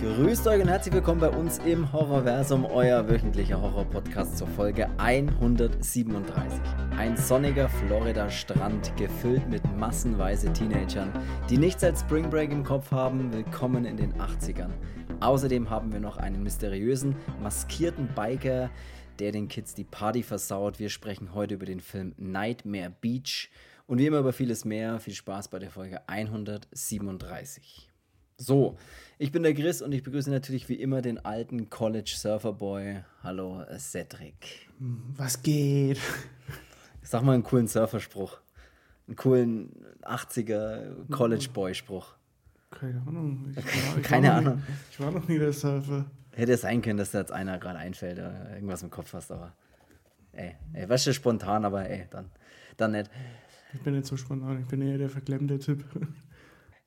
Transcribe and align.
Grüßt 0.00 0.46
euch 0.46 0.62
und 0.62 0.68
herzlich 0.68 0.94
willkommen 0.94 1.20
bei 1.20 1.28
uns 1.28 1.58
im 1.58 1.92
Horrorversum, 1.92 2.64
euer 2.64 3.06
wöchentlicher 3.06 3.60
Horror-Podcast 3.60 4.38
zur 4.38 4.46
Folge 4.46 4.88
137. 4.96 6.58
Ein 6.96 7.18
sonniger 7.18 7.68
Florida-Strand, 7.68 8.96
gefüllt 8.96 9.46
mit 9.50 9.62
massenweise 9.76 10.50
Teenagern, 10.54 11.12
die 11.50 11.58
nichts 11.58 11.84
als 11.84 12.00
Spring 12.00 12.30
Break 12.30 12.50
im 12.50 12.64
Kopf 12.64 12.90
haben. 12.90 13.30
Willkommen 13.30 13.84
in 13.84 13.98
den 13.98 14.14
80ern. 14.14 14.70
Außerdem 15.20 15.68
haben 15.68 15.92
wir 15.92 16.00
noch 16.00 16.16
einen 16.16 16.42
mysteriösen, 16.42 17.14
maskierten 17.42 18.08
Biker, 18.14 18.70
der 19.18 19.32
den 19.32 19.48
Kids 19.48 19.74
die 19.74 19.84
Party 19.84 20.22
versaut. 20.22 20.78
Wir 20.78 20.88
sprechen 20.88 21.34
heute 21.34 21.56
über 21.56 21.66
den 21.66 21.80
Film 21.80 22.14
Nightmare 22.16 22.94
Beach 23.02 23.50
und 23.86 23.98
wie 23.98 24.06
immer 24.06 24.20
über 24.20 24.32
vieles 24.32 24.64
mehr. 24.64 24.98
Viel 24.98 25.14
Spaß 25.14 25.48
bei 25.48 25.58
der 25.58 25.70
Folge 25.70 26.00
137. 26.08 27.89
So, 28.42 28.78
ich 29.18 29.32
bin 29.32 29.42
der 29.42 29.52
Chris 29.52 29.82
und 29.82 29.92
ich 29.92 30.02
begrüße 30.02 30.30
natürlich 30.30 30.66
wie 30.70 30.76
immer 30.76 31.02
den 31.02 31.22
alten 31.22 31.68
College 31.68 32.14
Surfer 32.16 32.54
Boy. 32.54 33.02
Hallo, 33.22 33.62
Cedric. 33.76 34.66
Was 34.78 35.42
geht? 35.42 36.00
Sag 37.02 37.22
mal 37.22 37.34
einen 37.34 37.42
coolen 37.42 37.68
Surferspruch. 37.68 38.40
Einen 39.06 39.16
coolen 39.16 39.84
80er 40.04 41.10
College 41.10 41.48
Boy 41.52 41.74
Spruch. 41.74 42.14
Keine 42.70 43.02
Ahnung. 43.06 43.52
Ich 43.54 43.56
war, 43.58 43.98
ich 43.98 44.02
Keine 44.04 44.32
Ahnung. 44.32 44.56
Nie, 44.56 44.74
ich 44.90 45.00
war 45.00 45.10
noch 45.10 45.28
nie 45.28 45.38
der 45.38 45.52
Surfer. 45.52 46.06
Hätte 46.32 46.52
es 46.52 46.62
sein 46.62 46.80
können, 46.80 46.96
dass 46.96 47.10
da 47.10 47.18
jetzt 47.18 47.32
einer 47.32 47.58
gerade 47.58 47.78
einfällt 47.78 48.18
oder 48.18 48.54
irgendwas 48.54 48.82
im 48.82 48.88
Kopf 48.88 49.12
hast, 49.12 49.30
aber 49.32 49.52
ey, 50.32 50.54
ey 50.72 50.88
was 50.88 51.06
ist 51.06 51.16
spontan, 51.16 51.66
aber 51.66 51.86
ey, 51.90 52.06
dann, 52.08 52.30
dann 52.78 52.92
nicht. 52.92 53.10
Ich 53.74 53.82
bin 53.82 53.94
nicht 53.94 54.06
so 54.06 54.16
spontan, 54.16 54.62
ich 54.62 54.66
bin 54.66 54.80
eher 54.80 54.96
der 54.96 55.10
verklemmte 55.10 55.58
Typ. 55.58 55.84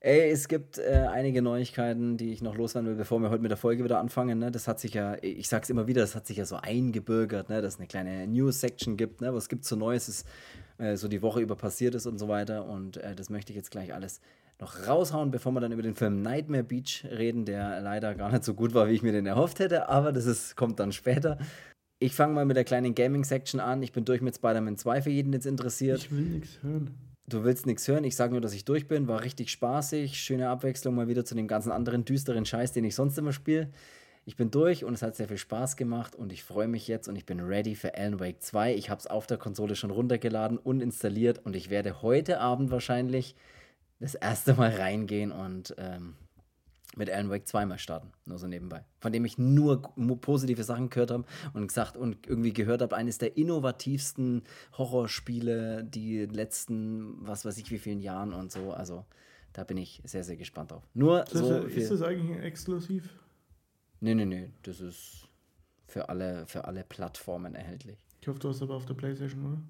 Ey, 0.06 0.32
es 0.32 0.50
gibt 0.50 0.80
äh, 0.80 1.08
einige 1.10 1.42
Neuigkeiten, 1.42 2.18
die 2.18 2.34
ich 2.34 2.42
noch 2.42 2.58
loswerden 2.58 2.90
will, 2.90 2.98
bevor 2.98 3.20
wir 3.20 3.30
heute 3.30 3.42
mit 3.42 3.52
der 3.52 3.58
Folge 3.58 3.86
wieder 3.86 4.00
anfangen. 4.00 4.38
Ne? 4.38 4.52
Das 4.52 4.68
hat 4.68 4.78
sich 4.82 4.94
ja, 4.94 5.16
ich 5.22 5.48
sag's 5.48 5.70
immer 5.70 5.88
wieder, 5.88 6.02
das 6.02 6.14
hat 6.14 6.28
sich 6.28 6.36
ja 6.36 6.44
so 6.44 6.58
eingebürgert, 6.58 7.48
ne? 7.48 7.62
dass 7.62 7.76
es 7.76 7.80
eine 7.80 7.88
kleine 7.88 8.28
News-Section 8.28 8.98
gibt, 8.98 9.22
ne? 9.22 9.34
was 9.34 9.48
gibt 9.48 9.64
so 9.64 9.78
Neues, 9.78 10.10
ist 10.10 10.28
äh, 10.78 10.98
so 10.98 11.08
die 11.08 11.22
Woche 11.22 11.40
über 11.40 11.56
passiert 11.56 11.96
ist 11.96 12.06
und 12.06 12.18
so 12.18 12.28
weiter. 12.28 12.66
Und 12.66 12.98
äh, 12.98 13.16
das 13.16 13.30
möchte 13.30 13.54
ich 13.54 13.56
jetzt 13.56 13.72
gleich 13.72 13.94
alles 13.94 14.20
noch 14.60 14.86
raushauen, 14.86 15.32
bevor 15.32 15.54
wir 15.54 15.62
dann 15.62 15.72
über 15.72 15.84
den 15.84 15.96
Film 15.96 16.22
Nightmare 16.22 16.66
Beach 16.66 17.06
reden, 17.10 17.46
der 17.46 17.80
leider 17.80 18.14
gar 18.14 18.30
nicht 18.30 18.44
so 18.44 18.56
gut 18.56 18.74
war, 18.74 18.90
wie 18.90 18.94
ich 18.94 19.04
mir 19.04 19.14
den 19.14 19.26
erhofft 19.26 19.60
hätte, 19.60 19.88
aber 19.88 20.12
das 20.12 20.26
ist, 20.26 20.58
kommt 20.58 20.82
dann 20.82 20.92
später. 20.92 21.38
Ich 22.00 22.14
fange 22.14 22.34
mal 22.34 22.44
mit 22.44 22.58
der 22.58 22.66
kleinen 22.66 22.94
Gaming-Section 22.94 23.62
an. 23.62 23.82
Ich 23.82 23.94
bin 23.94 24.04
durch 24.04 24.20
mit 24.20 24.36
Spider-Man 24.36 24.76
2 24.76 25.04
für 25.04 25.12
jeden 25.12 25.32
jetzt 25.32 25.46
interessiert. 25.46 26.00
Ich 26.00 26.12
will 26.12 26.24
nichts 26.24 26.62
hören. 26.62 27.13
Du 27.28 27.44
willst 27.44 27.66
nichts 27.66 27.88
hören, 27.88 28.04
ich 28.04 28.16
sage 28.16 28.34
nur, 28.34 28.42
dass 28.42 28.54
ich 28.54 28.66
durch 28.66 28.88
bin. 28.88 29.08
War 29.08 29.24
richtig 29.24 29.50
spaßig, 29.50 30.20
schöne 30.20 30.50
Abwechslung 30.50 30.94
mal 30.96 31.08
wieder 31.08 31.24
zu 31.24 31.36
dem 31.36 31.48
ganzen 31.48 31.72
anderen 31.72 32.04
düsteren 32.04 32.46
Scheiß, 32.46 32.74
den 32.74 32.84
ich 32.84 32.96
sonst 32.96 33.18
immer 33.18 33.32
spiele. 33.32 33.70
Ich 34.26 34.36
bin 34.36 34.52
durch 34.52 34.86
und 34.86 34.94
es 34.94 35.02
hat 35.02 35.16
sehr 35.16 35.28
viel 35.28 35.38
Spaß 35.38 35.76
gemacht 35.76 36.16
und 36.16 36.32
ich 36.32 36.44
freue 36.44 36.68
mich 36.68 36.88
jetzt 36.88 37.08
und 37.08 37.16
ich 37.16 37.26
bin 37.26 37.40
ready 37.40 37.76
für 37.76 37.98
Alan 37.98 38.20
Wake 38.20 38.42
2. 38.42 38.76
Ich 38.76 38.90
habe 38.90 39.00
es 39.00 39.08
auf 39.08 39.28
der 39.28 39.38
Konsole 39.38 39.76
schon 39.76 39.92
runtergeladen 39.92 40.58
und 40.58 40.82
installiert 40.82 41.40
und 41.46 41.56
ich 41.56 41.70
werde 41.70 42.02
heute 42.02 42.40
Abend 42.40 42.72
wahrscheinlich 42.72 43.36
das 44.00 44.16
erste 44.16 44.54
Mal 44.54 44.72
reingehen 44.76 45.32
und 45.32 45.76
ähm, 45.78 46.16
mit 46.96 47.10
Alan 47.10 47.30
Wake 47.30 47.48
2 47.48 47.66
mal 47.66 47.78
starten, 47.78 48.12
nur 48.26 48.38
so 48.38 48.48
nebenbei. 48.48 48.84
Von 49.00 49.12
dem 49.12 49.26
ich 49.26 49.38
nur 49.38 49.82
positive 50.22 50.64
Sachen 50.64 50.90
gehört 50.90 51.12
habe 51.12 51.26
und 51.54 51.68
gesagt 51.68 51.98
und 51.98 52.28
irgendwie 52.28 52.54
gehört 52.54 52.82
habe, 52.82 52.96
eines 52.96 53.18
der 53.18 53.38
innovativsten 53.38 54.44
Horrorspiele 54.78 55.84
die 55.84 56.26
letzten, 56.26 57.16
was 57.26 57.46
weiß 57.46 57.58
ich, 57.58 57.72
wie 57.72 57.80
vielen 57.80 58.00
Jahren 58.00 58.34
und 58.34 58.52
so. 58.52 58.72
Also 58.72 59.06
da 59.54 59.64
bin 59.64 59.78
ich 59.78 60.02
sehr, 60.06 60.24
sehr 60.24 60.36
gespannt 60.36 60.72
drauf. 60.72 60.88
Nur 60.94 61.24
ist 61.24 61.36
das, 61.36 61.42
so 61.42 61.58
ist 61.64 61.92
das 61.92 62.02
eigentlich 62.02 62.40
exklusiv? 62.40 63.10
Nee, 64.00 64.16
nee, 64.16 64.26
nee. 64.26 64.52
Das 64.64 64.82
ist 64.82 65.30
für 65.88 66.10
alle, 66.10 66.46
für 66.48 66.66
alle 66.66 66.84
Plattformen 66.84 67.56
erhältlich. 67.56 67.98
Ich 68.22 68.28
hoffe, 68.28 68.40
du 68.40 68.50
hast 68.50 68.62
aber 68.62 68.76
auf 68.76 68.86
der 68.86 68.96
Playstation, 68.96 69.46
oder? 69.46 69.62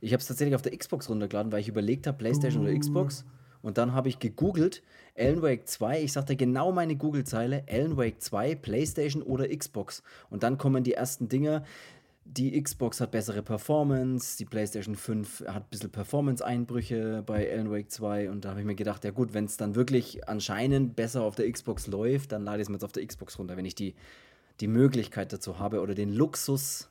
Ich 0.00 0.12
habe 0.12 0.20
es 0.20 0.26
tatsächlich 0.26 0.54
auf 0.54 0.62
der 0.62 0.76
Xbox 0.76 1.08
runtergeladen, 1.08 1.52
weil 1.52 1.60
ich 1.60 1.68
überlegt 1.68 2.06
habe, 2.06 2.18
Playstation 2.18 2.62
uh. 2.62 2.68
oder 2.68 2.78
Xbox. 2.78 3.24
Und 3.66 3.78
dann 3.78 3.94
habe 3.94 4.08
ich 4.08 4.20
gegoogelt, 4.20 4.80
Alan 5.18 5.42
Wake 5.42 5.66
2, 5.66 6.04
ich 6.04 6.12
sagte 6.12 6.36
genau 6.36 6.70
meine 6.70 6.94
Google-Zeile, 6.94 7.64
Alan 7.68 7.96
Wake 7.96 8.22
2, 8.22 8.54
PlayStation 8.54 9.24
oder 9.24 9.48
Xbox. 9.48 10.04
Und 10.30 10.44
dann 10.44 10.56
kommen 10.56 10.84
die 10.84 10.92
ersten 10.92 11.28
Dinge. 11.28 11.64
Die 12.24 12.62
Xbox 12.62 13.00
hat 13.00 13.10
bessere 13.10 13.42
Performance, 13.42 14.38
die 14.38 14.44
PlayStation 14.44 14.94
5 14.94 15.48
hat 15.48 15.64
ein 15.64 15.68
bisschen 15.68 15.90
Performance-Einbrüche 15.90 17.24
bei 17.26 17.50
Alan 17.50 17.72
Wake 17.72 17.90
2 17.90 18.30
und 18.30 18.44
da 18.44 18.50
habe 18.50 18.60
ich 18.60 18.66
mir 18.66 18.76
gedacht, 18.76 19.04
ja 19.04 19.10
gut, 19.10 19.34
wenn 19.34 19.46
es 19.46 19.56
dann 19.56 19.74
wirklich 19.74 20.28
anscheinend 20.28 20.94
besser 20.94 21.22
auf 21.22 21.34
der 21.34 21.50
Xbox 21.50 21.88
läuft, 21.88 22.30
dann 22.30 22.44
lade 22.44 22.58
ich 22.58 22.66
es 22.66 22.68
mir 22.68 22.76
jetzt 22.76 22.84
auf 22.84 22.92
der 22.92 23.04
Xbox 23.04 23.36
runter, 23.36 23.56
wenn 23.56 23.64
ich 23.64 23.74
die, 23.74 23.96
die 24.60 24.68
Möglichkeit 24.68 25.32
dazu 25.32 25.58
habe 25.58 25.80
oder 25.80 25.96
den 25.96 26.12
Luxus 26.12 26.88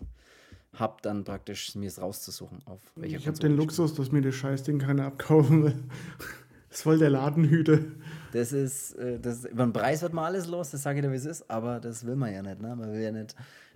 habe, 0.73 0.97
dann 1.03 1.23
praktisch 1.23 1.73
mir 1.75 1.87
es 1.87 2.01
rauszusuchen. 2.01 2.59
Auf 2.65 2.81
ich 3.01 3.27
habe 3.27 3.39
den 3.39 3.55
Luxus, 3.55 3.93
dass 3.93 4.11
mir 4.11 4.21
das 4.21 4.35
Scheißding 4.35 4.79
keiner 4.79 5.05
abkaufen 5.05 5.63
will. 5.63 5.83
Das 6.75 6.81
ist 6.81 6.83
voll 6.83 6.97
der 6.97 7.09
Ladenhüte. 7.09 7.85
Das 8.33 8.51
ist, 8.51 8.95
äh, 8.95 9.17
das, 9.17 9.45
über 9.45 9.63
den 9.65 9.71
Preis 9.71 10.01
wird 10.01 10.11
mal 10.11 10.25
alles 10.25 10.45
los, 10.45 10.71
das 10.71 10.83
sage 10.83 10.99
ich 10.99 11.05
dir, 11.05 11.11
wie 11.13 11.15
es 11.15 11.23
ist, 11.23 11.49
aber 11.49 11.79
das 11.79 12.05
will 12.05 12.17
man 12.17 12.33
ja 12.33 12.41
nicht, 12.41 12.59
ne? 12.59 12.75
Man 12.75 12.91
will 12.91 12.99
ja 12.99 13.13
nicht 13.13 13.33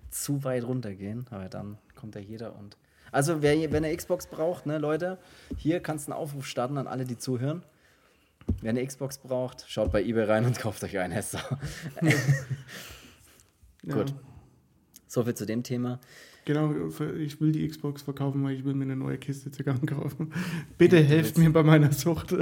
zu 0.09 0.43
weit 0.43 0.65
runtergehen, 0.65 1.25
aber 1.29 1.47
dann 1.47 1.77
kommt 1.95 2.15
ja 2.15 2.19
jeder 2.19 2.57
und. 2.57 2.75
Also, 3.13 3.41
wer, 3.41 3.71
wenn 3.71 3.85
er 3.85 3.95
Xbox 3.95 4.27
braucht, 4.27 4.65
ne, 4.65 4.79
Leute, 4.79 5.17
hier 5.55 5.79
kannst 5.79 6.09
du 6.09 6.11
einen 6.11 6.21
Aufruf 6.21 6.45
starten 6.45 6.77
an 6.77 6.87
alle, 6.87 7.05
die 7.05 7.17
zuhören. 7.17 7.63
Wer 8.59 8.71
eine 8.71 8.85
Xbox 8.85 9.17
braucht, 9.19 9.63
schaut 9.69 9.93
bei 9.93 10.03
eBay 10.03 10.25
rein 10.25 10.43
und 10.43 10.59
kauft 10.59 10.83
euch 10.83 10.99
einen 10.99 11.13
Hester. 11.13 11.57
Gut. 13.89 14.13
So 15.07 15.23
viel 15.23 15.35
zu 15.35 15.45
dem 15.45 15.63
Thema. 15.63 16.01
Genau, 16.45 16.73
ich 17.17 17.39
will 17.41 17.51
die 17.51 17.67
Xbox 17.67 18.01
verkaufen, 18.01 18.43
weil 18.43 18.55
ich 18.55 18.65
will 18.65 18.73
mir 18.73 18.85
eine 18.85 18.95
neue 18.95 19.17
Kiste 19.17 19.51
Zigarren 19.51 19.85
kaufen. 19.85 20.33
Bitte 20.77 20.97
ja, 20.97 21.03
helft 21.03 21.37
mir 21.37 21.51
bei 21.51 21.63
meiner 21.63 21.91
Sucht. 21.91 22.35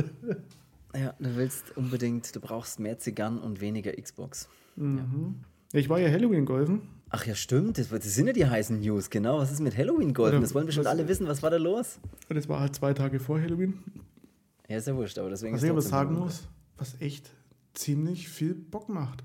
Ja, 0.96 1.14
du 1.20 1.36
willst 1.36 1.76
unbedingt, 1.76 2.34
du 2.36 2.40
brauchst 2.40 2.80
mehr 2.80 3.00
Zigarren 3.00 3.40
und 3.40 3.62
weniger 3.62 3.92
Xbox. 3.92 4.48
Mhm. 4.76 5.36
Ja. 5.74 5.80
Ich 5.80 5.90
war 5.90 6.00
ja 6.00 6.10
Halloween 6.10 6.46
golfen. 6.46 6.82
Ach 7.10 7.26
ja, 7.26 7.36
stimmt. 7.36 7.78
Das, 7.78 7.90
das, 7.90 8.04
sind 8.04 8.28
ja 8.28 8.34
die 8.34 8.46
heißen 8.46 8.80
News, 8.80 9.10
genau. 9.10 9.40
Was 9.40 9.52
ist 9.52 9.60
mit 9.60 9.78
Halloween 9.78 10.14
golfen? 10.14 10.42
Das 10.42 10.54
wollen 10.54 10.66
bestimmt 10.66 10.86
was, 10.86 10.92
alle 10.92 11.08
wissen. 11.08 11.28
Was 11.28 11.44
war 11.44 11.50
da 11.50 11.58
los? 11.58 12.00
Das 12.30 12.50
war 12.50 12.60
halt 12.60 12.76
zwei 12.76 12.94
Tage 12.94 13.20
vor 13.20 13.40
Halloween. 13.40 13.80
Ja, 14.68 14.78
ist 14.78 14.88
ja 14.88 14.96
wurscht, 14.96 15.18
aber 15.18 15.30
deswegen 15.30 15.56
Was 15.56 15.64
ich 15.64 15.70
aber 15.70 15.82
sagen 15.82 16.16
muss, 16.16 16.48
was 16.78 17.00
echt 17.00 17.30
ziemlich 17.74 18.28
viel 18.28 18.54
Bock 18.54 18.90
macht. 18.90 19.24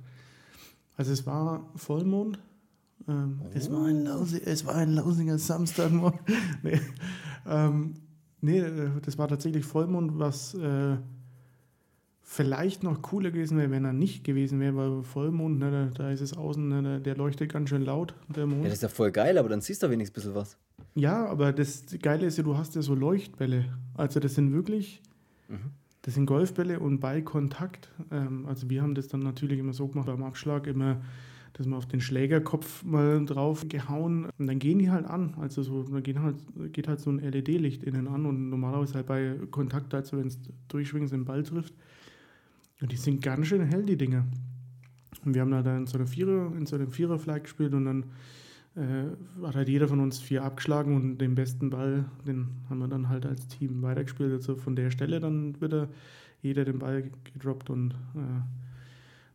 Also 0.96 1.12
es 1.12 1.26
war 1.26 1.68
Vollmond 1.74 2.38
ähm, 3.08 3.40
oh. 3.42 3.50
es, 3.54 3.70
war 3.70 3.86
ein 3.86 4.04
lausi, 4.04 4.40
es 4.44 4.66
war 4.66 4.76
ein 4.76 4.92
lausiger 4.92 5.38
Samstagmorgen. 5.38 6.20
nee, 6.62 6.80
ähm, 7.46 7.94
nee, 8.40 8.58
äh, 8.58 8.90
das 9.02 9.18
war 9.18 9.28
tatsächlich 9.28 9.64
Vollmond, 9.64 10.18
was 10.18 10.54
äh, 10.54 10.96
vielleicht 12.22 12.82
noch 12.82 13.02
cooler 13.02 13.30
gewesen 13.30 13.58
wäre, 13.58 13.70
wenn 13.70 13.84
er 13.84 13.92
nicht 13.92 14.24
gewesen 14.24 14.58
wäre, 14.60 14.76
weil 14.76 15.02
Vollmond, 15.02 15.58
ne, 15.58 15.70
da, 15.70 16.04
da, 16.04 16.10
ist 16.10 16.20
es 16.20 16.36
außen, 16.36 16.66
ne, 16.66 16.82
der, 16.82 17.00
der, 17.00 17.16
leuchtet 17.16 17.52
ganz 17.52 17.68
schön 17.68 17.82
laut, 17.82 18.14
der 18.28 18.46
Mond. 18.46 18.62
Ja, 18.62 18.68
das 18.68 18.74
ist 18.74 18.82
ja 18.82 18.88
voll 18.88 19.10
geil, 19.10 19.36
aber 19.36 19.48
dann 19.48 19.60
siehst 19.60 19.82
du 19.82 19.90
wenigstens 19.90 20.24
ein 20.24 20.32
bisschen 20.32 20.34
was. 20.34 20.56
Ja, 20.94 21.26
aber 21.26 21.52
das 21.52 21.84
Geile 22.00 22.26
ist 22.26 22.38
ja, 22.38 22.44
du 22.44 22.56
hast 22.56 22.74
ja 22.74 22.82
so 22.82 22.94
Leuchtbälle. 22.94 23.66
Also 23.94 24.20
das 24.20 24.34
sind 24.34 24.52
wirklich, 24.52 25.02
mhm. 25.48 25.72
das 26.02 26.14
sind 26.14 26.26
Golfbälle 26.26 26.80
und 26.80 27.00
bei 27.00 27.20
Kontakt. 27.22 27.90
Ähm, 28.10 28.46
also 28.46 28.70
wir 28.70 28.82
haben 28.82 28.94
das 28.94 29.08
dann 29.08 29.20
natürlich 29.20 29.58
immer 29.58 29.72
so 29.72 29.88
gemacht, 29.88 30.06
beim 30.06 30.22
Abschlag 30.22 30.66
immer 30.66 31.02
dass 31.54 31.66
man 31.66 31.78
auf 31.78 31.86
den 31.86 32.00
Schlägerkopf 32.00 32.82
mal 32.82 33.24
drauf 33.24 33.66
gehauen 33.68 34.26
und 34.38 34.46
dann 34.46 34.58
gehen 34.58 34.78
die 34.78 34.90
halt 34.90 35.06
an. 35.06 35.34
Also 35.38 35.62
so, 35.62 35.82
da 35.82 36.00
geht 36.00 36.18
halt, 36.18 36.36
geht 36.72 36.88
halt 36.88 37.00
so 37.00 37.10
ein 37.10 37.18
LED-Licht 37.18 37.82
innen 37.82 38.08
an 38.08 38.26
und 38.26 38.48
normalerweise 38.48 38.94
halt 38.94 39.06
bei 39.06 39.36
Kontakt, 39.50 39.92
also 39.94 40.18
wenn 40.18 40.28
es 40.28 40.38
durchschwingt, 40.68 41.12
den 41.12 41.24
Ball 41.24 41.42
trifft. 41.42 41.74
Und 42.80 42.90
die 42.90 42.96
sind 42.96 43.22
ganz 43.22 43.46
schön 43.46 43.62
hell, 43.62 43.84
die 43.84 43.96
Dinge. 43.96 44.24
Und 45.24 45.34
wir 45.34 45.42
haben 45.42 45.50
da 45.50 45.76
in 45.76 45.86
so 45.86 45.98
einer 45.98 46.06
Vierer, 46.06 46.52
in 46.56 46.66
so 46.66 46.76
einem 46.76 46.90
Viererflag 46.90 47.44
gespielt 47.44 47.74
und 47.74 47.84
dann 47.84 48.04
äh, 48.74 49.44
hat 49.46 49.54
halt 49.54 49.68
jeder 49.68 49.86
von 49.86 50.00
uns 50.00 50.18
vier 50.18 50.42
abgeschlagen 50.42 50.96
und 50.96 51.18
den 51.18 51.34
besten 51.34 51.70
Ball, 51.70 52.06
den 52.26 52.48
haben 52.68 52.78
wir 52.78 52.88
dann 52.88 53.08
halt 53.08 53.26
als 53.26 53.46
Team 53.46 53.82
weitergespielt. 53.82 54.32
Also 54.32 54.56
von 54.56 54.74
der 54.74 54.90
Stelle 54.90 55.20
dann 55.20 55.60
wieder 55.60 55.88
jeder 56.40 56.64
den 56.64 56.78
Ball 56.78 57.10
gedroppt 57.32 57.70
und 57.70 57.92
äh, 58.14 58.40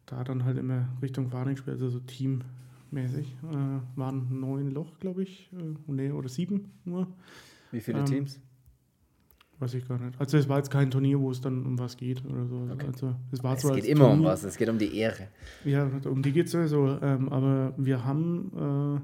da 0.07 0.23
dann 0.23 0.43
halt 0.43 0.57
immer 0.57 0.87
Richtung 1.01 1.31
Warning 1.31 1.55
gespielt, 1.55 1.75
also 1.75 1.89
so 1.89 1.99
teammäßig. 1.99 3.35
Äh, 3.43 3.97
waren 3.97 4.39
neun 4.39 4.71
Loch, 4.71 4.99
glaube 4.99 5.23
ich, 5.23 5.51
äh, 5.53 5.75
nee, 5.91 6.11
oder 6.11 6.29
sieben 6.29 6.71
nur. 6.85 7.07
Wie 7.71 7.81
viele 7.81 7.99
ähm, 7.99 8.05
Teams? 8.05 8.39
Weiß 9.59 9.73
ich 9.73 9.87
gar 9.87 9.99
nicht. 9.99 10.19
Also 10.19 10.37
es 10.37 10.47
war 10.47 10.57
jetzt 10.57 10.69
kein 10.69 10.91
Turnier, 10.91 11.19
wo 11.19 11.31
es 11.31 11.41
dann 11.41 11.65
um 11.65 11.79
was 11.79 11.97
geht 11.97 12.23
oder 12.25 12.45
so. 12.45 12.69
Okay. 12.71 12.87
Also, 12.87 13.15
es 13.31 13.43
war 13.43 13.55
es 13.55 13.61
zwar 13.61 13.75
geht 13.75 13.85
immer 13.85 14.05
Turnier, 14.05 14.19
um 14.19 14.25
was, 14.25 14.43
es 14.43 14.55
geht 14.55 14.69
um 14.69 14.77
die 14.77 14.95
Ehre. 14.95 15.27
Ja, 15.65 15.89
um 16.05 16.21
die 16.21 16.31
geht 16.31 16.45
es 16.45 16.51
sowieso. 16.51 16.99
Ähm, 17.01 17.29
aber 17.29 17.73
wir 17.77 18.05
haben 18.05 18.99
äh, 18.99 19.01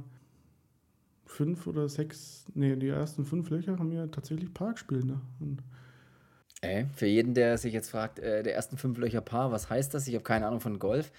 fünf 1.25 1.65
oder 1.65 1.89
sechs, 1.89 2.45
nee, 2.53 2.75
die 2.75 2.89
ersten 2.89 3.25
fünf 3.25 3.49
Löcher 3.49 3.79
haben 3.79 3.91
wir 3.91 4.09
tatsächlich 4.11 4.53
Park 4.53 4.75
gespielt. 4.75 5.05
Ne? 5.05 5.19
Und 5.39 5.63
Ey, 6.63 6.85
für 6.95 7.07
jeden, 7.07 7.33
der 7.33 7.57
sich 7.57 7.73
jetzt 7.73 7.89
fragt, 7.89 8.19
äh, 8.19 8.41
der 8.41 8.55
ersten 8.55 8.77
fünf 8.77 8.97
Löcher 8.97 9.19
Paar, 9.19 9.51
was 9.51 9.69
heißt 9.69 9.93
das? 9.93 10.07
Ich 10.07 10.15
habe 10.15 10.23
keine 10.23 10.47
Ahnung 10.47 10.61
von 10.61 10.79
Golf. 10.79 11.11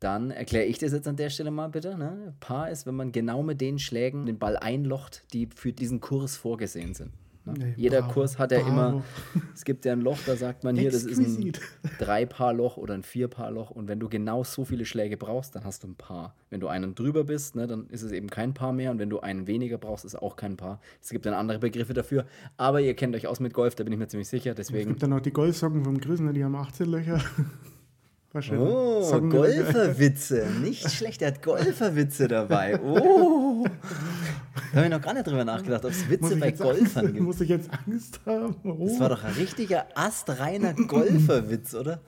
dann 0.00 0.30
erkläre 0.30 0.64
ich 0.64 0.78
das 0.78 0.92
jetzt 0.92 1.06
an 1.06 1.16
der 1.16 1.28
Stelle 1.28 1.50
mal 1.50 1.68
bitte. 1.68 1.98
Ne? 1.98 2.34
Paar 2.40 2.70
ist, 2.70 2.86
wenn 2.86 2.94
man 2.94 3.12
genau 3.12 3.42
mit 3.42 3.60
den 3.60 3.78
Schlägen 3.78 4.24
den 4.24 4.38
Ball 4.38 4.56
einlocht, 4.56 5.22
die 5.34 5.46
für 5.54 5.74
diesen 5.74 6.00
Kurs 6.00 6.38
vorgesehen 6.38 6.94
sind. 6.94 7.12
Ne? 7.52 7.66
Nee, 7.66 7.74
Jeder 7.76 8.00
bravo, 8.00 8.12
Kurs 8.12 8.38
hat 8.38 8.52
ja 8.52 8.60
bravo. 8.60 8.70
immer, 8.70 9.04
es 9.54 9.64
gibt 9.64 9.84
ja 9.84 9.92
ein 9.92 10.00
Loch, 10.00 10.18
da 10.26 10.36
sagt 10.36 10.64
man 10.64 10.76
hier, 10.76 10.90
das 10.90 11.04
ist 11.04 11.18
ein 11.18 11.52
drei 11.98 12.26
Paar 12.26 12.52
Loch 12.52 12.76
oder 12.76 12.94
ein 12.94 13.02
vier 13.02 13.28
Paar 13.28 13.50
Loch 13.50 13.70
und 13.70 13.88
wenn 13.88 14.00
du 14.00 14.08
genau 14.08 14.44
so 14.44 14.64
viele 14.64 14.84
Schläge 14.84 15.16
brauchst, 15.16 15.54
dann 15.54 15.64
hast 15.64 15.82
du 15.82 15.88
ein 15.88 15.94
Paar. 15.94 16.34
Wenn 16.50 16.60
du 16.60 16.68
einen 16.68 16.94
drüber 16.94 17.24
bist, 17.24 17.56
ne, 17.56 17.66
dann 17.66 17.86
ist 17.88 18.02
es 18.02 18.12
eben 18.12 18.28
kein 18.28 18.54
Paar 18.54 18.72
mehr 18.72 18.90
und 18.90 18.98
wenn 18.98 19.10
du 19.10 19.20
einen 19.20 19.46
weniger 19.46 19.78
brauchst, 19.78 20.04
ist 20.04 20.14
auch 20.14 20.36
kein 20.36 20.56
Paar. 20.56 20.80
Es 21.00 21.10
gibt 21.10 21.26
dann 21.26 21.34
andere 21.34 21.58
Begriffe 21.58 21.94
dafür, 21.94 22.26
aber 22.56 22.80
ihr 22.80 22.94
kennt 22.94 23.14
euch 23.14 23.26
aus 23.26 23.40
mit 23.40 23.54
Golf, 23.54 23.74
da 23.74 23.84
bin 23.84 23.92
ich 23.92 23.98
mir 23.98 24.08
ziemlich 24.08 24.28
sicher, 24.28 24.54
deswegen. 24.54 24.82
Es 24.82 24.88
gibt 24.88 25.02
dann 25.02 25.12
auch 25.12 25.20
die 25.20 25.32
Golfsocken 25.32 25.84
vom 25.84 26.00
Chris, 26.00 26.20
ne, 26.20 26.32
die 26.32 26.44
haben 26.44 26.54
18 26.54 26.86
Löcher. 26.86 27.20
Oh, 28.32 29.20
Golferwitze. 29.28 30.46
Nicht 30.62 30.88
schlecht, 30.92 31.20
er 31.20 31.28
hat 31.28 31.42
Golferwitze 31.42 32.28
dabei. 32.28 32.80
Oh. 32.80 33.66
Da 34.72 34.76
habe 34.76 34.86
ich 34.86 34.92
noch 34.92 35.00
gar 35.00 35.14
nicht 35.14 35.26
drüber 35.26 35.44
nachgedacht, 35.44 35.84
ob 35.84 35.90
es 35.90 36.08
Witze 36.08 36.36
bei 36.36 36.52
Golfern 36.52 37.06
Angst, 37.06 37.14
gibt. 37.14 37.26
Muss 37.26 37.40
ich 37.40 37.48
jetzt 37.48 37.70
Angst 37.86 38.20
haben? 38.24 38.54
Oh. 38.62 38.86
Das 38.86 39.00
war 39.00 39.08
doch 39.08 39.24
ein 39.24 39.32
richtiger 39.32 39.86
astreiner 39.94 40.74
Golferwitz, 40.74 41.74
oder? 41.74 42.00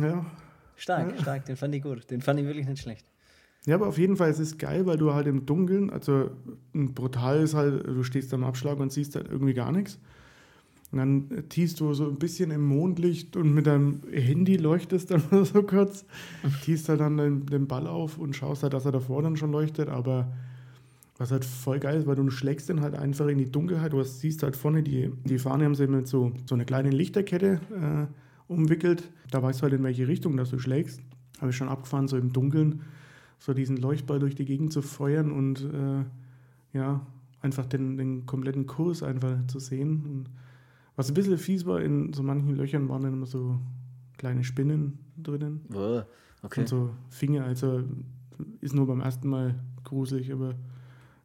Ja. 0.00 0.26
Stark, 0.74 1.12
ja. 1.12 1.22
stark. 1.22 1.44
Den 1.44 1.56
fand 1.56 1.74
ich 1.76 1.82
gut. 1.82 2.10
Den 2.10 2.22
fand 2.22 2.40
ich 2.40 2.46
wirklich 2.46 2.66
nicht 2.66 2.82
schlecht. 2.82 3.06
Ja, 3.64 3.76
aber 3.76 3.86
auf 3.86 3.98
jeden 3.98 4.16
Fall 4.16 4.30
ist 4.30 4.40
es 4.40 4.58
geil, 4.58 4.86
weil 4.86 4.96
du 4.96 5.14
halt 5.14 5.28
im 5.28 5.46
Dunkeln, 5.46 5.90
also 5.90 6.32
brutal 6.72 7.40
ist 7.40 7.54
halt, 7.54 7.86
du 7.86 8.02
stehst 8.02 8.34
am 8.34 8.42
Abschlag 8.42 8.80
und 8.80 8.92
siehst 8.92 9.14
halt 9.14 9.28
irgendwie 9.30 9.54
gar 9.54 9.70
nichts. 9.70 10.00
Und 10.92 10.98
dann 10.98 11.48
tiest 11.48 11.80
du 11.80 11.94
so 11.94 12.06
ein 12.06 12.18
bisschen 12.18 12.50
im 12.50 12.66
Mondlicht 12.66 13.34
und 13.38 13.54
mit 13.54 13.66
deinem 13.66 14.02
Handy 14.12 14.56
leuchtest 14.56 15.10
dann 15.10 15.22
so 15.44 15.62
kurz, 15.62 16.04
tiest 16.62 16.90
halt 16.90 17.00
dann 17.00 17.16
den, 17.16 17.46
den, 17.46 17.66
Ball 17.66 17.86
auf 17.86 18.18
und 18.18 18.36
schaust 18.36 18.62
halt, 18.62 18.74
dass 18.74 18.84
er 18.84 18.92
davor 18.92 19.22
dann 19.22 19.36
schon 19.36 19.52
leuchtet. 19.52 19.88
Aber 19.88 20.30
was 21.16 21.30
halt 21.30 21.46
voll 21.46 21.78
geil 21.78 21.98
ist, 21.98 22.06
weil 22.06 22.16
du 22.16 22.28
schlägst 22.30 22.68
dann 22.68 22.82
halt 22.82 22.94
einfach 22.94 23.26
in 23.28 23.38
die 23.38 23.50
Dunkelheit. 23.50 23.94
Du 23.94 24.00
hast, 24.00 24.20
siehst 24.20 24.42
halt 24.42 24.54
vorne, 24.54 24.82
die, 24.82 25.10
die 25.24 25.38
Fahne 25.38 25.64
haben 25.64 25.74
sie 25.74 25.86
mit 25.86 26.06
so, 26.06 26.32
so 26.44 26.54
eine 26.54 26.66
kleine 26.66 26.90
Lichterkette 26.90 27.60
äh, 27.70 28.52
umwickelt. 28.52 29.10
Da 29.30 29.42
weißt 29.42 29.60
du 29.60 29.62
halt, 29.62 29.72
in 29.72 29.82
welche 29.84 30.08
Richtung 30.08 30.36
dass 30.36 30.50
du 30.50 30.58
schlägst. 30.58 31.00
Habe 31.40 31.52
ich 31.52 31.56
schon 31.56 31.68
abgefahren, 31.68 32.06
so 32.06 32.18
im 32.18 32.34
Dunkeln, 32.34 32.82
so 33.38 33.54
diesen 33.54 33.78
Leuchtball 33.78 34.18
durch 34.18 34.34
die 34.34 34.44
Gegend 34.44 34.74
zu 34.74 34.82
feuern 34.82 35.32
und 35.32 35.62
äh, 35.62 36.76
ja, 36.76 37.06
einfach 37.40 37.64
den, 37.64 37.96
den 37.96 38.26
kompletten 38.26 38.66
Kurs 38.66 39.02
einfach 39.02 39.46
zu 39.46 39.58
sehen. 39.58 40.04
Und 40.04 40.30
was 41.02 41.10
ein 41.10 41.14
bisschen 41.14 41.36
fies 41.36 41.66
war, 41.66 41.80
in 41.80 42.12
so 42.12 42.22
manchen 42.22 42.54
Löchern 42.54 42.88
waren 42.88 43.02
dann 43.02 43.14
immer 43.14 43.26
so 43.26 43.58
kleine 44.18 44.44
Spinnen 44.44 45.00
drinnen. 45.16 45.66
Oh, 45.74 46.02
okay. 46.44 46.60
Und 46.60 46.68
so 46.68 46.90
Finger, 47.10 47.44
also 47.44 47.82
ist 48.60 48.72
nur 48.72 48.86
beim 48.86 49.00
ersten 49.00 49.28
Mal 49.28 49.56
gruselig, 49.82 50.32
aber 50.32 50.54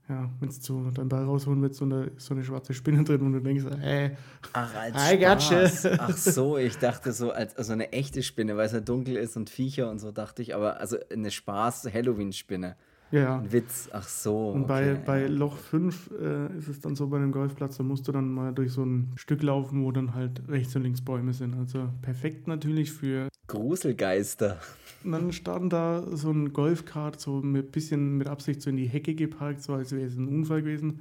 ja, 0.10 0.32
wenn 0.40 0.50
du 0.50 0.92
deinen 0.92 1.10
Ball 1.10 1.26
rausholen 1.26 1.62
willst 1.62 1.80
und 1.84 1.92
da 1.92 2.06
ist 2.06 2.26
so 2.26 2.34
eine 2.34 2.44
schwarze 2.44 2.74
Spinne 2.74 3.04
drin 3.04 3.22
und 3.22 3.34
du 3.34 3.40
denkst, 3.40 3.66
äh, 3.84 4.16
Ach, 4.54 4.74
als 4.74 4.96
I 4.96 5.20
Spaß. 5.20 5.86
Ach 6.00 6.18
so, 6.18 6.58
ich 6.58 6.78
dachte 6.78 7.12
so, 7.12 7.32
als 7.32 7.56
also 7.56 7.74
eine 7.74 7.92
echte 7.92 8.24
Spinne, 8.24 8.58
weil 8.58 8.66
es 8.66 8.72
ja 8.72 8.80
dunkel 8.80 9.16
ist 9.16 9.38
und 9.38 9.52
Viecher 9.52 9.92
und 9.92 10.00
so, 10.00 10.12
dachte 10.12 10.42
ich, 10.42 10.56
aber 10.56 10.80
also 10.80 10.98
eine 11.12 11.30
Spaß-Halloween-Spinne. 11.30 12.78
Ja. 13.12 13.40
Ein 13.40 13.52
Witz, 13.52 13.90
ach 13.94 14.08
so. 14.08 14.50
Und 14.50 14.68
bei, 14.68 14.94
okay. 14.94 15.02
bei 15.06 15.28
Loch 15.28 15.58
5 15.58 16.12
äh, 16.12 16.58
ist 16.58 16.68
es 16.68 16.80
dann 16.82 16.96
so 16.96 17.08
bei 17.08 17.18
einem 17.18 17.32
Golfplatz, 17.32 17.78
da 17.78 17.84
musst 17.84 18.08
du 18.08 18.12
dann 18.12 18.34
mal 18.34 18.54
durch 18.54 18.74
so 18.74 18.84
ein 18.84 19.14
Stück 19.16 19.44
laufen, 19.44 19.84
wo 19.84 19.92
dann 19.92 20.14
halt 20.14 20.42
rechts 20.50 20.76
und 20.76 20.84
links 20.84 21.02
Bäume 21.02 21.34
sind. 21.34 21.56
Also 21.56 21.90
perfekt 22.02 22.48
natürlich 22.48 22.92
für. 22.92 23.30
Gruselgeister. 23.48 24.60
Und 25.04 25.12
dann 25.14 25.32
stand 25.32 25.72
da 25.72 26.04
so 26.12 26.32
ein 26.32 26.52
Golfkart, 26.52 27.20
so 27.20 27.40
ein 27.40 27.54
bisschen 27.72 28.18
mit 28.18 28.28
Absicht 28.28 28.62
so 28.62 28.70
in 28.70 28.76
die 28.76 28.88
Hecke 28.88 29.16
geparkt, 29.16 29.62
so 29.62 29.74
als 29.74 29.94
wäre 29.94 30.06
es 30.06 30.18
ein 30.18 30.28
Unfall 30.28 30.62
gewesen. 30.62 31.00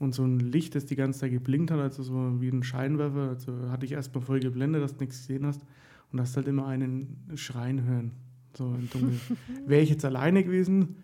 Und 0.00 0.14
so 0.14 0.24
ein 0.24 0.40
Licht, 0.40 0.74
das 0.74 0.86
die 0.86 0.96
ganze 0.96 1.20
Zeit 1.20 1.30
geblinkt 1.30 1.70
hat, 1.70 1.78
also 1.78 2.02
so 2.02 2.40
wie 2.40 2.48
ein 2.48 2.62
Scheinwerfer. 2.62 3.28
Also 3.28 3.52
hatte 3.70 3.84
ich 3.84 3.92
erstmal 3.92 4.24
voll 4.24 4.40
geblendet, 4.40 4.82
dass 4.82 4.96
du 4.96 5.04
nichts 5.04 5.18
gesehen 5.18 5.46
hast. 5.46 5.60
Und 6.10 6.20
hast 6.20 6.36
halt 6.36 6.48
immer 6.48 6.66
einen 6.66 7.18
Schreien 7.36 7.84
hören. 7.84 8.12
So 8.56 8.64
im 8.64 8.90
Dunkeln. 8.90 9.20
wäre 9.66 9.82
ich 9.82 9.90
jetzt 9.90 10.04
alleine 10.04 10.42
gewesen, 10.42 10.96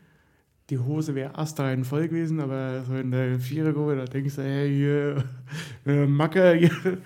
die 0.71 0.79
Hose 0.79 1.15
wäre 1.15 1.39
astrein 1.39 1.85
voll 1.85 2.09
gewesen, 2.09 2.41
aber 2.41 2.83
so 2.85 2.95
in 2.95 3.13
der 3.13 3.39
Vierergruppe, 3.39 3.97
da 3.97 4.05
denkst 4.05 4.37
du, 4.37 4.43
hey, 4.43 4.75
hier, 4.75 5.25
äh, 5.87 6.07
Macke, 6.07 6.55
hier. 6.55 6.99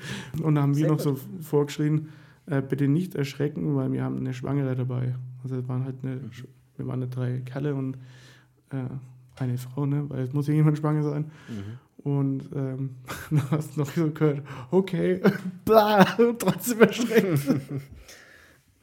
Und 0.43 0.55
da 0.55 0.63
haben 0.63 0.77
wir 0.77 0.89
noch 0.89 1.01
so 1.01 1.19
vorgeschrien, 1.41 2.09
äh, 2.47 2.63
bitte 2.63 2.89
nicht 2.89 3.15
erschrecken, 3.15 3.77
weil 3.77 3.93
wir 3.93 4.03
haben 4.03 4.17
eine 4.17 4.33
Schwangere 4.33 4.75
dabei. 4.75 5.15
Also 5.43 5.57
es 5.57 5.69
waren 5.69 5.85
halt 5.85 5.97
eine, 6.03 6.17
mhm. 6.17 6.31
wir 6.77 6.87
waren 6.87 7.03
eine 7.03 7.09
drei 7.09 7.41
Kerle 7.41 7.75
und 7.75 7.97
äh, 8.71 8.85
eine 9.37 9.59
Frau, 9.59 9.85
ne? 9.85 10.09
weil 10.09 10.25
es 10.25 10.33
muss 10.33 10.47
ja 10.47 10.55
jemand 10.55 10.79
schwanger 10.79 11.03
sein. 11.03 11.31
Mhm. 11.49 12.11
Und 12.11 12.49
ähm, 12.55 12.97
dann 13.31 13.51
hast 13.51 13.77
du 13.77 13.81
noch 13.81 13.91
so 13.91 14.11
gehört, 14.11 14.43
okay, 14.71 15.21
bla, 15.67 16.05
trotzdem 16.39 16.81
erschreckt. 16.81 17.47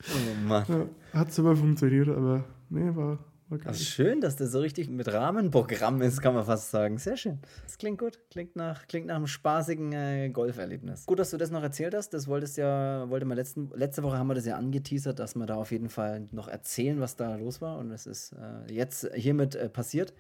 oh 0.04 0.48
Mann. 0.48 0.66
Ja, 0.68 1.20
hat 1.20 1.30
es 1.30 1.40
aber 1.40 1.56
funktioniert, 1.56 2.10
aber 2.10 2.44
nee, 2.70 2.96
war 2.96 3.18
Okay. 3.50 3.72
Ist 3.72 3.86
schön, 3.86 4.20
dass 4.20 4.36
der 4.36 4.48
so 4.48 4.60
richtig 4.60 4.90
mit 4.90 5.12
Rahmenprogramm 5.12 6.02
ist, 6.02 6.22
kann 6.22 6.34
man 6.34 6.46
fast 6.46 6.70
sagen. 6.70 6.98
Sehr 6.98 7.16
schön. 7.16 7.40
Das 7.64 7.78
klingt 7.78 7.98
gut. 7.98 8.20
Klingt 8.30 8.58
nach, 8.58 8.88
klingt 8.88 9.08
nach 9.08 9.16
einem 9.16 9.28
spaßigen 9.28 9.94
äh, 9.94 10.30
Golferlebnis. 10.30 11.06
Gut, 11.06 11.20
dass 11.20 11.32
du 11.32 11.38
das 11.38 11.50
noch 11.50 11.64
erzählt 11.64 11.96
hast. 11.96 12.14
Das 12.14 12.28
wolltest 12.28 12.58
ja, 12.58 13.10
wollte 13.10 13.26
man 13.26 13.38
letzten, 13.38 13.70
letzte 13.74 14.04
Woche 14.04 14.18
haben 14.18 14.28
wir 14.28 14.36
das 14.36 14.46
ja 14.46 14.58
angeteasert, 14.58 15.20
dass 15.20 15.36
wir 15.36 15.46
da 15.46 15.56
auf 15.56 15.72
jeden 15.72 15.90
Fall 15.90 16.28
noch 16.32 16.50
erzählen, 16.50 17.00
was 17.00 17.16
da 17.16 17.38
los 17.38 17.62
war. 17.62 17.78
Und 17.78 17.92
es 17.92 18.06
ist 18.06 18.34
äh, 18.34 18.74
jetzt 18.74 19.10
hiermit 19.16 19.56
äh, 19.56 19.70
passiert. 19.70 20.14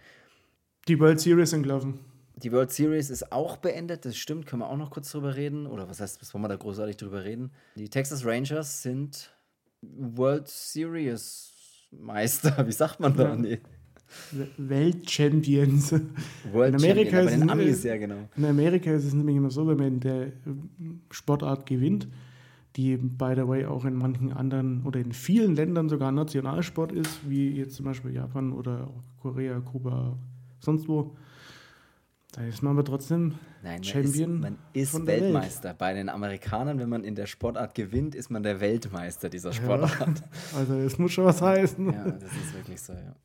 Die 0.88 0.98
World 1.00 1.20
Series 1.20 1.50
sind 1.50 1.64
gelaufen. 1.64 2.00
Die 2.38 2.52
World 2.54 2.72
Series 2.72 3.10
ist 3.10 3.32
auch 3.32 3.58
beendet, 3.58 4.06
das 4.06 4.16
stimmt, 4.16 4.46
können 4.46 4.62
wir 4.62 4.70
auch 4.70 4.78
noch 4.78 4.92
kurz 4.92 5.12
drüber 5.12 5.36
reden. 5.36 5.66
Oder 5.66 5.90
was 5.90 6.00
heißt, 6.00 6.22
was 6.22 6.34
wollen 6.34 6.44
wir 6.44 6.50
da 6.50 6.56
großartig 6.56 6.96
drüber 6.96 7.26
reden? 7.26 7.52
Die 7.76 7.90
Texas 7.90 8.24
Rangers 8.24 8.84
sind 8.84 9.34
World 9.82 10.48
Series 10.48 11.52
Meister, 11.92 12.56
wie 12.68 12.72
sagt 12.72 13.00
man 13.00 13.16
da? 13.16 13.30
Ja. 13.30 13.36
Nee. 13.36 13.60
Weltchampions. 14.58 15.92
World 16.54 16.70
in 16.70 16.76
Amerika 16.76 17.18
Champion, 17.18 17.42
ist 17.42 17.50
Amis, 17.50 17.84
ja 17.84 17.98
genau. 17.98 18.30
In 18.38 18.46
Amerika 18.46 18.92
ist 18.92 19.06
es 19.06 19.14
nämlich 19.14 19.36
immer 19.36 19.50
so, 19.50 19.68
wenn 19.68 19.78
man 19.78 19.88
in 19.88 20.00
der 20.00 20.32
Sportart 21.12 21.66
gewinnt, 21.66 22.08
die 22.78 22.96
by 22.96 23.34
the 23.36 23.48
way 23.48 23.66
auch 23.66 23.84
in 23.84 23.96
manchen 23.96 24.32
anderen 24.32 24.86
oder 24.86 25.00
in 25.00 25.12
vielen 25.12 25.56
Ländern 25.56 25.90
sogar 25.90 26.12
Nationalsport 26.12 26.94
ist, 26.94 27.20
wie 27.28 27.50
jetzt 27.50 27.76
zum 27.76 27.86
Beispiel 27.86 28.14
Japan 28.14 28.54
oder 28.54 28.90
Korea, 29.22 29.60
Kuba, 29.60 30.18
sonst 30.60 30.88
wo, 30.88 31.16
da 32.38 32.44
ist 32.44 32.62
man 32.62 32.74
aber 32.74 32.86
trotzdem 32.86 33.34
Nein, 33.64 33.74
man 33.74 33.84
Champion. 33.84 34.36
Ist, 34.36 34.42
man 34.42 34.58
ist 34.74 35.08
Weltmeister. 35.08 35.70
Welt. 35.70 35.78
Bei 35.80 35.94
den 35.94 36.08
Amerikanern, 36.08 36.78
wenn 36.78 36.88
man 36.88 37.04
in 37.04 37.16
der 37.16 37.26
Sportart 37.26 37.74
gewinnt, 37.74 38.14
ist 38.14 38.30
man 38.30 38.44
der 38.44 38.60
Weltmeister 38.60 39.28
dieser 39.28 39.52
Sportart. 39.54 40.20
Ja, 40.20 40.26
also 40.58 40.76
es 40.76 41.00
muss 41.00 41.12
schon 41.14 41.26
was 41.26 41.42
heißen. 41.42 41.92
Ja, 41.92 42.12
das 42.12 42.32
ist 42.32 42.54
wirklich 42.54 42.80
so, 42.80 42.94
ja. 42.94 43.16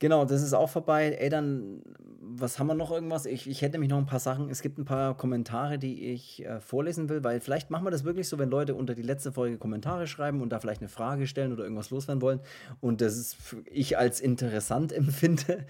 Genau, 0.00 0.24
das 0.24 0.42
ist 0.42 0.52
auch 0.54 0.68
vorbei. 0.68 1.16
Ey, 1.20 1.28
dann, 1.30 1.82
was 2.20 2.58
haben 2.58 2.66
wir 2.66 2.74
noch 2.74 2.90
irgendwas? 2.90 3.26
Ich, 3.26 3.48
ich 3.48 3.62
hätte 3.62 3.72
nämlich 3.72 3.90
noch 3.90 3.98
ein 3.98 4.06
paar 4.06 4.18
Sachen. 4.18 4.50
Es 4.50 4.60
gibt 4.60 4.76
ein 4.78 4.84
paar 4.84 5.16
Kommentare, 5.16 5.78
die 5.78 6.12
ich 6.12 6.44
äh, 6.44 6.60
vorlesen 6.60 7.08
will, 7.08 7.22
weil 7.22 7.40
vielleicht 7.40 7.70
machen 7.70 7.86
wir 7.86 7.90
das 7.92 8.02
wirklich 8.04 8.28
so, 8.28 8.38
wenn 8.38 8.50
Leute 8.50 8.74
unter 8.74 8.94
die 8.94 9.02
letzte 9.02 9.30
Folge 9.30 9.56
Kommentare 9.56 10.06
schreiben 10.06 10.42
und 10.42 10.50
da 10.50 10.58
vielleicht 10.58 10.80
eine 10.80 10.88
Frage 10.88 11.26
stellen 11.28 11.52
oder 11.52 11.62
irgendwas 11.62 11.90
loswerden 11.90 12.22
wollen 12.22 12.40
und 12.80 13.00
das 13.00 13.16
ist 13.16 13.36
ich 13.66 13.96
als 13.96 14.20
interessant 14.20 14.92
empfinde, 14.92 15.64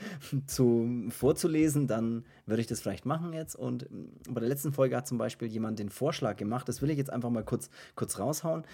zu, 0.47 1.07
vorzulesen, 1.11 1.87
dann 1.87 2.25
würde 2.47 2.63
ich 2.63 2.67
das 2.67 2.81
vielleicht 2.81 3.05
machen 3.05 3.35
jetzt. 3.35 3.55
Und 3.55 3.87
bei 4.29 4.41
der 4.41 4.49
letzten 4.49 4.73
Folge 4.73 4.97
hat 4.97 5.07
zum 5.07 5.19
Beispiel 5.19 5.49
jemand 5.49 5.79
den 5.79 5.91
Vorschlag 5.91 6.37
gemacht, 6.37 6.69
das 6.69 6.81
will 6.81 6.91
ich 6.91 6.97
jetzt 6.97 7.11
einfach 7.11 7.31
mal 7.31 7.45
kurz, 7.45 7.69
kurz 7.95 8.19
raushauen. 8.19 8.65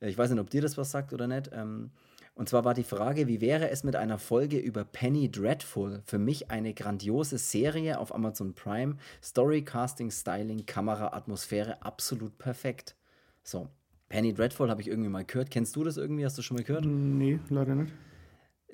Äh, 0.00 0.10
ich 0.10 0.16
weiß 0.16 0.30
nicht, 0.30 0.40
ob 0.40 0.50
dir 0.50 0.62
das 0.62 0.78
was 0.78 0.90
sagt 0.90 1.12
oder 1.12 1.26
nicht. 1.26 1.50
Ähm, 1.52 1.90
und 2.34 2.48
zwar 2.48 2.64
war 2.64 2.72
die 2.72 2.84
Frage, 2.84 3.28
wie 3.28 3.40
wäre 3.40 3.68
es 3.68 3.84
mit 3.84 3.94
einer 3.94 4.18
Folge 4.18 4.58
über 4.58 4.84
Penny 4.84 5.30
Dreadful? 5.30 6.02
Für 6.06 6.18
mich 6.18 6.50
eine 6.50 6.72
grandiose 6.72 7.36
Serie 7.36 7.98
auf 7.98 8.14
Amazon 8.14 8.54
Prime. 8.54 8.96
Story, 9.22 9.62
Casting, 9.62 10.10
Styling, 10.10 10.64
Kamera, 10.64 11.12
Atmosphäre, 11.12 11.82
absolut 11.82 12.38
perfekt. 12.38 12.96
So, 13.42 13.68
Penny 14.08 14.32
Dreadful 14.32 14.70
habe 14.70 14.80
ich 14.80 14.88
irgendwie 14.88 15.10
mal 15.10 15.24
gehört. 15.24 15.50
Kennst 15.50 15.76
du 15.76 15.84
das 15.84 15.98
irgendwie? 15.98 16.24
Hast 16.24 16.38
du 16.38 16.42
schon 16.42 16.56
mal 16.56 16.64
gehört? 16.64 16.86
Nee, 16.86 17.38
leider 17.50 17.74
nicht. 17.74 17.92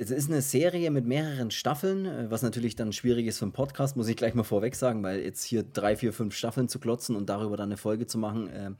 Es 0.01 0.13
ist 0.13 0.31
eine 0.31 0.43
Serie 0.43 0.93
mit 0.93 1.07
mehreren 1.07 1.51
Staffeln, 1.51 2.07
äh, 2.07 2.31
was 2.31 2.43
natürlich 2.43 2.77
dann 2.77 2.93
schwierig 2.93 3.27
ist 3.27 3.41
für 3.41 3.45
einen 3.45 3.53
Podcast, 3.53 3.97
muss 3.97 4.07
ich 4.07 4.17
gleich 4.17 4.35
mal 4.35 4.45
vorweg 4.45 4.77
sagen, 4.77 5.03
weil 5.03 5.19
jetzt 5.21 5.43
hier 5.43 5.65
drei, 5.65 5.97
vier, 5.97 6.13
fünf 6.13 6.37
Staffeln 6.37 6.69
zu 6.69 6.79
klotzen 6.79 7.17
und 7.17 7.29
darüber 7.29 7.57
dann 7.57 7.71
eine 7.71 7.77
Folge 7.77 8.07
zu 8.07 8.19
machen, 8.19 8.49
äh, 8.49 8.71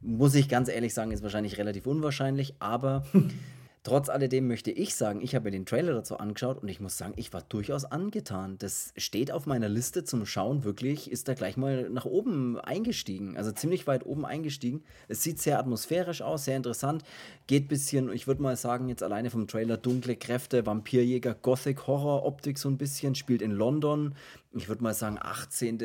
muss 0.00 0.34
ich 0.34 0.48
ganz 0.48 0.68
ehrlich 0.68 0.92
sagen, 0.92 1.12
ist 1.12 1.22
wahrscheinlich 1.22 1.58
relativ 1.58 1.86
unwahrscheinlich, 1.86 2.56
aber 2.58 3.04
Trotz 3.84 4.08
alledem 4.08 4.48
möchte 4.48 4.70
ich 4.70 4.94
sagen, 4.94 5.20
ich 5.20 5.34
habe 5.34 5.44
mir 5.44 5.50
den 5.50 5.66
Trailer 5.66 5.92
dazu 5.92 6.16
angeschaut 6.16 6.62
und 6.62 6.68
ich 6.68 6.80
muss 6.80 6.96
sagen, 6.96 7.12
ich 7.16 7.34
war 7.34 7.42
durchaus 7.42 7.84
angetan. 7.84 8.56
Das 8.56 8.94
steht 8.96 9.30
auf 9.30 9.44
meiner 9.44 9.68
Liste 9.68 10.04
zum 10.04 10.24
Schauen, 10.24 10.64
wirklich 10.64 11.12
ist 11.12 11.28
da 11.28 11.34
gleich 11.34 11.58
mal 11.58 11.90
nach 11.90 12.06
oben 12.06 12.58
eingestiegen. 12.58 13.36
Also 13.36 13.52
ziemlich 13.52 13.86
weit 13.86 14.06
oben 14.06 14.24
eingestiegen. 14.24 14.82
Es 15.08 15.22
sieht 15.22 15.38
sehr 15.38 15.58
atmosphärisch 15.58 16.22
aus, 16.22 16.46
sehr 16.46 16.56
interessant. 16.56 17.04
Geht 17.46 17.66
ein 17.66 17.68
bisschen, 17.68 18.10
ich 18.10 18.26
würde 18.26 18.40
mal 18.40 18.56
sagen, 18.56 18.88
jetzt 18.88 19.02
alleine 19.02 19.28
vom 19.28 19.46
Trailer 19.48 19.76
dunkle 19.76 20.16
Kräfte, 20.16 20.64
Vampirjäger, 20.64 21.34
Gothic, 21.34 21.86
Horror, 21.86 22.24
Optik 22.24 22.58
so 22.58 22.70
ein 22.70 22.78
bisschen, 22.78 23.14
spielt 23.14 23.42
in 23.42 23.50
London. 23.50 24.14
Ich 24.54 24.66
würde 24.66 24.82
mal 24.82 24.94
sagen 24.94 25.18
18., 25.20 25.78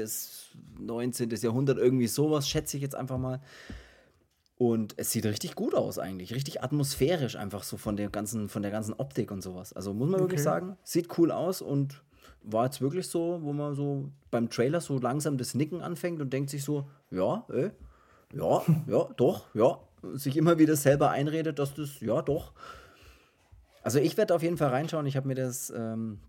19. 0.80 1.30
Jahrhundert, 1.32 1.78
irgendwie 1.78 2.08
sowas, 2.08 2.48
schätze 2.48 2.78
ich 2.78 2.84
jetzt 2.84 2.96
einfach 2.96 3.18
mal. 3.18 3.42
Und 4.60 4.96
es 4.98 5.12
sieht 5.12 5.26
richtig 5.26 5.56
gut 5.56 5.74
aus 5.74 6.00
eigentlich, 6.00 6.36
richtig 6.36 6.62
atmosphärisch 6.62 7.38
einfach 7.38 7.64
so 7.64 7.78
von 7.78 7.96
der 7.96 8.10
ganzen, 8.10 8.50
von 8.50 8.62
der 8.62 8.72
ganzen 8.72 8.94
Optik 8.94 9.32
und 9.32 9.42
sowas. 9.42 9.72
Also 9.72 9.94
muss 9.94 10.10
man 10.10 10.16
okay. 10.16 10.24
wirklich 10.24 10.44
sagen, 10.44 10.76
sieht 10.84 11.18
cool 11.18 11.32
aus 11.32 11.62
und 11.62 12.04
war 12.44 12.66
jetzt 12.66 12.82
wirklich 12.82 13.08
so, 13.08 13.40
wo 13.42 13.54
man 13.54 13.74
so 13.74 14.10
beim 14.32 14.50
Trailer 14.50 14.82
so 14.82 15.00
langsam 15.00 15.38
das 15.38 15.54
Nicken 15.54 15.82
anfängt 15.82 16.20
und 16.22 16.34
denkt 16.34 16.50
sich 16.50 16.66
so, 16.66 16.90
ja, 17.10 17.46
äh, 17.50 17.70
ja, 18.34 18.62
ja, 18.88 19.08
doch, 19.16 19.46
ja, 19.56 19.80
sich 20.16 20.36
immer 20.36 20.60
wieder 20.60 20.76
selber 20.76 21.10
einredet, 21.12 21.58
dass 21.58 21.74
das, 21.74 22.02
ja, 22.02 22.22
doch. 22.22 22.52
Also 23.82 24.00
ich 24.00 24.18
werde 24.18 24.36
auf 24.36 24.44
jeden 24.44 24.58
Fall 24.58 24.72
reinschauen. 24.72 25.06
Ich 25.06 25.16
habe 25.16 25.30
mir 25.30 25.36
das 25.36 25.70
ähm, 25.74 26.20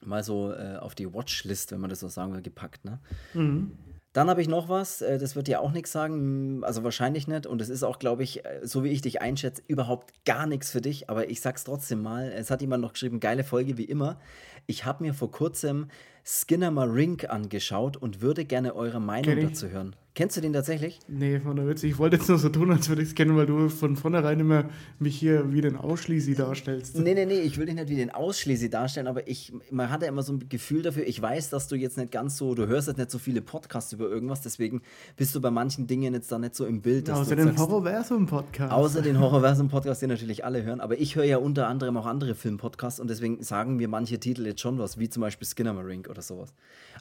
mal 0.00 0.22
so 0.22 0.52
äh, 0.52 0.76
auf 0.76 0.94
die 0.94 1.12
Watchlist, 1.12 1.72
wenn 1.72 1.80
man 1.80 1.90
das 1.90 1.98
so 1.98 2.06
sagen 2.06 2.32
will, 2.34 2.42
gepackt. 2.42 2.84
Ne? 2.84 3.00
Mhm. 3.34 3.72
Dann 4.14 4.30
habe 4.30 4.40
ich 4.40 4.46
noch 4.46 4.68
was, 4.68 5.02
äh, 5.02 5.18
das 5.18 5.34
wird 5.34 5.48
dir 5.48 5.60
auch 5.60 5.72
nichts 5.72 5.90
sagen, 5.90 6.62
also 6.62 6.84
wahrscheinlich 6.84 7.26
nicht. 7.26 7.46
Und 7.46 7.60
es 7.60 7.68
ist 7.68 7.82
auch, 7.82 7.98
glaube 7.98 8.22
ich, 8.22 8.44
äh, 8.44 8.60
so 8.62 8.84
wie 8.84 8.90
ich 8.90 9.02
dich 9.02 9.20
einschätze, 9.20 9.60
überhaupt 9.66 10.24
gar 10.24 10.46
nichts 10.46 10.70
für 10.70 10.80
dich. 10.80 11.10
Aber 11.10 11.28
ich 11.28 11.40
sag's 11.40 11.64
trotzdem 11.64 12.00
mal. 12.00 12.30
Es 12.32 12.48
hat 12.48 12.60
jemand 12.60 12.80
noch 12.80 12.92
geschrieben, 12.92 13.18
geile 13.18 13.42
Folge 13.42 13.76
wie 13.76 13.84
immer. 13.84 14.20
Ich 14.66 14.84
habe 14.84 15.04
mir 15.04 15.14
vor 15.14 15.30
kurzem 15.30 15.88
Skinner 16.24 16.70
Marink 16.70 17.28
angeschaut 17.28 17.96
und 17.96 18.22
würde 18.22 18.44
gerne 18.44 18.74
eure 18.74 19.00
Meinung 19.00 19.40
dazu 19.40 19.68
hören. 19.68 19.94
Kennst 20.16 20.36
du 20.36 20.40
den 20.40 20.52
tatsächlich? 20.52 21.00
Nee, 21.08 21.40
von 21.40 21.56
der 21.56 21.66
Witze. 21.66 21.88
Ich 21.88 21.98
wollte 21.98 22.14
jetzt 22.14 22.28
nur 22.28 22.38
so 22.38 22.48
tun, 22.48 22.70
als 22.70 22.88
würde 22.88 23.02
ich 23.02 23.08
es 23.08 23.14
kennen, 23.16 23.36
weil 23.36 23.46
du 23.46 23.68
von 23.68 23.96
vornherein 23.96 24.38
immer 24.38 24.66
mich 25.00 25.16
hier 25.16 25.52
wie 25.52 25.60
den 25.60 25.76
Ausschließi 25.76 26.36
darstellst. 26.36 26.96
Nee, 26.96 27.14
nee, 27.14 27.26
nee, 27.26 27.40
ich 27.40 27.58
will 27.58 27.66
dich 27.66 27.74
nicht 27.74 27.88
wie 27.88 27.96
den 27.96 28.12
Ausschließi 28.12 28.70
darstellen, 28.70 29.08
aber 29.08 29.26
ich, 29.26 29.52
man 29.72 29.90
hat 29.90 30.02
ja 30.02 30.08
immer 30.08 30.22
so 30.22 30.34
ein 30.34 30.48
Gefühl 30.48 30.82
dafür, 30.82 31.04
ich 31.04 31.20
weiß, 31.20 31.50
dass 31.50 31.66
du 31.66 31.74
jetzt 31.74 31.98
nicht 31.98 32.12
ganz 32.12 32.36
so, 32.36 32.54
du 32.54 32.68
hörst 32.68 32.86
jetzt 32.86 32.98
nicht 32.98 33.10
so 33.10 33.18
viele 33.18 33.42
Podcasts 33.42 33.92
über 33.92 34.08
irgendwas, 34.08 34.40
deswegen 34.40 34.82
bist 35.16 35.34
du 35.34 35.40
bei 35.40 35.50
manchen 35.50 35.88
Dingen 35.88 36.14
jetzt 36.14 36.30
da 36.30 36.38
nicht 36.38 36.54
so 36.54 36.64
im 36.64 36.80
Bild. 36.80 37.10
Außer 37.10 37.34
den 37.34 37.58
Horrorversum-Podcast. 37.58 38.72
Außer 38.72 39.02
den 39.02 39.18
Horrorversum-Podcast, 39.20 40.00
den 40.00 40.10
natürlich 40.10 40.44
alle 40.44 40.62
hören, 40.62 40.80
aber 40.80 40.96
ich 41.00 41.16
höre 41.16 41.24
ja 41.24 41.38
unter 41.38 41.66
anderem 41.66 41.96
auch 41.96 42.06
andere 42.06 42.36
Film-Podcasts 42.36 43.00
und 43.00 43.10
deswegen 43.10 43.42
sagen 43.42 43.74
mir 43.74 43.88
manche 43.88 44.20
Titel 44.20 44.46
jetzt 44.54 44.62
schon 44.62 44.78
was, 44.78 44.98
wie 44.98 45.08
zum 45.08 45.20
Beispiel 45.20 45.46
Skinner 45.46 45.72
Marink 45.72 46.08
oder 46.08 46.22
sowas. 46.22 46.54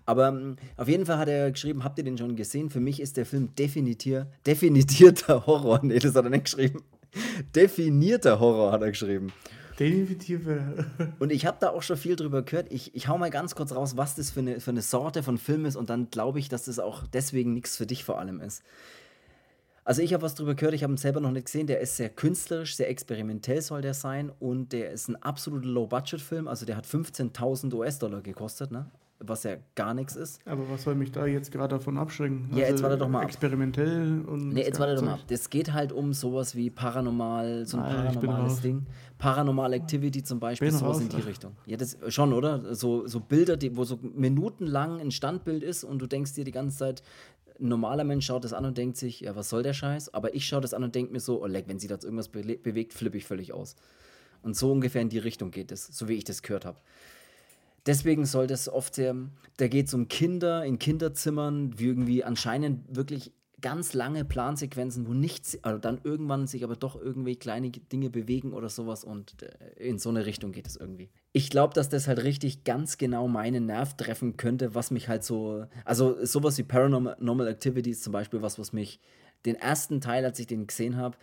Aber 0.05 0.29
um, 0.29 0.55
auf 0.77 0.87
jeden 0.87 1.05
Fall 1.05 1.17
hat 1.17 1.29
er 1.29 1.51
geschrieben, 1.51 1.83
habt 1.83 1.97
ihr 1.97 2.03
den 2.03 2.17
schon 2.17 2.35
gesehen? 2.35 2.69
Für 2.69 2.79
mich 2.79 2.99
ist 2.99 3.17
der 3.17 3.25
Film 3.25 3.55
definitiv, 3.55 4.25
definierter 4.45 5.45
Horror. 5.45 5.79
Nee, 5.83 5.99
das 5.99 6.15
hat 6.15 6.25
er 6.25 6.29
nicht 6.31 6.45
geschrieben. 6.45 6.83
Definierter 7.55 8.39
Horror 8.39 8.71
hat 8.71 8.81
er 8.81 8.89
geschrieben. 8.89 9.31
Definitive. 9.79 10.85
Und 11.19 11.31
ich 11.31 11.45
habe 11.45 11.57
da 11.59 11.69
auch 11.69 11.81
schon 11.81 11.97
viel 11.97 12.15
drüber 12.15 12.43
gehört. 12.43 12.71
Ich, 12.71 12.95
ich 12.95 13.07
hau 13.07 13.17
mal 13.17 13.29
ganz 13.29 13.55
kurz 13.55 13.73
raus, 13.73 13.97
was 13.97 14.15
das 14.15 14.31
für 14.31 14.41
eine, 14.41 14.59
für 14.59 14.71
eine 14.71 14.81
Sorte 14.81 15.23
von 15.23 15.37
Film 15.37 15.65
ist 15.65 15.75
und 15.75 15.89
dann 15.89 16.09
glaube 16.09 16.39
ich, 16.39 16.49
dass 16.49 16.65
das 16.65 16.79
auch 16.79 17.03
deswegen 17.07 17.53
nichts 17.53 17.77
für 17.77 17.85
dich 17.85 18.03
vor 18.03 18.19
allem 18.19 18.39
ist. 18.39 18.63
Also 19.85 20.01
ich 20.01 20.13
habe 20.13 20.23
was 20.23 20.35
drüber 20.35 20.55
gehört, 20.55 20.73
ich 20.73 20.83
habe 20.83 20.93
ihn 20.93 20.97
selber 20.97 21.19
noch 21.19 21.31
nicht 21.31 21.45
gesehen. 21.45 21.67
Der 21.67 21.79
ist 21.81 21.97
sehr 21.97 22.09
künstlerisch, 22.09 22.75
sehr 22.75 22.89
experimentell 22.89 23.61
soll 23.61 23.81
der 23.81 23.93
sein 23.93 24.31
und 24.39 24.71
der 24.71 24.91
ist 24.91 25.09
ein 25.09 25.21
absolut 25.21 25.65
Low-Budget-Film. 25.65 26.47
Also 26.47 26.65
der 26.65 26.77
hat 26.77 26.85
15.000 26.85 27.73
US-Dollar 27.73 28.21
gekostet, 28.21 28.71
ne? 28.71 28.89
was 29.25 29.43
ja 29.43 29.55
gar 29.75 29.93
nichts 29.93 30.15
ist. 30.15 30.41
Aber 30.45 30.69
was 30.69 30.83
soll 30.83 30.95
mich 30.95 31.11
da 31.11 31.25
jetzt 31.25 31.51
gerade 31.51 31.75
davon 31.75 31.97
abschrecken? 31.97 32.49
Ja, 32.51 32.63
also 32.63 32.71
jetzt 32.71 32.83
warte 32.83 32.97
doch 32.97 33.07
mal 33.07 33.23
Experimentell 33.23 34.21
und. 34.25 34.49
Nee, 34.49 34.63
jetzt 34.63 34.79
warte 34.79 34.95
doch 34.95 35.01
mal 35.01 35.13
ab. 35.13 35.19
Das 35.27 35.49
geht 35.49 35.73
halt 35.73 35.91
um 35.91 36.13
sowas 36.13 36.55
wie 36.55 36.69
paranormal, 36.69 37.65
so 37.65 37.77
ein 37.77 37.83
ah, 37.83 38.11
paranormales 38.11 38.61
Ding. 38.61 38.85
Paranormal 39.17 39.73
Activity 39.73 40.23
zum 40.23 40.39
Beispiel, 40.39 40.69
bin 40.69 40.77
sowas 40.77 40.97
raus, 40.97 41.01
in 41.01 41.09
die 41.09 41.17
ach. 41.21 41.27
Richtung. 41.27 41.53
Ja, 41.65 41.77
das 41.77 41.97
schon, 42.09 42.33
oder? 42.33 42.75
So, 42.75 43.07
so 43.07 43.21
Bilder, 43.21 43.55
die, 43.55 43.77
wo 43.77 43.85
so 43.85 43.97
minutenlang 44.01 44.99
ein 44.99 45.11
Standbild 45.11 45.63
ist 45.63 45.83
und 45.83 45.99
du 45.99 46.07
denkst 46.07 46.33
dir 46.33 46.43
die 46.43 46.51
ganze 46.51 46.77
Zeit, 46.77 47.03
ein 47.63 47.69
normaler 47.69 48.03
Mensch 48.03 48.25
schaut 48.25 48.43
das 48.43 48.53
an 48.53 48.65
und 48.65 48.77
denkt 48.77 48.97
sich, 48.97 49.21
ja, 49.21 49.35
was 49.35 49.49
soll 49.49 49.63
der 49.63 49.73
Scheiß? 49.73 50.13
Aber 50.13 50.35
ich 50.35 50.45
schaue 50.45 50.61
das 50.61 50.73
an 50.73 50.83
und 50.83 50.93
denke 50.93 51.13
mir 51.13 51.19
so, 51.19 51.41
oh 51.41 51.47
leck, 51.47 51.65
wenn 51.67 51.79
sie 51.79 51.87
da 51.87 51.95
irgendwas 51.95 52.27
be 52.27 52.43
bewegt, 52.43 52.93
flippe 52.93 53.17
ich 53.17 53.25
völlig 53.25 53.53
aus. 53.53 53.75
Und 54.43 54.55
so 54.55 54.71
ungefähr 54.71 55.01
in 55.01 55.09
die 55.09 55.19
Richtung 55.19 55.51
geht 55.51 55.71
es, 55.71 55.87
so 55.87 56.07
wie 56.07 56.13
ich 56.13 56.25
das 56.25 56.41
gehört 56.41 56.65
habe. 56.65 56.79
Deswegen 57.85 58.25
soll 58.25 58.47
das 58.47 58.69
oft 58.69 58.95
sehr, 58.95 59.15
da 59.57 59.67
geht 59.67 59.87
es 59.87 59.93
um 59.93 60.07
Kinder 60.07 60.63
in 60.63 60.79
Kinderzimmern, 60.79 61.77
wie 61.79 61.87
irgendwie 61.87 62.23
anscheinend 62.23 62.95
wirklich 62.95 63.33
ganz 63.61 63.93
lange 63.93 64.25
Plansequenzen, 64.25 65.07
wo 65.07 65.13
nichts, 65.13 65.57
also 65.63 65.79
dann 65.79 65.99
irgendwann 66.03 66.47
sich 66.47 66.63
aber 66.63 66.75
doch 66.75 67.01
irgendwie 67.01 67.35
kleine 67.35 67.71
Dinge 67.71 68.09
bewegen 68.09 68.53
oder 68.53 68.69
sowas 68.69 69.03
und 69.03 69.41
äh, 69.41 69.87
in 69.87 69.99
so 69.99 70.09
eine 70.09 70.25
Richtung 70.25 70.51
geht 70.51 70.67
es 70.67 70.75
irgendwie. 70.75 71.09
Ich 71.35 71.49
glaube, 71.49 71.73
dass 71.73 71.89
das 71.89 72.07
halt 72.07 72.23
richtig 72.23 72.63
ganz 72.63 72.97
genau 72.99 73.27
meinen 73.27 73.65
Nerv 73.65 73.97
treffen 73.97 74.37
könnte, 74.37 74.75
was 74.75 74.91
mich 74.91 75.07
halt 75.07 75.23
so, 75.23 75.65
also 75.83 76.23
sowas 76.23 76.57
wie 76.59 76.63
Paranormal 76.63 77.47
Activities 77.47 78.01
zum 78.01 78.13
Beispiel, 78.13 78.43
was, 78.43 78.59
was 78.59 78.71
mich, 78.71 78.99
den 79.45 79.55
ersten 79.55 79.99
Teil, 79.99 80.23
als 80.25 80.39
ich 80.39 80.47
den 80.47 80.67
gesehen 80.67 80.95
habe, 80.95 81.17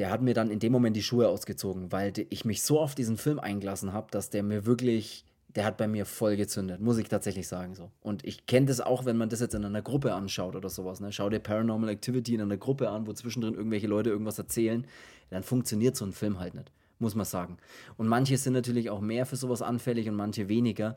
der 0.00 0.10
hat 0.10 0.22
mir 0.22 0.32
dann 0.32 0.50
in 0.50 0.60
dem 0.60 0.72
Moment 0.72 0.96
die 0.96 1.02
Schuhe 1.02 1.28
ausgezogen, 1.28 1.92
weil 1.92 2.14
ich 2.30 2.46
mich 2.46 2.62
so 2.62 2.80
auf 2.80 2.94
diesen 2.94 3.18
Film 3.18 3.38
eingelassen 3.38 3.92
habe, 3.92 4.10
dass 4.10 4.30
der 4.30 4.42
mir 4.42 4.64
wirklich, 4.64 5.26
der 5.48 5.66
hat 5.66 5.76
bei 5.76 5.86
mir 5.86 6.06
voll 6.06 6.36
gezündet, 6.36 6.80
muss 6.80 6.96
ich 6.96 7.08
tatsächlich 7.08 7.46
sagen 7.48 7.74
so. 7.74 7.90
Und 8.00 8.24
ich 8.24 8.46
kenne 8.46 8.64
das 8.64 8.80
auch, 8.80 9.04
wenn 9.04 9.18
man 9.18 9.28
das 9.28 9.40
jetzt 9.40 9.54
in 9.54 9.62
einer 9.62 9.82
Gruppe 9.82 10.14
anschaut 10.14 10.56
oder 10.56 10.70
sowas. 10.70 11.00
Ne? 11.00 11.12
Schau 11.12 11.28
dir 11.28 11.38
Paranormal 11.38 11.90
Activity 11.90 12.34
in 12.34 12.40
einer 12.40 12.56
Gruppe 12.56 12.88
an, 12.88 13.06
wo 13.06 13.12
zwischendrin 13.12 13.52
irgendwelche 13.52 13.88
Leute 13.88 14.08
irgendwas 14.08 14.38
erzählen, 14.38 14.86
dann 15.28 15.42
funktioniert 15.42 15.96
so 15.96 16.06
ein 16.06 16.12
Film 16.12 16.40
halt 16.40 16.54
nicht, 16.54 16.72
muss 17.00 17.14
man 17.14 17.26
sagen. 17.26 17.58
Und 17.96 18.08
manche 18.08 18.36
sind 18.36 18.52
natürlich 18.52 18.90
auch 18.90 19.00
mehr 19.00 19.26
für 19.26 19.36
sowas 19.36 19.62
anfällig 19.62 20.08
und 20.08 20.14
manche 20.14 20.48
weniger. 20.48 20.96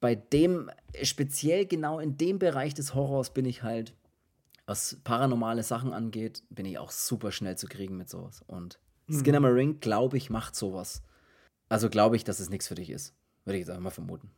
Bei 0.00 0.14
dem, 0.14 0.70
speziell 1.02 1.66
genau 1.66 1.98
in 1.98 2.16
dem 2.16 2.38
Bereich 2.38 2.72
des 2.74 2.94
Horrors 2.94 3.34
bin 3.34 3.44
ich 3.44 3.62
halt 3.62 3.94
was 4.66 4.98
paranormale 5.02 5.64
Sachen 5.64 5.92
angeht, 5.92 6.44
bin 6.48 6.64
ich 6.64 6.78
auch 6.78 6.92
super 6.92 7.32
schnell 7.32 7.58
zu 7.58 7.66
kriegen 7.66 7.96
mit 7.96 8.08
sowas. 8.08 8.42
Und 8.46 8.78
mhm. 9.08 9.18
Skinner 9.18 9.40
Marine, 9.40 9.74
glaube 9.74 10.16
ich, 10.16 10.30
macht 10.30 10.54
sowas. 10.54 11.02
Also 11.68 11.90
glaube 11.90 12.16
ich, 12.16 12.24
dass 12.24 12.38
es 12.38 12.50
nichts 12.50 12.68
für 12.68 12.76
dich 12.76 12.90
ist. 12.90 13.12
Würde 13.44 13.58
ich 13.58 13.62
jetzt 13.62 13.70
einfach 13.70 13.82
mal 13.82 13.90
vermuten. 13.90 14.30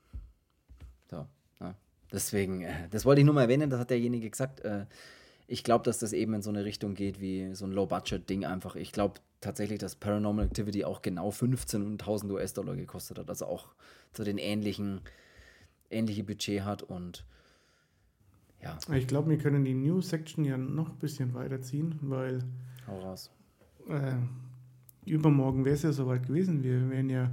So, 1.11 1.27
ja. 1.61 1.75
Deswegen, 2.11 2.63
äh, 2.63 2.89
das 2.91 3.05
wollte 3.05 3.21
ich 3.21 3.27
nur 3.27 3.35
mal 3.35 3.43
erwähnen, 3.43 3.69
das 3.69 3.79
hat 3.79 3.91
derjenige 3.91 4.31
gesagt. 4.31 4.61
Äh, 4.61 4.87
ich 5.47 5.65
glaube, 5.65 5.85
dass 5.85 5.99
das 5.99 6.15
eben 6.15 6.33
in 6.33 6.43
so 6.43 6.49
eine 6.49 6.65
Richtung 6.65 6.95
geht 6.95 7.21
wie 7.21 7.55
so 7.55 7.67
ein 7.67 7.73
Low-Budget-Ding 7.73 8.47
einfach. 8.47 8.75
Ich 8.75 8.93
glaube 8.93 9.21
tatsächlich, 9.43 9.79
dass 9.79 9.97
Paranormal 9.97 10.47
Activity 10.47 10.85
auch 10.85 11.03
genau 11.03 11.29
15.000 11.29 12.31
US-Dollar 12.31 12.77
gekostet 12.77 13.19
hat. 13.19 13.29
Also 13.29 13.45
auch 13.47 13.69
so 14.17 14.25
den 14.25 14.39
ähnlichen, 14.39 15.03
ähnliche 15.91 16.25
Budget 16.25 16.65
hat 16.65 16.83
und 16.83 17.27
ja. 18.63 18.79
Ich 18.95 19.09
glaube, 19.09 19.29
wir 19.29 19.39
können 19.39 19.65
die 19.65 19.75
News-Section 19.75 20.45
ja 20.45 20.57
noch 20.57 20.91
ein 20.91 20.99
bisschen 20.99 21.35
weiterziehen, 21.35 21.99
weil. 22.01 22.45
Hau 22.87 23.01
raus. 23.01 23.31
Äh, 23.89 24.15
übermorgen 25.05 25.65
wäre 25.65 25.75
es 25.75 25.83
ja 25.83 25.93
soweit 25.93 26.27
gewesen. 26.27 26.63
Wir 26.63 26.89
wären 26.89 27.11
ja. 27.11 27.25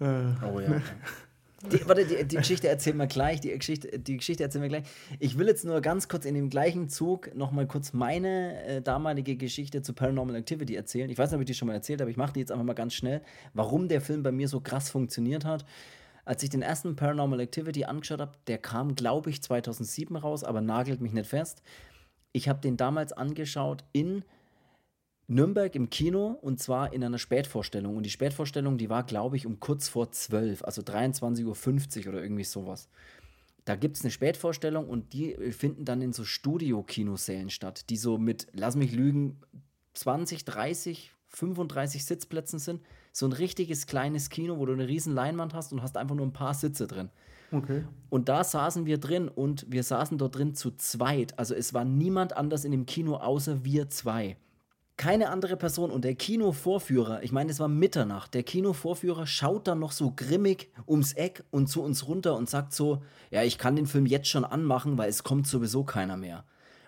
Äh, 0.00 0.34
oh 0.44 0.58
ja. 0.58 0.82
Die, 1.70 1.86
warte, 1.86 2.04
die, 2.04 2.24
die, 2.24 2.36
Geschichte 2.36 2.68
erzählen 2.68 2.96
wir 2.96 3.06
gleich. 3.06 3.40
Die 3.40 3.56
Geschichte, 3.56 3.98
die 3.98 4.16
Geschichte 4.16 4.42
erzählen 4.42 4.62
wir 4.62 4.68
gleich. 4.68 4.84
Ich 5.20 5.38
will 5.38 5.46
jetzt 5.46 5.64
nur 5.64 5.80
ganz 5.80 6.08
kurz 6.08 6.24
in 6.24 6.34
dem 6.34 6.50
gleichen 6.50 6.88
Zug 6.88 7.34
nochmal 7.34 7.66
kurz 7.66 7.92
meine 7.92 8.64
äh, 8.64 8.82
damalige 8.82 9.36
Geschichte 9.36 9.82
zu 9.82 9.92
Paranormal 9.92 10.36
Activity 10.36 10.74
erzählen. 10.74 11.08
Ich 11.08 11.18
weiß 11.18 11.30
nicht, 11.30 11.36
ob 11.36 11.42
ich 11.42 11.46
die 11.46 11.54
schon 11.54 11.68
mal 11.68 11.74
erzählt 11.74 12.00
habe, 12.00 12.10
ich 12.10 12.16
mache 12.16 12.32
die 12.32 12.40
jetzt 12.40 12.50
einfach 12.50 12.64
mal 12.64 12.72
ganz 12.72 12.94
schnell, 12.94 13.22
warum 13.54 13.88
der 13.88 14.00
Film 14.00 14.22
bei 14.22 14.32
mir 14.32 14.48
so 14.48 14.60
krass 14.60 14.90
funktioniert 14.90 15.44
hat 15.44 15.64
als 16.24 16.42
ich 16.42 16.50
den 16.50 16.62
ersten 16.62 16.96
Paranormal 16.96 17.40
Activity 17.40 17.84
angeschaut 17.84 18.20
habe, 18.20 18.32
der 18.46 18.58
kam, 18.58 18.94
glaube 18.94 19.30
ich, 19.30 19.42
2007 19.42 20.16
raus, 20.16 20.44
aber 20.44 20.60
nagelt 20.60 21.00
mich 21.00 21.12
nicht 21.12 21.28
fest. 21.28 21.62
Ich 22.32 22.48
habe 22.48 22.60
den 22.60 22.76
damals 22.76 23.12
angeschaut 23.12 23.84
in 23.92 24.24
Nürnberg 25.28 25.74
im 25.74 25.90
Kino 25.90 26.38
und 26.40 26.60
zwar 26.60 26.92
in 26.92 27.02
einer 27.04 27.18
Spätvorstellung. 27.18 27.96
Und 27.96 28.04
die 28.04 28.10
Spätvorstellung, 28.10 28.78
die 28.78 28.90
war, 28.90 29.04
glaube 29.04 29.36
ich, 29.36 29.46
um 29.46 29.60
kurz 29.60 29.88
vor 29.88 30.10
12, 30.10 30.64
also 30.64 30.82
23.50 30.82 32.00
Uhr 32.06 32.12
oder 32.12 32.22
irgendwie 32.22 32.44
sowas. 32.44 32.88
Da 33.64 33.76
gibt 33.76 33.96
es 33.96 34.02
eine 34.02 34.10
Spätvorstellung 34.10 34.88
und 34.88 35.12
die 35.12 35.34
äh, 35.34 35.52
finden 35.52 35.84
dann 35.84 36.02
in 36.02 36.12
so 36.12 36.24
Studio-Kinosälen 36.24 37.50
statt, 37.50 37.88
die 37.90 37.96
so 37.96 38.18
mit, 38.18 38.48
lass 38.52 38.74
mich 38.74 38.92
lügen, 38.92 39.40
20, 39.94 40.44
30, 40.44 41.12
35 41.28 42.04
Sitzplätzen 42.04 42.58
sind 42.58 42.80
so 43.12 43.26
ein 43.26 43.32
richtiges 43.32 43.86
kleines 43.86 44.30
Kino, 44.30 44.58
wo 44.58 44.66
du 44.66 44.72
eine 44.72 44.88
riesen 44.88 45.14
Leinwand 45.14 45.54
hast 45.54 45.72
und 45.72 45.82
hast 45.82 45.96
einfach 45.96 46.14
nur 46.16 46.26
ein 46.26 46.32
paar 46.32 46.54
Sitze 46.54 46.86
drin. 46.86 47.10
Okay. 47.52 47.84
Und 48.08 48.30
da 48.30 48.42
saßen 48.42 48.86
wir 48.86 48.96
drin 48.96 49.28
und 49.28 49.66
wir 49.68 49.82
saßen 49.82 50.16
dort 50.16 50.36
drin 50.36 50.54
zu 50.54 50.70
zweit. 50.72 51.38
Also 51.38 51.54
es 51.54 51.74
war 51.74 51.84
niemand 51.84 52.34
anders 52.34 52.64
in 52.64 52.72
dem 52.72 52.86
Kino 52.86 53.16
außer 53.16 53.64
wir 53.64 53.90
zwei. 53.90 54.38
Keine 54.96 55.30
andere 55.30 55.56
Person 55.56 55.90
und 55.90 56.04
der 56.04 56.14
Kinovorführer, 56.14 57.22
ich 57.22 57.32
meine, 57.32 57.50
es 57.50 57.60
war 57.60 57.68
Mitternacht, 57.68 58.34
der 58.34 58.42
Kinovorführer 58.42 59.26
schaut 59.26 59.66
dann 59.66 59.78
noch 59.78 59.92
so 59.92 60.12
grimmig 60.14 60.70
ums 60.86 61.12
Eck 61.14 61.44
und 61.50 61.68
zu 61.68 61.82
uns 61.82 62.06
runter 62.06 62.36
und 62.36 62.48
sagt 62.48 62.72
so, 62.72 63.02
ja, 63.30 63.42
ich 63.42 63.58
kann 63.58 63.76
den 63.76 63.86
Film 63.86 64.06
jetzt 64.06 64.28
schon 64.28 64.44
anmachen, 64.44 64.98
weil 64.98 65.08
es 65.08 65.24
kommt 65.24 65.46
sowieso 65.46 65.84
keiner 65.84 66.16
mehr. 66.16 66.44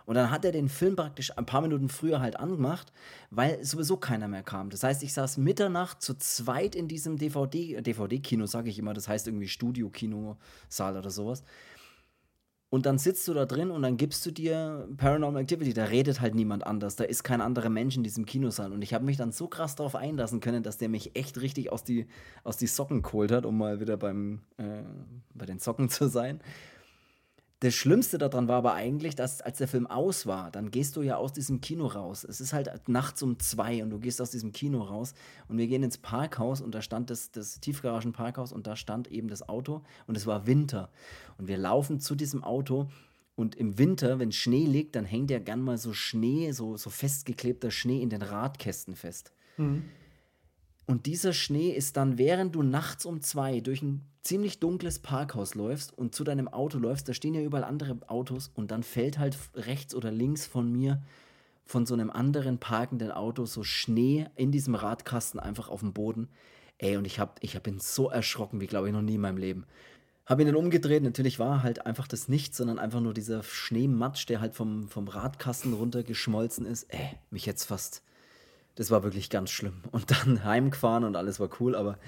Und 0.07 0.17
dann 0.17 0.31
hat 0.31 0.45
er 0.45 0.53
den 0.53 0.69
Film 0.69 0.97
praktisch 0.97 1.37
ein 1.37 1.47
paar 1.47 1.63
Minuten 1.63 1.89
früher 1.89 2.21
halt 2.21 2.39
angemacht, 2.39 2.93
weil 3.31 3.65
sowieso 3.65 3.97
keiner 3.97 4.29
mehr 4.29 4.43
kam. 4.43 4.69
Das 4.69 4.83
heißt, 4.83 5.03
ich 5.03 5.15
saß 5.15 5.39
Mitternacht 5.39 6.03
zu 6.03 6.15
zweit 6.15 6.75
in 6.75 6.89
diesem 6.89 7.17
DVD, 7.17 7.81
DVD-Kino, 7.81 8.45
sage 8.47 8.69
ich 8.69 8.79
immer, 8.79 8.93
das 8.93 9.09
heißt 9.09 9.27
irgendwie 9.27 9.49
Studio-Kinosaal 9.49 10.99
oder 10.99 11.11
sowas. 11.11 11.43
Und 12.71 12.87
dann 12.87 12.99
sitzt 12.99 13.29
du 13.29 13.35
da 13.35 13.47
drin 13.47 13.71
und 13.71 13.83
dann 13.83 13.97
gibst 13.97 14.27
du 14.27 14.33
dir 14.33 14.89
Paranormal 14.97 15.43
Activity. 15.43 15.73
Da 15.73 15.85
redet 15.85 16.21
halt 16.21 16.35
niemand 16.35 16.67
anders. 16.67 16.97
Da 16.97 17.05
ist 17.05 17.23
kein 17.23 17.41
anderer 17.41 17.69
Mensch 17.69 17.97
in 17.97 18.03
diesem 18.03 18.27
Kinosaal. 18.27 18.73
Und 18.73 18.83
ich 18.83 18.93
habe 18.95 19.05
mich 19.05 19.17
dann 19.17 19.31
so 19.31 19.47
krass 19.47 19.77
darauf 19.77 19.95
einlassen 19.95 20.41
können, 20.41 20.65
dass 20.65 20.77
der 20.77 20.89
mich 20.89 21.15
echt 21.15 21.41
richtig 21.41 21.71
aus 21.71 21.85
die, 21.85 22.07
aus 22.43 22.57
die 22.57 22.67
Socken 22.67 23.03
geholt 23.03 23.31
hat, 23.31 23.47
um 23.47 23.59
mal 23.59 23.79
wieder 23.79 23.97
beim, 23.97 24.41
äh, 24.57 24.83
bei 25.35 25.47
den 25.47 25.61
Socken 25.61 25.89
zu 25.89 26.09
sein. 26.09 26.41
Das 27.65 27.73
Schlimmste 27.73 28.19
daran 28.19 28.47
war 28.47 28.59
aber 28.59 28.75
eigentlich, 28.75 29.15
dass 29.15 29.41
als 29.41 29.57
der 29.57 29.69
Film 29.69 29.87
aus 29.87 30.27
war, 30.27 30.51
dann 30.51 30.71
gehst 30.71 30.97
du 30.97 31.01
ja 31.01 31.17
aus 31.17 31.33
diesem 31.33 31.63
Kino 31.63 31.87
raus. 31.87 32.23
Es 32.23 32.39
ist 32.43 32.53
halt 32.53 32.91
nachts 32.91 33.23
um 33.23 33.39
zwei 33.39 33.83
und 33.83 33.89
du 33.89 33.99
gehst 33.99 34.21
aus 34.21 34.31
diesem 34.31 34.53
Kino 34.53 34.83
raus 34.83 35.15
und 35.49 35.57
wir 35.57 35.67
gehen 35.67 35.83
ins 35.83 35.97
Parkhaus 35.97 36.61
und 36.61 36.75
da 36.75 36.83
stand 36.83 37.09
das, 37.09 37.31
das 37.31 37.61
Tiefgaragenparkhaus 37.61 38.53
und 38.53 38.67
da 38.67 38.77
stand 38.77 39.11
eben 39.11 39.29
das 39.29 39.49
Auto 39.49 39.81
und 40.07 40.15
es 40.15 40.27
war 40.27 40.47
Winter. 40.47 40.91
Und 41.39 41.49
wir 41.49 41.57
laufen 41.57 42.01
zu 42.01 42.15
diesem 42.15 42.45
Auto 42.45 42.89
und 43.35 43.55
im 43.55 43.79
Winter, 43.79 44.19
wenn 44.19 44.31
Schnee 44.31 44.67
liegt, 44.67 44.95
dann 44.95 45.07
hängt 45.07 45.31
ja 45.31 45.39
gern 45.39 45.63
mal 45.63 45.79
so 45.79 45.95
Schnee, 45.95 46.53
so, 46.53 46.77
so 46.77 46.91
festgeklebter 46.91 47.71
Schnee 47.71 48.03
in 48.03 48.11
den 48.11 48.21
Radkästen 48.21 48.95
fest. 48.95 49.33
Mhm. 49.57 49.85
Und 50.87 51.07
dieser 51.07 51.33
Schnee 51.33 51.71
ist 51.71 51.97
dann, 51.97 52.19
während 52.19 52.55
du 52.55 52.63
nachts 52.63 53.07
um 53.07 53.21
zwei 53.23 53.61
durch 53.61 53.83
ein 53.83 54.03
ziemlich 54.23 54.59
dunkles 54.59 54.99
Parkhaus 54.99 55.55
läufst 55.55 55.97
und 55.97 56.15
zu 56.15 56.25
deinem 56.25 56.49
Auto 56.49 56.79
läufst, 56.79 57.09
da 57.09 57.15
stehen 57.15 57.35
ja 57.35 57.43
überall 57.43 57.65
andere 57.65 57.97
Autos 58.07 58.51
und 58.55 58.71
dann 58.71 58.83
fällt 58.83 59.19
halt 59.19 59.37
rechts 59.55 59.95
oder 59.95 60.11
links 60.11 60.47
von 60.47 60.71
mir 60.71 61.03
von 61.67 61.87
so 61.87 61.95
einem 61.95 62.11
anderen 62.11 62.59
parkenden 62.59 63.11
Auto 63.11 63.47
so 63.47 63.63
Schnee 63.63 64.27
in 64.37 64.53
diesem 64.53 64.75
Radkasten 64.75 65.41
einfach 65.41 65.69
auf 65.69 65.81
dem 65.81 65.93
Boden. 65.93 66.29
Ey, 66.79 66.97
und 66.97 67.07
ich 67.07 67.19
hab, 67.19 67.39
ich 67.43 67.59
bin 67.63 67.81
so 67.81 68.11
erschrocken, 68.11 68.61
wie 68.61 68.67
glaube 68.67 68.89
ich 68.89 68.93
noch 68.93 69.03
nie 69.03 69.15
in 69.15 69.21
meinem 69.21 69.39
Leben. 69.39 69.65
Hab 70.27 70.41
ihn 70.41 70.47
dann 70.47 70.57
umgedreht, 70.57 71.03
natürlich 71.03 71.39
war 71.39 71.63
halt 71.63 71.85
einfach 71.87 72.09
das 72.09 72.29
Nichts, 72.29 72.57
sondern 72.57 72.79
einfach 72.79 73.01
nur 73.01 73.13
dieser 73.13 73.43
Schneematsch, 73.43 74.27
der 74.27 74.41
halt 74.41 74.55
vom, 74.55 74.89
vom 74.89 75.09
Radkasten 75.09 75.75
runtergeschmolzen 75.75 76.67
ist. 76.67 76.85
Ey, 76.85 77.19
mich 77.31 77.47
jetzt 77.47 77.65
fast 77.65 78.03
das 78.75 78.91
war 78.91 79.03
wirklich 79.05 79.31
ganz 79.31 79.51
schlimm. 79.51 79.83
Und 79.93 80.11
dann 80.11 80.45
heimgefahren 80.45 81.05
und 81.05 81.17
alles 81.17 81.41
war 81.41 81.49
cool, 81.61 81.75
aber 81.75 81.99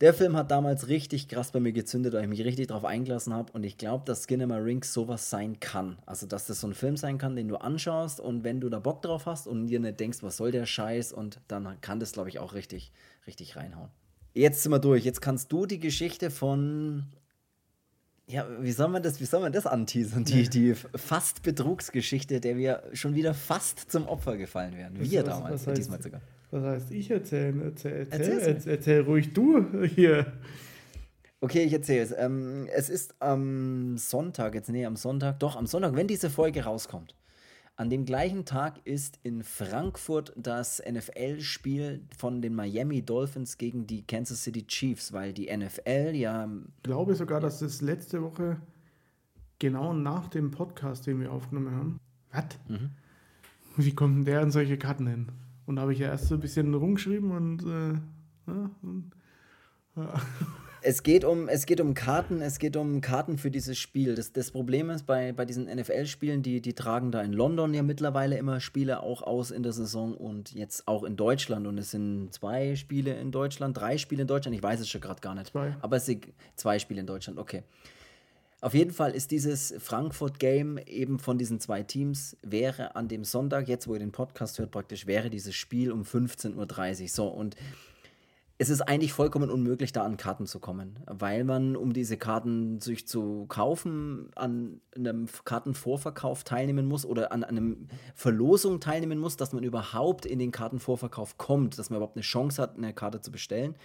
der 0.00 0.14
Film 0.14 0.36
hat 0.36 0.52
damals 0.52 0.86
richtig 0.86 1.26
krass 1.26 1.50
bei 1.50 1.58
mir 1.58 1.72
gezündet, 1.72 2.12
weil 2.12 2.22
ich 2.22 2.28
mich 2.28 2.44
richtig 2.44 2.68
darauf 2.68 2.84
eingelassen 2.84 3.34
habe. 3.34 3.50
Und 3.52 3.64
ich 3.64 3.78
glaube, 3.78 4.04
dass 4.04 4.24
Skinema 4.24 4.56
Rings 4.58 4.92
sowas 4.92 5.28
sein 5.28 5.58
kann. 5.58 5.98
Also, 6.06 6.26
dass 6.26 6.46
das 6.46 6.60
so 6.60 6.68
ein 6.68 6.74
Film 6.74 6.96
sein 6.96 7.18
kann, 7.18 7.34
den 7.34 7.48
du 7.48 7.56
anschaust 7.56 8.20
und 8.20 8.44
wenn 8.44 8.60
du 8.60 8.68
da 8.68 8.78
Bock 8.78 9.02
drauf 9.02 9.26
hast 9.26 9.48
und 9.48 9.66
dir 9.66 9.80
nicht 9.80 9.98
denkst, 9.98 10.18
was 10.22 10.36
soll 10.36 10.52
der 10.52 10.66
Scheiß, 10.66 11.12
und 11.12 11.40
dann 11.48 11.80
kann 11.80 11.98
das, 11.98 12.12
glaube 12.12 12.28
ich, 12.28 12.38
auch 12.38 12.54
richtig, 12.54 12.92
richtig 13.26 13.56
reinhauen. 13.56 13.90
Jetzt 14.34 14.62
sind 14.62 14.70
wir 14.70 14.78
durch. 14.78 15.04
Jetzt 15.04 15.20
kannst 15.20 15.50
du 15.50 15.66
die 15.66 15.80
Geschichte 15.80 16.30
von 16.30 17.06
ja, 18.28 18.46
wie 18.60 18.72
soll 18.72 18.88
man 18.88 19.02
das, 19.02 19.20
wie 19.20 19.24
soll 19.24 19.40
man 19.40 19.52
das 19.52 19.66
anteasern? 19.66 20.24
Die, 20.24 20.42
ja. 20.42 20.48
die 20.48 20.74
fast 20.74 21.42
Betrugsgeschichte, 21.42 22.40
der 22.40 22.56
wir 22.56 22.82
schon 22.92 23.14
wieder 23.14 23.32
fast 23.32 23.90
zum 23.90 24.06
Opfer 24.06 24.36
gefallen 24.36 24.76
wären. 24.76 24.98
Wir 24.98 25.24
was, 25.24 25.28
damals, 25.28 25.54
was 25.54 25.66
heißt, 25.68 25.78
diesmal 25.78 26.02
sogar. 26.02 26.20
Was 26.50 26.62
heißt 26.62 26.90
ich 26.90 27.10
erzählen? 27.10 27.60
Erzähl, 27.62 28.06
erzähl, 28.10 28.38
erzähl, 28.38 28.72
erzähl 28.72 29.00
ruhig 29.00 29.32
du 29.32 29.82
hier. 29.84 30.32
Okay, 31.40 31.62
ich 31.62 31.72
erzähle 31.72 32.02
es. 32.02 32.14
Ähm, 32.16 32.68
es 32.74 32.90
ist 32.90 33.14
am 33.20 33.96
Sonntag, 33.96 34.54
jetzt 34.54 34.68
nee, 34.68 34.84
am 34.84 34.96
Sonntag, 34.96 35.38
doch 35.38 35.56
am 35.56 35.66
Sonntag, 35.66 35.94
wenn 35.94 36.08
diese 36.08 36.30
Folge 36.30 36.64
rauskommt, 36.64 37.14
an 37.78 37.90
dem 37.90 38.04
gleichen 38.04 38.44
Tag 38.44 38.80
ist 38.84 39.20
in 39.22 39.44
Frankfurt 39.44 40.32
das 40.36 40.82
NFL-Spiel 40.84 42.02
von 42.16 42.42
den 42.42 42.56
Miami 42.56 43.02
Dolphins 43.02 43.56
gegen 43.56 43.86
die 43.86 44.02
Kansas 44.02 44.42
City 44.42 44.66
Chiefs, 44.66 45.12
weil 45.12 45.32
die 45.32 45.56
NFL 45.56 46.10
ja. 46.14 46.46
Ich 46.46 46.82
glaube 46.82 47.14
sogar, 47.14 47.38
dass 47.38 47.60
das 47.60 47.80
letzte 47.80 48.20
Woche 48.20 48.60
genau 49.60 49.92
nach 49.94 50.26
dem 50.26 50.50
Podcast, 50.50 51.06
den 51.06 51.20
wir 51.20 51.32
aufgenommen 51.32 51.70
haben. 51.70 52.00
Was? 52.32 52.46
Mhm. 52.66 52.90
Wie 53.76 53.94
kommt 53.94 54.16
denn 54.16 54.24
der 54.24 54.40
an 54.40 54.50
solche 54.50 54.76
Karten 54.76 55.06
hin? 55.06 55.28
Und 55.66 55.76
da 55.76 55.82
habe 55.82 55.92
ich 55.92 56.00
ja 56.00 56.08
erst 56.08 56.26
so 56.26 56.34
ein 56.34 56.40
bisschen 56.40 56.74
rumgeschrieben 56.74 57.30
und. 57.30 57.62
Äh, 57.62 57.92
ja, 58.50 58.70
und. 58.82 59.12
Es 60.82 61.02
geht, 61.02 61.24
um, 61.24 61.48
es 61.48 61.66
geht 61.66 61.80
um 61.80 61.94
Karten, 61.94 62.40
es 62.40 62.58
geht 62.58 62.76
um 62.76 63.00
Karten 63.00 63.38
für 63.38 63.50
dieses 63.50 63.78
Spiel. 63.78 64.14
Das, 64.14 64.32
das 64.32 64.50
Problem 64.50 64.90
ist, 64.90 65.06
bei, 65.06 65.32
bei 65.32 65.44
diesen 65.44 65.66
NFL-Spielen, 65.66 66.42
die, 66.42 66.60
die 66.60 66.74
tragen 66.74 67.10
da 67.10 67.20
in 67.22 67.32
London 67.32 67.74
ja 67.74 67.82
mittlerweile 67.82 68.38
immer 68.38 68.60
Spiele 68.60 69.02
auch 69.02 69.22
aus 69.22 69.50
in 69.50 69.62
der 69.62 69.72
Saison 69.72 70.14
und 70.14 70.54
jetzt 70.54 70.86
auch 70.86 71.04
in 71.04 71.16
Deutschland. 71.16 71.66
Und 71.66 71.78
es 71.78 71.90
sind 71.90 72.32
zwei 72.32 72.76
Spiele 72.76 73.18
in 73.18 73.32
Deutschland, 73.32 73.76
drei 73.76 73.98
Spiele 73.98 74.22
in 74.22 74.28
Deutschland, 74.28 74.56
ich 74.56 74.62
weiß 74.62 74.80
es 74.80 74.88
schon 74.88 75.00
gerade 75.00 75.20
gar 75.20 75.34
nicht. 75.34 75.48
Zwei. 75.48 75.76
Aber 75.80 75.96
es 75.96 76.06
sind 76.06 76.26
zwei 76.54 76.78
Spiele 76.78 77.00
in 77.00 77.06
Deutschland, 77.06 77.38
okay. 77.38 77.62
Auf 78.60 78.74
jeden 78.74 78.90
Fall 78.90 79.12
ist 79.12 79.30
dieses 79.30 79.72
Frankfurt-Game 79.78 80.78
eben 80.78 81.20
von 81.20 81.38
diesen 81.38 81.60
zwei 81.60 81.84
Teams, 81.84 82.36
wäre 82.42 82.96
an 82.96 83.06
dem 83.06 83.22
Sonntag, 83.22 83.68
jetzt 83.68 83.86
wo 83.86 83.94
ihr 83.94 84.00
den 84.00 84.10
Podcast 84.10 84.58
hört, 84.58 84.72
praktisch, 84.72 85.06
wäre 85.06 85.30
dieses 85.30 85.54
Spiel 85.54 85.92
um 85.92 86.02
15.30 86.02 87.02
Uhr. 87.02 87.08
So, 87.08 87.28
und 87.28 87.54
es 88.60 88.70
ist 88.70 88.80
eigentlich 88.80 89.12
vollkommen 89.12 89.50
unmöglich, 89.50 89.92
da 89.92 90.02
an 90.02 90.16
Karten 90.16 90.46
zu 90.46 90.58
kommen, 90.58 90.98
weil 91.06 91.44
man, 91.44 91.76
um 91.76 91.92
diese 91.92 92.16
Karten 92.16 92.80
sich 92.80 93.06
zu 93.06 93.46
kaufen, 93.46 94.30
an 94.34 94.80
einem 94.96 95.28
Kartenvorverkauf 95.44 96.42
teilnehmen 96.42 96.86
muss 96.86 97.06
oder 97.06 97.30
an 97.30 97.44
einem 97.44 97.86
Verlosung 98.16 98.80
teilnehmen 98.80 99.20
muss, 99.20 99.36
dass 99.36 99.52
man 99.52 99.62
überhaupt 99.62 100.26
in 100.26 100.40
den 100.40 100.50
Kartenvorverkauf 100.50 101.38
kommt, 101.38 101.78
dass 101.78 101.88
man 101.88 101.98
überhaupt 101.98 102.16
eine 102.16 102.24
Chance 102.24 102.60
hat, 102.60 102.76
eine 102.76 102.92
Karte 102.92 103.20
zu 103.20 103.30
bestellen. 103.30 103.76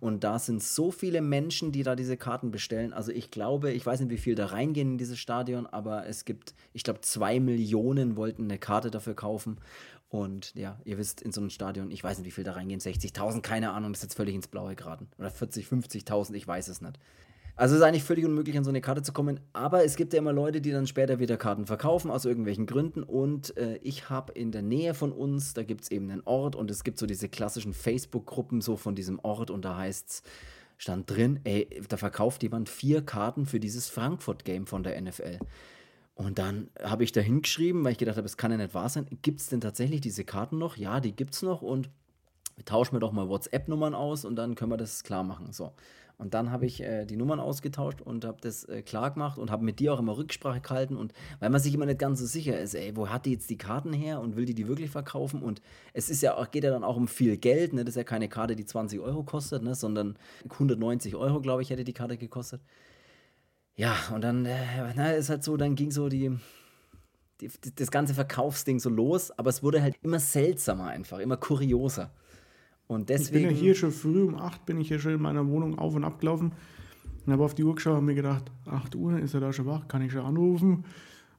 Und 0.00 0.24
da 0.24 0.38
sind 0.38 0.62
so 0.62 0.90
viele 0.90 1.20
Menschen, 1.20 1.70
die 1.70 1.82
da 1.82 1.94
diese 1.94 2.16
Karten 2.16 2.50
bestellen. 2.50 2.94
Also 2.94 3.12
ich 3.12 3.30
glaube, 3.30 3.72
ich 3.72 3.84
weiß 3.84 4.00
nicht, 4.00 4.10
wie 4.10 4.16
viel 4.16 4.34
da 4.34 4.46
reingehen 4.46 4.92
in 4.92 4.98
dieses 4.98 5.18
Stadion, 5.18 5.66
aber 5.66 6.06
es 6.06 6.24
gibt, 6.24 6.54
ich 6.72 6.84
glaube, 6.84 7.02
zwei 7.02 7.38
Millionen 7.38 8.16
wollten 8.16 8.44
eine 8.44 8.58
Karte 8.58 8.90
dafür 8.90 9.14
kaufen. 9.14 9.58
Und 10.12 10.54
ja, 10.54 10.78
ihr 10.84 10.98
wisst, 10.98 11.22
in 11.22 11.32
so 11.32 11.40
einem 11.40 11.48
Stadion, 11.48 11.90
ich 11.90 12.04
weiß 12.04 12.18
nicht, 12.18 12.26
wie 12.26 12.32
viel 12.32 12.44
da 12.44 12.52
reingehen, 12.52 12.80
60.000, 12.80 13.40
keine 13.40 13.72
Ahnung, 13.72 13.94
ist 13.94 14.02
jetzt 14.02 14.14
völlig 14.14 14.34
ins 14.34 14.46
Blaue 14.46 14.76
geraten. 14.76 15.08
Oder 15.18 15.30
40, 15.30 15.66
50.000, 15.66 16.34
ich 16.34 16.46
weiß 16.46 16.68
es 16.68 16.82
nicht. 16.82 16.98
Also 17.56 17.74
es 17.74 17.80
ist 17.80 17.86
eigentlich 17.86 18.04
völlig 18.04 18.26
unmöglich, 18.26 18.58
an 18.58 18.64
so 18.64 18.68
eine 18.68 18.82
Karte 18.82 19.02
zu 19.02 19.14
kommen. 19.14 19.40
Aber 19.54 19.86
es 19.86 19.96
gibt 19.96 20.12
ja 20.12 20.18
immer 20.18 20.34
Leute, 20.34 20.60
die 20.60 20.70
dann 20.70 20.86
später 20.86 21.18
wieder 21.18 21.38
Karten 21.38 21.64
verkaufen, 21.64 22.10
aus 22.10 22.26
irgendwelchen 22.26 22.66
Gründen. 22.66 23.02
Und 23.02 23.56
äh, 23.56 23.76
ich 23.78 24.10
habe 24.10 24.34
in 24.34 24.52
der 24.52 24.60
Nähe 24.60 24.92
von 24.92 25.12
uns, 25.12 25.54
da 25.54 25.62
gibt 25.62 25.80
es 25.80 25.90
eben 25.90 26.10
einen 26.10 26.20
Ort 26.26 26.56
und 26.56 26.70
es 26.70 26.84
gibt 26.84 26.98
so 26.98 27.06
diese 27.06 27.30
klassischen 27.30 27.72
Facebook-Gruppen 27.72 28.60
so 28.60 28.76
von 28.76 28.94
diesem 28.94 29.18
Ort 29.20 29.50
und 29.50 29.64
da 29.64 29.78
heißt 29.78 30.10
es, 30.10 30.22
stand 30.76 31.10
drin, 31.10 31.40
ey, 31.44 31.80
da 31.88 31.96
verkauft 31.96 32.42
jemand 32.42 32.68
vier 32.68 33.00
Karten 33.00 33.46
für 33.46 33.60
dieses 33.60 33.88
Frankfurt-Game 33.88 34.66
von 34.66 34.82
der 34.82 35.00
NFL. 35.00 35.38
Und 36.14 36.38
dann 36.38 36.68
habe 36.82 37.04
ich 37.04 37.12
da 37.12 37.20
hingeschrieben, 37.20 37.84
weil 37.84 37.92
ich 37.92 37.98
gedacht 37.98 38.16
habe, 38.16 38.26
es 38.26 38.36
kann 38.36 38.50
ja 38.50 38.58
nicht 38.58 38.74
wahr 38.74 38.88
sein. 38.88 39.06
Gibt 39.22 39.40
es 39.40 39.48
denn 39.48 39.60
tatsächlich 39.60 40.00
diese 40.00 40.24
Karten 40.24 40.58
noch? 40.58 40.76
Ja, 40.76 41.00
die 41.00 41.16
gibt 41.16 41.34
es 41.34 41.42
noch 41.42 41.62
und 41.62 41.88
tauschen 42.64 42.94
wir 42.94 43.00
doch 43.00 43.12
mal 43.12 43.28
WhatsApp-Nummern 43.28 43.94
aus 43.94 44.24
und 44.24 44.36
dann 44.36 44.54
können 44.54 44.70
wir 44.70 44.76
das 44.76 45.04
klar 45.04 45.22
machen. 45.22 45.52
So. 45.52 45.72
Und 46.18 46.34
dann 46.34 46.52
habe 46.52 46.66
ich 46.66 46.80
äh, 46.80 47.04
die 47.04 47.16
Nummern 47.16 47.40
ausgetauscht 47.40 48.00
und 48.00 48.24
habe 48.24 48.38
das 48.40 48.64
äh, 48.64 48.82
klar 48.82 49.10
gemacht 49.10 49.38
und 49.38 49.50
habe 49.50 49.64
mit 49.64 49.80
dir 49.80 49.92
auch 49.92 49.98
immer 49.98 50.16
Rücksprache 50.16 50.60
gehalten. 50.60 50.96
Und 50.96 51.12
weil 51.40 51.50
man 51.50 51.60
sich 51.60 51.74
immer 51.74 51.86
nicht 51.86 51.98
ganz 51.98 52.20
so 52.20 52.26
sicher 52.26 52.58
ist, 52.60 52.74
ey, 52.74 52.96
wo 52.96 53.08
hat 53.08 53.26
die 53.26 53.32
jetzt 53.32 53.50
die 53.50 53.58
Karten 53.58 53.92
her 53.92 54.20
und 54.20 54.36
will 54.36 54.44
die 54.44 54.54
die 54.54 54.68
wirklich 54.68 54.90
verkaufen? 54.90 55.42
Und 55.42 55.60
es 55.94 56.08
ist 56.08 56.22
ja 56.22 56.36
auch, 56.36 56.50
geht 56.50 56.62
ja 56.62 56.70
dann 56.70 56.84
auch 56.84 56.96
um 56.96 57.08
viel 57.08 57.38
Geld. 57.38 57.72
Ne? 57.72 57.84
Das 57.84 57.94
ist 57.94 57.96
ja 57.96 58.04
keine 58.04 58.28
Karte, 58.28 58.54
die 58.54 58.66
20 58.66 59.00
Euro 59.00 59.24
kostet, 59.24 59.62
ne? 59.62 59.74
sondern 59.74 60.16
190 60.48 61.16
Euro, 61.16 61.40
glaube 61.40 61.62
ich, 61.62 61.70
hätte 61.70 61.84
die 61.84 61.92
Karte 61.92 62.16
gekostet. 62.16 62.60
Ja, 63.76 63.96
und 64.14 64.22
dann 64.22 64.44
äh, 64.44 64.92
na, 64.94 65.12
ist 65.12 65.30
halt 65.30 65.42
so, 65.42 65.56
dann 65.56 65.74
ging 65.74 65.90
so 65.90 66.08
die, 66.08 66.30
die, 67.40 67.50
das 67.74 67.90
ganze 67.90 68.14
Verkaufsding 68.14 68.78
so 68.78 68.90
los, 68.90 69.30
aber 69.38 69.50
es 69.50 69.62
wurde 69.62 69.82
halt 69.82 69.96
immer 70.02 70.20
seltsamer 70.20 70.88
einfach, 70.88 71.18
immer 71.18 71.36
kurioser. 71.36 72.12
Und 72.86 73.08
deswegen. 73.08 73.36
Ich 73.36 73.48
bin 73.48 73.56
ja 73.56 73.62
hier 73.62 73.74
schon 73.74 73.92
früh 73.92 74.22
um 74.24 74.36
8 74.36 74.66
bin 74.66 74.80
ich 74.80 74.88
hier 74.88 74.98
schon 74.98 75.12
in 75.12 75.22
meiner 75.22 75.46
Wohnung 75.46 75.78
auf 75.78 75.94
und 75.94 76.04
ab 76.04 76.20
gelaufen 76.20 76.52
und 77.24 77.32
habe 77.32 77.44
auf 77.44 77.54
die 77.54 77.64
Uhr 77.64 77.74
geschaut 77.74 77.98
und 77.98 78.04
mir 78.04 78.14
gedacht, 78.14 78.50
8 78.66 78.94
Uhr, 78.94 79.18
ist 79.18 79.34
er 79.34 79.40
da 79.40 79.52
schon 79.52 79.66
wach, 79.66 79.88
kann 79.88 80.02
ich 80.02 80.12
schon 80.12 80.26
anrufen. 80.26 80.84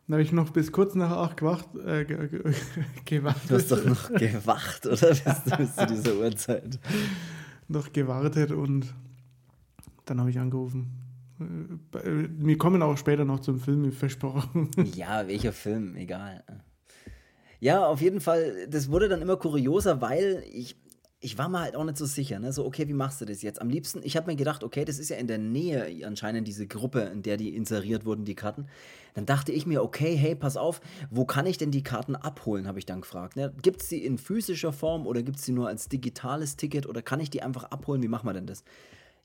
Dann 0.08 0.16
habe 0.16 0.24
ich 0.24 0.32
noch 0.32 0.50
bis 0.50 0.72
kurz 0.72 0.96
nach 0.96 1.12
8 1.12 1.38
gewacht, 1.38 1.68
äh, 1.86 2.06
gewartet. 3.06 3.44
Du 3.50 3.56
hast 3.56 3.72
doch 3.72 3.86
noch 3.86 4.12
gewacht, 4.14 4.86
oder? 4.88 5.16
Bis 5.58 5.76
zu 5.76 5.86
dieser 5.86 6.16
Uhrzeit. 6.16 6.80
noch 7.68 7.94
gewartet 7.94 8.52
und 8.52 8.94
dann 10.06 10.20
habe 10.20 10.30
ich 10.30 10.40
angerufen. 10.40 11.03
Äh, 11.40 12.28
wir 12.38 12.58
kommen 12.58 12.82
auch 12.82 12.98
später 12.98 13.26
noch 13.26 13.40
zum 13.40 13.60
Film, 13.60 13.92
versprochen. 13.92 14.70
Ja, 14.96 15.28
welcher 15.28 15.54
Film, 15.54 15.96
egal. 15.96 16.44
Ja, 17.60 17.88
auf 17.88 18.02
jeden 18.02 18.20
Fall, 18.20 18.68
das 18.70 18.92
wurde 18.92 19.08
dann 19.08 19.22
immer 19.22 19.38
kurioser, 19.38 20.02
weil 20.02 20.44
ich, 20.52 20.76
ich 21.22 21.38
war 21.38 21.48
mir 21.48 21.62
halt 21.62 21.78
auch 21.78 21.86
nicht 21.86 21.98
so 21.98 22.06
sicher. 22.06 22.38
Ne? 22.40 22.52
So, 22.52 22.66
okay, 22.66 22.90
wie 22.90 22.94
machst 22.94 23.22
du 23.22 23.26
das 23.26 23.42
jetzt? 23.42 23.62
Am 23.62 23.70
liebsten, 23.70 24.02
ich 24.04 24.18
habe 24.18 24.30
mir 24.30 24.36
gedacht, 24.36 24.64
okay, 24.64 24.84
das 24.84 25.00
ist 25.00 25.10
ja 25.10 25.16
in 25.16 25.28
der 25.28 25.38
Nähe 25.38 26.06
anscheinend 26.06 26.46
diese 26.48 26.68
Gruppe, 26.68 27.00
in 27.00 27.22
der 27.22 27.38
die 27.38 27.56
inseriert 27.56 28.06
wurden, 28.06 28.26
die 28.26 28.36
Karten. 28.36 28.68
Dann 29.14 29.26
dachte 29.26 29.54
ich 29.54 29.66
mir, 29.66 29.82
okay, 29.82 30.16
hey, 30.16 30.36
pass 30.36 30.58
auf, 30.58 30.82
wo 31.10 31.24
kann 31.24 31.46
ich 31.46 31.58
denn 31.58 31.72
die 31.72 31.84
Karten 31.84 32.18
abholen, 32.18 32.68
habe 32.68 32.80
ich 32.80 32.86
dann 32.86 33.00
gefragt. 33.02 33.38
Ne? 33.38 33.54
Gibt 33.62 33.82
es 33.82 33.88
die 33.88 34.06
in 34.06 34.18
physischer 34.18 34.74
Form 34.74 35.08
oder 35.08 35.24
gibt 35.24 35.38
es 35.38 35.46
die 35.46 35.54
nur 35.54 35.70
als 35.70 35.88
digitales 35.88 36.58
Ticket 36.58 36.86
oder 36.86 37.02
kann 37.02 37.22
ich 37.22 37.30
die 37.30 37.42
einfach 37.42 37.64
abholen? 37.66 38.04
Wie 38.04 38.10
machen 38.10 38.28
wir 38.28 38.34
denn 38.34 38.48
das? 38.48 38.66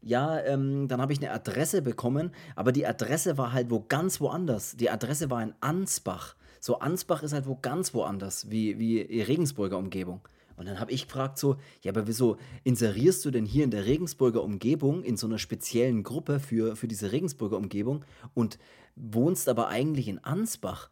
Ja, 0.01 0.41
ähm, 0.41 0.87
dann 0.89 1.01
habe 1.01 1.13
ich 1.13 1.19
eine 1.19 1.33
Adresse 1.33 1.83
bekommen, 1.83 2.31
aber 2.55 2.73
die 2.73 2.87
Adresse 2.87 3.37
war 3.37 3.53
halt 3.53 3.71
wo 3.71 3.85
ganz 3.89 4.21
woanders. 4.21 4.77
Die 4.77 4.91
Adresse 4.91 5.31
war 5.31 5.43
in 5.43 5.55
Ansbach. 5.61 6.37
So, 6.61 6.79
Ansbach 6.79 7.23
ist 7.23 7.33
halt 7.33 7.47
wo 7.47 7.59
ganz 7.61 7.95
woanders, 7.95 8.51
wie, 8.51 8.79
wie 8.79 9.21
Regensburger 9.21 9.79
Umgebung. 9.79 10.21
Und 10.57 10.67
dann 10.67 10.81
habe 10.81 10.91
ich 10.91 11.07
gefragt 11.07 11.39
so, 11.39 11.57
ja, 11.83 11.93
aber 11.93 12.09
wieso 12.09 12.37
inserierst 12.65 13.25
du 13.25 13.31
denn 13.31 13.47
hier 13.47 13.63
in 13.63 13.71
der 13.71 13.87
Regensburger 13.87 14.43
Umgebung 14.43 15.05
in 15.05 15.17
so 15.17 15.29
einer 15.29 15.39
speziellen 15.39 16.03
Gruppe 16.03 16.41
für, 16.41 16.75
für 16.75 16.89
diese 16.89 17.13
Regensburger 17.13 17.57
Umgebung 17.57 18.05
und 18.35 18.59
wohnst 18.97 19.49
aber 19.49 19.69
eigentlich 19.69 20.09
in 20.09 20.19
Ansbach? 20.19 20.91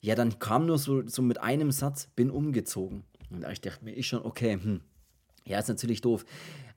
Ja, 0.00 0.14
dann 0.14 0.38
kam 0.38 0.66
nur 0.66 0.78
so, 0.78 1.04
so 1.08 1.20
mit 1.22 1.40
einem 1.40 1.72
Satz, 1.72 2.06
bin 2.14 2.30
umgezogen. 2.30 3.02
Und 3.30 3.40
da 3.40 3.50
ich 3.50 3.60
dachte 3.60 3.84
mir 3.84 3.92
ich 3.92 4.06
schon, 4.06 4.24
okay, 4.24 4.52
hm, 4.52 4.80
ja, 5.44 5.58
ist 5.58 5.68
natürlich 5.68 6.00
doof. 6.00 6.24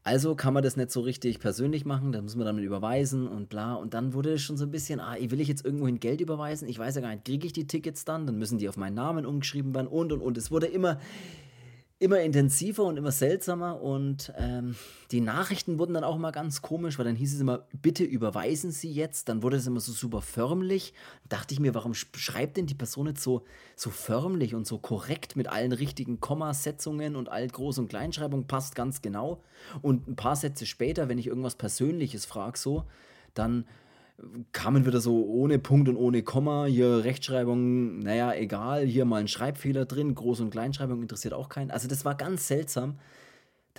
Also 0.10 0.34
kann 0.34 0.56
man 0.56 0.64
das 0.64 0.76
nicht 0.76 0.90
so 0.90 1.02
richtig 1.02 1.40
persönlich 1.40 1.86
machen, 1.86 2.12
da 2.12 2.20
muss 2.20 2.36
man 2.36 2.44
dann 2.44 2.58
überweisen 2.58 3.28
und 3.28 3.48
bla. 3.48 3.76
Und 3.76 3.94
dann 3.94 4.16
wurde 4.16 4.34
es 4.34 4.42
schon 4.42 4.58
so 4.58 4.66
ein 4.66 4.72
bisschen, 4.72 5.00
ah, 5.00 5.16
will 5.20 5.40
ich 5.40 5.48
jetzt 5.48 5.64
irgendwohin 5.64 6.00
Geld 6.00 6.20
überweisen? 6.20 6.68
Ich 6.68 6.80
weiß 6.80 6.96
ja 6.96 7.02
gar 7.02 7.12
nicht, 7.12 7.26
kriege 7.26 7.46
ich 7.46 7.54
die 7.54 7.68
Tickets 7.68 8.06
dann? 8.06 8.26
Dann 8.26 8.40
müssen 8.40 8.58
die 8.58 8.68
auf 8.68 8.76
meinen 8.76 8.96
Namen 8.96 9.24
umgeschrieben 9.28 9.72
werden 9.76 9.86
und 9.86 10.12
und 10.12 10.22
und. 10.22 10.36
Es 10.36 10.50
wurde 10.50 10.66
immer, 10.66 11.00
immer 12.02 12.22
intensiver 12.22 12.86
und 12.86 12.96
immer 12.96 13.12
seltsamer 13.12 13.82
und 13.82 14.32
ähm, 14.38 14.76
die 15.12 15.20
Nachrichten 15.20 15.80
wurden 15.80 15.94
dann 15.94 16.06
auch 16.06 16.16
immer 16.16 16.32
ganz 16.32 16.62
komisch, 16.62 16.98
weil 16.98 17.04
dann 17.04 17.18
hieß 17.18 17.34
es 17.34 17.42
immer, 17.42 17.66
bitte 17.82 18.06
überweisen 18.06 18.72
Sie 18.72 18.90
jetzt. 18.90 19.28
Dann 19.28 19.44
wurde 19.44 19.58
es 19.58 19.68
immer 19.68 19.82
so 19.82 19.92
super 19.92 20.22
förmlich. 20.22 20.94
Da 21.28 21.38
dachte 21.38 21.54
ich 21.54 21.60
mir, 21.60 21.76
warum 21.76 21.94
schreibt 21.94 22.56
denn 22.56 22.68
die 22.68 22.76
Person 22.76 23.08
jetzt 23.08 23.22
so, 23.22 23.44
so 23.76 23.90
förmlich 23.90 24.56
und 24.56 24.66
so 24.66 24.78
korrekt 24.78 25.36
mit 25.36 25.50
allen 25.50 25.74
richtigen 25.74 26.22
Kommasetzungen 26.22 27.18
und 27.18 27.28
all 27.28 27.48
Groß- 27.48 27.80
und 27.80 27.90
Kleinschreibung 27.90 28.48
passt 28.48 28.76
ganz 28.76 29.02
genau. 29.02 29.44
Und 29.82 30.08
ein 30.08 30.16
paar 30.16 30.38
Sätze 30.38 30.66
später, 30.66 31.10
wenn 31.10 31.18
ich 31.18 31.28
irgendwas 31.28 31.56
Persönliches 31.56 32.26
frage, 32.26 32.58
so, 32.58 32.86
dann 33.34 33.66
kamen 34.52 34.86
wieder 34.86 35.02
so 35.02 35.26
ohne 35.26 35.60
Punkt 35.60 35.90
und 35.90 35.98
ohne 35.98 36.24
Komma, 36.24 36.66
hier 36.66 37.04
Rechtschreibung, 37.04 38.00
naja, 38.00 38.34
egal, 38.34 38.86
hier 38.86 39.06
mal 39.06 39.22
ein 39.22 39.28
Schreibfehler 39.28 39.86
drin, 39.86 40.16
Groß- 40.16 40.42
und 40.42 40.50
Kleinschreibung 40.50 41.02
interessiert 41.02 41.34
auch 41.34 41.50
keinen. 41.50 41.72
Also 41.72 41.88
das 41.88 42.06
war 42.06 42.16
ganz 42.16 42.48
seltsam 42.48 42.96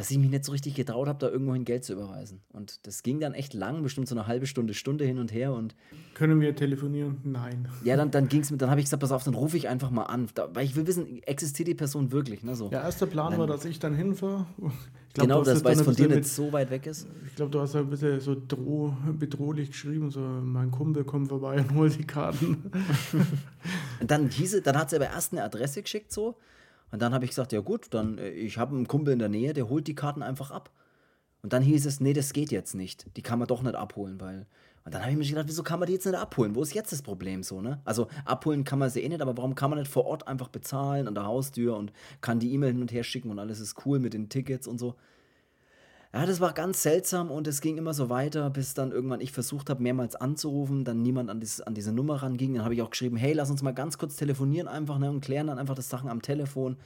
dass 0.01 0.11
ich 0.11 0.17
mich 0.17 0.31
nicht 0.31 0.47
so 0.47 0.53
richtig 0.53 0.75
getraut 0.75 1.09
habe, 1.09 1.19
da 1.19 1.29
irgendwohin 1.29 1.67
Geld 1.67 1.85
zu 1.85 1.93
überweisen. 1.93 2.41
Und 2.55 2.87
das 2.87 3.03
ging 3.03 3.21
dann 3.21 3.35
echt 3.35 3.53
lang, 3.53 3.83
bestimmt 3.83 4.09
so 4.09 4.15
eine 4.15 4.27
halbe 4.27 4.47
Stunde, 4.47 4.73
Stunde 4.73 5.05
hin 5.05 5.19
und 5.19 5.31
her. 5.31 5.53
Und 5.53 5.75
Können 6.15 6.41
wir 6.41 6.57
telefonieren? 6.57 7.19
Nein. 7.23 7.69
Ja, 7.85 7.97
dann, 7.97 8.11
dann 8.11 8.29
ging 8.29 8.41
es 8.41 8.51
mit, 8.51 8.63
dann 8.63 8.71
habe 8.71 8.81
ich 8.81 8.87
gesagt, 8.87 9.03
pass 9.03 9.13
auf, 9.13 9.25
dann 9.25 9.35
rufe 9.35 9.59
ich 9.59 9.69
einfach 9.69 9.91
mal 9.91 10.05
an. 10.05 10.29
Da, 10.35 10.49
weil 10.55 10.65
ich 10.65 10.75
will 10.75 10.87
wissen, 10.87 11.23
existiert 11.25 11.69
die 11.69 11.75
Person 11.75 12.13
wirklich? 12.13 12.43
Ne, 12.43 12.55
so. 12.55 12.71
Der 12.71 12.81
erste 12.81 13.07
Plan 13.07 13.33
dann, 13.33 13.41
war, 13.41 13.47
dass 13.47 13.67
ich 13.67 13.79
dann 13.79 13.95
hinfahre. 13.95 14.47
Genau, 15.15 15.43
das, 15.43 15.65
weil 15.65 15.75
es 15.75 15.83
von 15.83 15.95
dir 15.95 16.09
nicht 16.09 16.27
so 16.27 16.53
weit 16.53 16.71
weg 16.71 16.87
ist. 16.87 17.07
Ich 17.27 17.35
glaube, 17.35 17.51
du 17.51 17.61
hast 17.61 17.75
ein 17.77 17.89
bisschen 17.89 18.21
so 18.21 18.37
droh, 18.47 18.95
bedrohlich 19.13 19.71
geschrieben, 19.71 20.11
so 20.11 20.21
mein 20.21 20.71
Kumpel 20.71 21.05
kommt 21.05 21.29
vorbei 21.29 21.57
und 21.57 21.75
holt 21.75 21.99
die 21.99 22.07
Karten. 22.07 22.71
und 24.01 24.11
dann 24.11 24.29
hieß 24.29 24.63
dann 24.63 24.79
hat 24.79 24.91
sie 24.91 24.97
aber 24.97 25.07
erst 25.07 25.33
eine 25.33 25.43
Adresse 25.43 25.83
geschickt 25.83 26.13
so 26.13 26.37
und 26.91 27.01
dann 27.01 27.15
habe 27.15 27.25
ich 27.25 27.31
gesagt, 27.31 27.53
ja 27.53 27.61
gut, 27.61 27.89
dann 27.91 28.19
äh, 28.19 28.31
ich 28.31 28.59
habe 28.59 28.75
einen 28.75 28.89
Kumpel 28.89 29.13
in 29.13 29.19
der 29.19 29.29
Nähe, 29.29 29.53
der 29.53 29.69
holt 29.69 29.87
die 29.87 29.95
Karten 29.95 30.23
einfach 30.23 30.51
ab. 30.51 30.71
Und 31.43 31.53
dann 31.53 31.63
hieß 31.63 31.87
es, 31.87 32.01
nee, 32.01 32.13
das 32.13 32.33
geht 32.33 32.51
jetzt 32.51 32.75
nicht. 32.75 33.07
Die 33.17 33.23
kann 33.23 33.39
man 33.39 33.49
doch 33.49 33.63
nicht 33.63 33.75
abholen, 33.75 34.21
weil. 34.21 34.47
Und 34.85 34.95
dann 34.95 35.03
habe 35.03 35.13
ich 35.13 35.19
mir 35.19 35.27
gedacht, 35.27 35.49
wieso 35.49 35.63
kann 35.63 35.79
man 35.79 35.87
die 35.87 35.93
jetzt 35.93 36.07
nicht 36.07 36.15
abholen? 36.15 36.55
Wo 36.55 36.63
ist 36.63 36.73
jetzt 36.73 36.91
das 36.91 37.03
Problem 37.03 37.43
so, 37.43 37.61
ne? 37.61 37.81
Also 37.85 38.09
abholen 38.25 38.65
kann 38.65 38.79
man 38.79 38.89
sie 38.89 39.03
eh 39.03 39.09
nicht, 39.09 39.21
aber 39.21 39.37
warum 39.37 39.55
kann 39.55 39.71
man 39.71 39.79
nicht 39.79 39.91
vor 39.91 40.07
Ort 40.07 40.27
einfach 40.27 40.49
bezahlen 40.49 41.07
an 41.07 41.15
der 41.15 41.27
Haustür 41.27 41.77
und 41.77 41.93
kann 42.21 42.41
die 42.41 42.53
E-Mail 42.55 42.73
hin 42.73 42.81
und 42.81 42.93
her 42.93 43.05
schicken 43.05 43.31
und 43.31 43.39
alles 43.39 43.61
ist 43.61 43.85
cool 43.85 43.99
mit 43.99 44.15
den 44.15 44.29
Tickets 44.31 44.67
und 44.67 44.79
so? 44.79 44.95
Ja, 46.13 46.27
das 46.27 46.41
war 46.41 46.53
ganz 46.55 46.83
seltsam 46.83 47.31
und 47.31 47.47
es 47.47 47.61
ging 47.61 47.79
immer 47.79 47.95
so 47.95 48.09
weiter, 48.09 48.51
bis 48.51 48.75
dann 48.75 48.91
irgendwann 48.91 49.21
ich 49.21 49.31
versucht 49.31 49.71
habe, 49.71 49.81
mehrmals 49.81 50.17
anzurufen, 50.17 50.85
dann 50.85 51.03
niemand 51.03 51.31
an, 51.31 51.39
dieses, 51.39 51.61
an 51.61 51.75
diese 51.75 51.93
Nummer 51.93 52.21
ranging. 52.21 52.55
Dann 52.55 52.65
habe 52.65 52.75
ich 52.75 52.83
auch 52.83 52.91
geschrieben, 52.91 53.17
hey, 53.17 53.33
lass 53.33 53.49
uns 53.49 53.63
mal 53.63 53.75
ganz 53.75 53.97
kurz 53.97 54.17
telefonieren 54.17 54.67
einfach 54.67 54.99
ne, 54.99 55.09
und 55.09 55.21
klären 55.21 55.47
dann 55.47 55.61
einfach 55.61 55.77
das 55.77 55.89
Sachen 55.89 56.09
am 56.09 56.21
Telefon. 56.21 56.79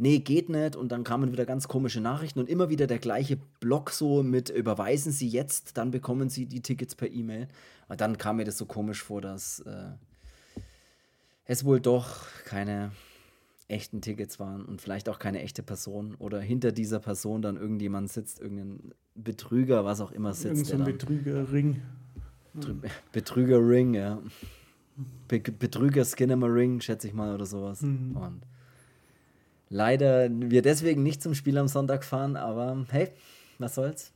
Nee, 0.00 0.20
geht 0.20 0.48
nicht. 0.48 0.76
Und 0.76 0.92
dann 0.92 1.02
kamen 1.02 1.32
wieder 1.32 1.44
ganz 1.44 1.66
komische 1.66 2.00
Nachrichten 2.00 2.38
und 2.38 2.48
immer 2.48 2.70
wieder 2.70 2.86
der 2.86 3.00
gleiche 3.00 3.36
Block 3.58 3.90
so 3.90 4.22
mit 4.22 4.48
überweisen 4.48 5.10
Sie 5.10 5.28
jetzt, 5.28 5.76
dann 5.76 5.90
bekommen 5.90 6.30
Sie 6.30 6.46
die 6.46 6.62
Tickets 6.62 6.94
per 6.94 7.10
E-Mail. 7.10 7.48
Und 7.88 8.00
dann 8.00 8.16
kam 8.16 8.36
mir 8.36 8.44
das 8.44 8.56
so 8.56 8.64
komisch 8.64 9.02
vor, 9.02 9.20
dass 9.20 9.58
äh, 9.60 9.90
es 11.44 11.64
wohl 11.64 11.80
doch 11.80 12.26
keine 12.44 12.92
echten 13.66 14.00
Tickets 14.00 14.38
waren 14.38 14.64
und 14.64 14.80
vielleicht 14.80 15.08
auch 15.08 15.18
keine 15.18 15.42
echte 15.42 15.62
Person 15.62 16.14
oder 16.18 16.40
hinter 16.40 16.70
dieser 16.72 17.00
Person 17.00 17.42
dann 17.42 17.56
irgendjemand 17.56 18.10
sitzt, 18.10 18.40
irgendein 18.40 18.92
Betrüger, 19.16 19.84
was 19.84 20.00
auch 20.00 20.12
immer 20.12 20.32
sitzt. 20.32 20.70
Irgendein 20.70 20.92
Betrügerring. 20.92 21.82
Betrügerring, 23.12 23.94
ja. 23.94 24.22
Be 25.26 25.40
Betrüger 25.40 26.04
Ring, 26.22 26.80
schätze 26.80 27.08
ich 27.08 27.14
mal, 27.14 27.34
oder 27.34 27.46
sowas. 27.46 27.82
Mhm. 27.82 28.16
Und 28.16 28.42
leider 29.68 30.28
wir 30.30 30.62
deswegen 30.62 31.02
nicht 31.02 31.22
zum 31.22 31.34
Spiel 31.34 31.58
am 31.58 31.68
Sonntag 31.68 32.04
fahren, 32.04 32.36
aber 32.36 32.86
hey, 32.90 33.10
was 33.58 33.74
soll's. 33.74 34.12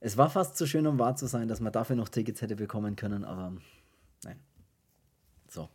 Es 0.00 0.16
war 0.16 0.30
fast 0.30 0.56
zu 0.56 0.66
schön, 0.66 0.86
um 0.86 0.98
wahr 0.98 1.16
zu 1.16 1.26
sein, 1.26 1.48
dass 1.48 1.60
man 1.60 1.72
dafür 1.72 1.96
noch 1.96 2.08
Tickets 2.08 2.40
hätte 2.40 2.56
bekommen 2.56 2.94
können, 2.94 3.24
aber 3.24 3.52
nein. 4.24 4.38
So. 5.48 5.68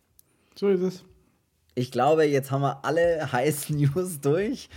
So 0.56 0.70
ist 0.70 0.82
es. 0.82 1.04
Ich 1.76 1.92
glaube, 1.92 2.24
jetzt 2.24 2.52
haben 2.52 2.62
wir 2.62 2.86
alle 2.86 3.32
heißen 3.32 3.76
News 3.76 4.22
durch 4.22 4.70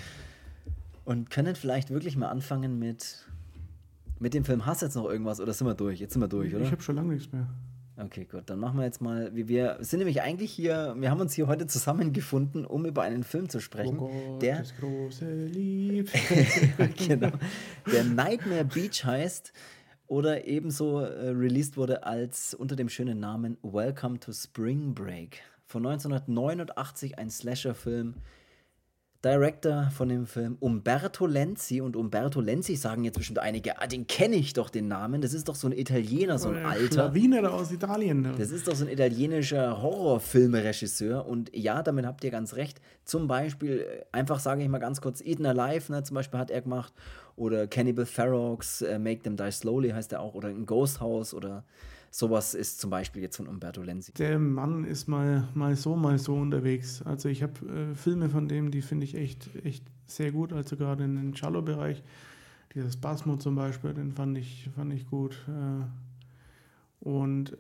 und 1.05 1.31
können 1.31 1.55
vielleicht 1.55 1.91
wirklich 1.91 2.17
mal 2.17 2.29
anfangen 2.29 2.79
mit, 2.79 3.27
mit 4.19 4.35
dem 4.35 4.45
Film. 4.45 4.67
Hast 4.67 4.83
du 4.83 4.87
jetzt 4.87 4.97
noch 4.97 5.09
irgendwas 5.09 5.41
oder 5.41 5.53
sind 5.53 5.67
wir 5.67 5.75
durch? 5.75 6.01
Jetzt 6.01 6.15
sind 6.15 6.23
wir 6.23 6.29
durch, 6.29 6.55
oder? 6.55 6.65
Ich 6.65 6.73
habe 6.73 6.83
schon 6.83 6.97
lange 6.97 7.13
nichts 7.13 7.33
mehr. 7.33 7.47
Okay, 7.99 8.27
gut. 8.31 8.43
Dann 8.47 8.59
machen 8.59 8.79
wir 8.79 8.85
jetzt 8.85 9.01
mal, 9.01 9.35
wie 9.35 9.49
wir 9.49 9.79
sind 9.81 10.01
nämlich 10.01 10.21
eigentlich 10.21 10.53
hier, 10.53 10.95
wir 10.99 11.11
haben 11.11 11.21
uns 11.21 11.33
hier 11.33 11.47
heute 11.47 11.67
zusammengefunden, 11.67 12.67
um 12.67 12.85
über 12.85 13.03
einen 13.03 13.25
Film 13.25 13.49
zu 13.49 13.59
sprechen, 13.59 13.99
oh 13.99 14.09
Gott, 14.09 14.43
der 14.43 14.59
das 14.59 14.77
große 14.77 15.47
Lieb. 15.47 16.11
genau, 17.09 17.33
der 17.91 18.05
Nightmare 18.05 18.67
Beach 18.67 19.05
heißt 19.05 19.53
oder 20.07 20.47
ebenso 20.47 21.01
äh, 21.01 21.31
released 21.31 21.79
wurde 21.79 22.05
als 22.05 22.53
unter 22.53 22.77
dem 22.77 22.91
schönen 22.91 23.19
Namen 23.19 23.57
Welcome 23.63 24.21
to 24.21 24.33
Spring 24.33 24.95
Break 24.95 25.41
von 25.65 25.87
1989, 25.87 27.19
ein 27.19 27.31
Slasher-Film. 27.31 28.15
Director 29.25 29.91
von 29.91 30.09
dem 30.09 30.27
Film 30.27 30.57
Umberto 30.61 31.27
Lenzi 31.27 31.81
und 31.81 31.97
Umberto 31.97 32.41
Lenzi 32.41 32.77
sagen 32.77 33.05
jetzt 33.05 33.17
bestimmt 33.17 33.39
einige, 33.39 33.81
ah, 33.81 33.87
den 33.87 34.07
kenne 34.07 34.37
ich 34.37 34.53
doch 34.53 34.71
den 34.71 34.89
Namen, 34.89 35.21
das 35.21 35.33
ist 35.33 35.49
doch 35.49 35.55
so 35.55 35.69
ein 35.69 35.73
Italiener, 35.73 36.39
so 36.39 36.51
ein 36.51 36.65
oh, 36.65 36.69
alter. 36.69 37.15
Wiener 37.15 37.53
aus 37.53 37.73
Italien. 37.73 38.23
Ne? 38.23 38.35
Das 38.39 38.51
ist 38.51 38.69
doch 38.69 38.75
so 38.75 38.85
ein 38.85 38.91
italienischer 38.91 39.83
Horrorfilmregisseur 39.83 41.27
und 41.27 41.51
ja, 41.55 41.83
damit 41.83 42.07
habt 42.07 42.23
ihr 42.25 42.31
ganz 42.31 42.55
recht. 42.55 42.81
Zum 43.05 43.27
Beispiel, 43.27 43.81
äh, 43.81 44.05
einfach 44.13 44.39
sage 44.39 44.63
ich 44.63 44.69
mal 44.69 44.79
ganz 44.79 45.01
kurz, 45.01 45.21
Eden 45.21 45.47
Alive, 45.47 45.93
ne, 45.93 46.03
zum 46.03 46.15
Beispiel 46.15 46.39
hat 46.39 46.51
er 46.51 46.63
gemacht 46.63 46.93
oder 47.37 47.67
Cannibal 47.67 48.07
Ferox, 48.07 48.83
uh, 48.83 48.99
Make 48.99 49.23
Them 49.23 49.37
Die 49.37 49.51
Slowly 49.51 49.91
heißt 49.91 50.13
er 50.13 50.21
auch 50.21 50.35
oder 50.35 50.49
ein 50.49 50.67
Ghost 50.67 51.01
House 51.01 51.35
oder 51.35 51.65
Sowas 52.19 52.55
ist 52.55 52.81
zum 52.81 52.89
Beispiel 52.89 53.21
jetzt 53.21 53.37
von 53.37 53.47
Umberto 53.47 53.83
Lenzi. 53.83 54.11
Der 54.15 54.39
Mann 54.39 54.85
ist 54.85 55.07
mal, 55.07 55.47
mal 55.53 55.77
so, 55.77 55.97
mal 55.97 56.19
so 56.19 56.35
unterwegs. 56.35 57.03
Also 57.03 57.29
ich 57.29 57.43
habe 57.43 57.67
äh, 57.69 57.95
Filme 57.95 58.31
von 58.31 58.49
dem, 58.49 58.71
die 58.71 58.81
finde 58.81 59.05
ich 59.05 59.17
echt, 59.17 59.55
echt 59.67 59.85
sehr 60.07 60.33
gut. 60.33 60.55
Also 60.55 60.79
gerade 60.79 61.05
in 61.05 61.17
den 61.17 61.35
Cello-Bereich. 61.35 62.03
Dieses 62.75 62.97
Basmo 62.97 63.37
zum 63.37 63.55
Beispiel, 63.55 63.93
den 63.93 64.13
fand 64.13 64.39
ich, 64.39 64.71
fand 64.75 64.95
ich 64.95 65.07
gut. 65.11 65.47
Äh, 65.47 67.05
und 67.07 67.55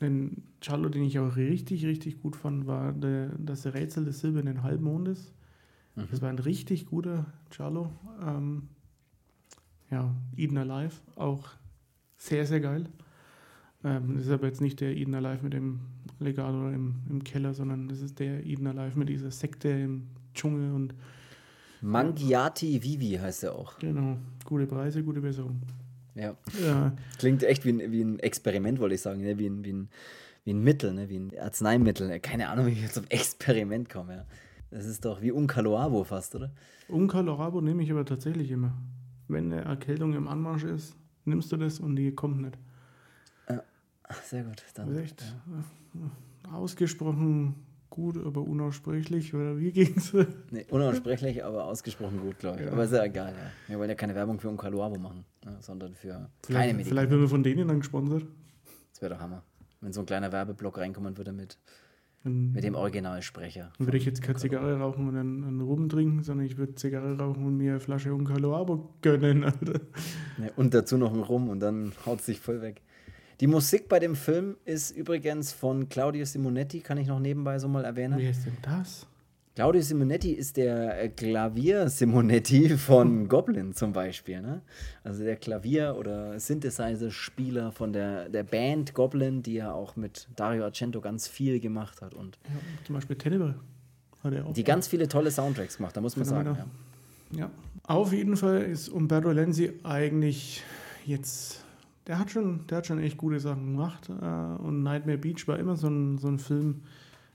den 0.00 0.44
Cello, 0.60 0.88
den 0.88 1.02
ich 1.02 1.18
auch 1.18 1.34
richtig, 1.34 1.84
richtig 1.84 2.22
gut 2.22 2.36
fand, 2.36 2.68
war 2.68 2.92
der, 2.92 3.30
das 3.38 3.66
Rätsel 3.66 4.04
des 4.04 4.20
silbernen 4.20 4.62
Halbmondes. 4.62 5.32
Mhm. 5.96 6.06
Das 6.12 6.22
war 6.22 6.28
ein 6.28 6.38
richtig 6.38 6.86
guter 6.86 7.26
Cello. 7.50 7.90
Ähm, 8.24 8.68
ja, 9.90 10.14
Eden 10.36 10.58
Alive, 10.58 10.94
auch 11.16 11.48
sehr, 12.16 12.46
sehr 12.46 12.60
geil. 12.60 12.88
Ähm, 13.86 14.16
das 14.16 14.26
ist 14.26 14.32
aber 14.32 14.48
jetzt 14.48 14.60
nicht 14.60 14.80
der 14.80 14.96
Eden 14.96 15.14
Alive 15.14 15.44
mit 15.44 15.52
dem 15.52 15.78
Legato 16.18 16.68
im, 16.70 16.96
im 17.08 17.22
Keller, 17.22 17.54
sondern 17.54 17.88
das 17.88 18.00
ist 18.00 18.18
der 18.18 18.44
Eden 18.44 18.66
Alive 18.66 18.98
mit 18.98 19.08
dieser 19.08 19.30
Sekte 19.30 19.68
im 19.68 20.08
Dschungel 20.34 20.72
und. 20.72 20.94
Mangiati 21.82 22.82
Vivi 22.82 23.16
heißt 23.16 23.44
er 23.44 23.54
auch. 23.54 23.78
Genau. 23.78 24.16
Gute 24.44 24.66
Preise, 24.66 25.04
gute 25.04 25.20
Besserung. 25.20 25.60
Ja. 26.16 26.34
ja. 26.64 26.92
Klingt 27.18 27.44
echt 27.44 27.64
wie 27.64 27.74
ein, 27.74 27.92
wie 27.92 28.02
ein 28.02 28.18
Experiment, 28.18 28.80
wollte 28.80 28.96
ich 28.96 29.02
sagen, 29.02 29.20
ne? 29.20 29.38
wie, 29.38 29.46
ein, 29.46 29.64
wie, 29.64 29.72
ein, 29.72 29.88
wie 30.44 30.54
ein 30.54 30.64
Mittel, 30.64 30.94
ne? 30.94 31.08
wie 31.08 31.18
ein 31.18 31.38
Arzneimittel. 31.38 32.18
Keine 32.20 32.48
Ahnung, 32.48 32.66
wie 32.66 32.72
ich 32.72 32.82
jetzt 32.82 32.94
zum 32.94 33.04
Experiment 33.08 33.88
komme. 33.88 34.16
Ja. 34.16 34.24
Das 34.70 34.86
ist 34.86 35.04
doch 35.04 35.20
wie 35.20 35.30
Uncaloabo 35.30 36.02
fast, 36.02 36.34
oder? 36.34 36.50
Uncaloabo 36.88 37.60
nehme 37.60 37.82
ich 37.82 37.92
aber 37.92 38.04
tatsächlich 38.04 38.50
immer. 38.50 38.72
Wenn 39.28 39.52
eine 39.52 39.64
Erkältung 39.64 40.14
im 40.14 40.26
Anmarsch 40.26 40.64
ist, 40.64 40.96
nimmst 41.24 41.52
du 41.52 41.56
das 41.56 41.78
und 41.78 41.94
die 41.94 42.12
kommt 42.12 42.40
nicht. 42.40 42.58
Sehr 44.24 44.44
gut. 44.44 44.62
Dann, 44.74 44.96
echt 44.98 45.22
ja. 45.22 46.52
ausgesprochen 46.52 47.54
gut, 47.96 48.24
aber 48.24 48.42
unaussprechlich, 48.42 49.34
oder 49.34 49.58
wie 49.58 49.72
ging's? 49.72 50.12
Nee, 50.50 50.66
unaussprechlich, 50.70 51.44
aber 51.44 51.64
ausgesprochen 51.64 52.20
gut, 52.20 52.38
glaube 52.38 52.60
ich. 52.60 52.66
Ja. 52.66 52.72
Aber 52.72 52.84
ist 52.84 52.92
ja 52.92 53.04
egal, 53.04 53.32
ja. 53.32 53.50
Wir 53.68 53.78
wollen 53.78 53.88
ja 53.88 53.96
keine 53.96 54.14
Werbung 54.14 54.38
für 54.38 54.48
Uncaloabo 54.48 54.98
machen, 54.98 55.24
ne, 55.44 55.56
sondern 55.60 55.94
für 55.94 56.08
keine 56.08 56.28
vielleicht, 56.42 56.76
Medikamente. 56.76 56.88
Vielleicht 56.90 57.10
werden 57.10 57.20
wir 57.22 57.28
von 57.28 57.42
denen 57.42 57.68
dann 57.68 57.80
gesponsert. 57.80 58.26
Das 58.92 59.02
wäre 59.02 59.14
doch 59.14 59.20
Hammer. 59.20 59.42
Wenn 59.80 59.92
so 59.92 60.00
ein 60.00 60.06
kleiner 60.06 60.30
Werbeblock 60.30 60.78
reinkommen 60.78 61.16
würde 61.16 61.32
mit, 61.32 61.58
dann, 62.22 62.52
mit 62.52 62.64
dem 62.64 62.74
Originalsprecher. 62.74 63.72
Dann 63.78 63.86
würde 63.86 63.98
ich 63.98 64.04
jetzt 64.04 64.22
keine 64.22 64.38
Zigarre 64.38 64.78
rauchen 64.78 65.08
und 65.08 65.16
einen, 65.16 65.44
einen 65.44 65.60
Rum 65.62 65.88
trinken, 65.88 66.22
sondern 66.22 66.46
ich 66.46 66.58
würde 66.58 66.74
Zigarre 66.74 67.16
rauchen 67.16 67.46
und 67.46 67.56
mir 67.56 67.72
eine 67.72 67.80
Flasche 67.80 68.14
Uncaloabo 68.14 68.94
gönnen, 69.00 69.44
Alter. 69.44 69.80
Ja, 70.38 70.50
und 70.56 70.74
dazu 70.74 70.98
noch 70.98 71.12
ein 71.12 71.22
Rum 71.22 71.48
und 71.48 71.60
dann 71.60 71.92
haut 72.04 72.20
es 72.20 72.26
sich 72.26 72.40
voll 72.40 72.60
weg. 72.60 72.82
Die 73.40 73.46
Musik 73.46 73.88
bei 73.88 73.98
dem 73.98 74.16
Film 74.16 74.56
ist 74.64 74.92
übrigens 74.92 75.52
von 75.52 75.88
Claudio 75.88 76.24
Simonetti, 76.24 76.80
kann 76.80 76.96
ich 76.96 77.06
noch 77.06 77.20
nebenbei 77.20 77.58
so 77.58 77.68
mal 77.68 77.84
erwähnen. 77.84 78.18
Wer 78.18 78.30
ist 78.30 78.46
denn 78.46 78.56
das? 78.62 79.06
Claudio 79.56 79.80
Simonetti 79.80 80.32
ist 80.32 80.58
der 80.58 81.02
äh, 81.02 81.08
Klavier 81.08 81.88
Simonetti 81.88 82.76
von 82.76 83.26
Goblin 83.28 83.72
zum 83.72 83.92
Beispiel. 83.92 84.42
Ne? 84.42 84.60
Also 85.02 85.24
der 85.24 85.36
Klavier- 85.36 85.96
oder 85.98 86.38
Synthesizer-Spieler 86.38 87.72
von 87.72 87.94
der, 87.94 88.28
der 88.28 88.42
Band 88.42 88.92
Goblin, 88.92 89.42
die 89.42 89.54
ja 89.54 89.72
auch 89.72 89.96
mit 89.96 90.28
Dario 90.36 90.64
Argento 90.64 91.00
ganz 91.00 91.26
viel 91.26 91.58
gemacht 91.58 92.02
hat. 92.02 92.12
Und 92.12 92.38
ja, 92.44 92.50
zum 92.84 92.94
Beispiel 92.96 93.16
Tenebre 93.16 93.54
hat 94.22 94.34
er 94.34 94.46
auch. 94.46 94.52
Die 94.52 94.64
ganz 94.64 94.88
viele 94.88 95.08
tolle 95.08 95.30
Soundtracks 95.30 95.78
gemacht, 95.78 95.96
da 95.96 96.02
muss 96.02 96.16
man 96.16 96.26
sagen. 96.26 96.56
Ja. 97.32 97.38
ja. 97.38 97.50
Auf 97.84 98.12
jeden 98.12 98.36
Fall 98.36 98.62
ist 98.62 98.90
Umberto 98.90 99.30
Lenzi 99.30 99.72
eigentlich 99.84 100.62
jetzt 101.06 101.65
der 102.06 102.18
hat 102.18 102.30
schon, 102.30 102.66
der 102.68 102.78
hat 102.78 102.86
schon 102.86 102.98
echt 103.00 103.16
gute 103.16 103.40
Sachen 103.40 103.72
gemacht. 103.72 104.08
Äh, 104.08 104.62
und 104.62 104.82
Nightmare 104.82 105.18
Beach 105.18 105.46
war 105.48 105.58
immer 105.58 105.76
so 105.76 105.88
ein, 105.88 106.18
so 106.18 106.28
ein 106.28 106.38
Film, 106.38 106.82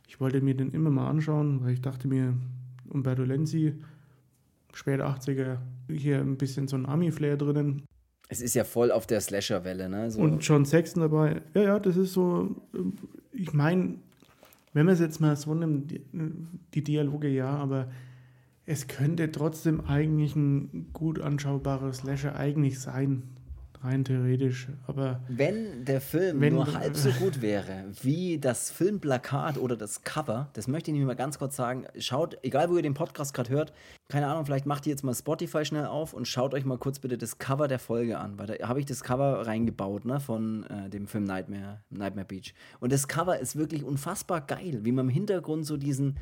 ich 0.07 0.19
wollte 0.19 0.41
mir 0.41 0.55
den 0.55 0.71
immer 0.71 0.89
mal 0.89 1.09
anschauen, 1.09 1.63
weil 1.63 1.73
ich 1.73 1.81
dachte 1.81 2.07
mir, 2.07 2.33
Umberto 2.89 3.23
Lenzi, 3.23 3.75
späte 4.73 5.05
80er, 5.05 5.57
hier 5.89 6.19
ein 6.19 6.37
bisschen 6.37 6.67
so 6.67 6.77
ein 6.77 6.85
Ami-Flair 6.85 7.37
drinnen. 7.37 7.83
Es 8.29 8.41
ist 8.41 8.53
ja 8.53 8.63
voll 8.63 8.91
auf 8.91 9.07
der 9.07 9.19
Slasher-Welle, 9.19 9.89
ne? 9.89 10.09
So. 10.09 10.21
Und 10.21 10.39
John 10.39 10.65
Sexton 10.65 11.01
dabei. 11.01 11.41
Ja, 11.53 11.61
ja, 11.63 11.79
das 11.79 11.97
ist 11.97 12.13
so, 12.13 12.55
ich 13.33 13.51
meine, 13.51 13.95
wenn 14.73 14.85
man 14.85 14.93
es 14.93 15.01
jetzt 15.01 15.19
mal 15.19 15.35
so 15.35 15.53
nimmt, 15.53 15.91
die, 15.91 16.01
die 16.73 16.83
Dialoge 16.83 17.27
ja, 17.27 17.49
aber 17.49 17.89
es 18.65 18.87
könnte 18.87 19.33
trotzdem 19.33 19.81
eigentlich 19.81 20.33
ein 20.37 20.91
gut 20.93 21.19
anschaubarer 21.19 21.91
Slasher 21.91 22.37
eigentlich 22.37 22.79
sein 22.79 23.23
rein 23.83 24.03
theoretisch. 24.03 24.67
Aber 24.87 25.21
wenn 25.27 25.85
der 25.85 26.01
Film 26.01 26.41
wenn, 26.41 26.55
nur 26.55 26.73
halb 26.73 26.95
so 26.95 27.11
gut 27.11 27.41
wäre 27.41 27.85
wie 28.01 28.39
das 28.39 28.71
Filmplakat 28.71 29.57
oder 29.57 29.75
das 29.75 30.03
Cover, 30.03 30.49
das 30.53 30.67
möchte 30.67 30.91
ich 30.91 30.93
nämlich 30.93 31.07
mal 31.07 31.15
ganz 31.15 31.39
kurz 31.39 31.55
sagen. 31.55 31.85
Schaut, 31.97 32.37
egal 32.43 32.69
wo 32.69 32.77
ihr 32.77 32.83
den 32.83 32.93
Podcast 32.93 33.33
gerade 33.33 33.49
hört, 33.49 33.73
keine 34.09 34.27
Ahnung, 34.27 34.45
vielleicht 34.45 34.65
macht 34.65 34.85
ihr 34.85 34.91
jetzt 34.91 35.03
mal 35.03 35.15
Spotify 35.15 35.65
schnell 35.65 35.85
auf 35.85 36.13
und 36.13 36.27
schaut 36.27 36.53
euch 36.53 36.65
mal 36.65 36.77
kurz 36.77 36.99
bitte 36.99 37.17
das 37.17 37.37
Cover 37.37 37.67
der 37.67 37.79
Folge 37.79 38.19
an, 38.19 38.37
weil 38.37 38.47
da 38.47 38.67
habe 38.67 38.79
ich 38.79 38.85
das 38.85 39.03
Cover 39.03 39.45
reingebaut, 39.47 40.05
ne, 40.05 40.19
von 40.19 40.63
äh, 40.65 40.89
dem 40.89 41.07
Film 41.07 41.23
Nightmare, 41.23 41.81
Nightmare 41.89 42.27
Beach. 42.27 42.53
Und 42.79 42.91
das 42.91 43.07
Cover 43.07 43.39
ist 43.39 43.55
wirklich 43.55 43.83
unfassbar 43.83 44.41
geil, 44.41 44.79
wie 44.83 44.91
man 44.91 45.07
im 45.07 45.09
Hintergrund 45.09 45.65
so 45.65 45.77
diesen 45.77 46.17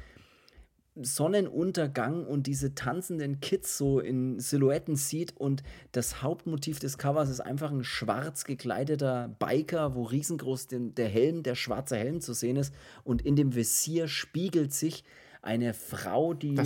Sonnenuntergang 1.03 2.25
und 2.25 2.47
diese 2.47 2.75
tanzenden 2.75 3.39
Kids 3.39 3.77
so 3.77 3.99
in 3.99 4.39
Silhouetten 4.39 4.95
sieht 4.95 5.35
und 5.38 5.63
das 5.91 6.21
Hauptmotiv 6.21 6.79
des 6.79 6.97
Covers 6.97 7.29
ist 7.29 7.41
einfach 7.41 7.71
ein 7.71 7.83
schwarz 7.83 8.43
gekleideter 8.43 9.35
Biker, 9.39 9.95
wo 9.95 10.03
riesengroß 10.03 10.67
den, 10.67 10.95
der 10.95 11.07
Helm, 11.07 11.43
der 11.43 11.55
schwarze 11.55 11.97
Helm 11.97 12.21
zu 12.21 12.33
sehen 12.33 12.57
ist 12.57 12.73
und 13.03 13.21
in 13.21 13.35
dem 13.35 13.55
Visier 13.55 14.07
spiegelt 14.07 14.73
sich 14.73 15.03
eine 15.41 15.73
Frau, 15.73 16.33
die 16.33 16.57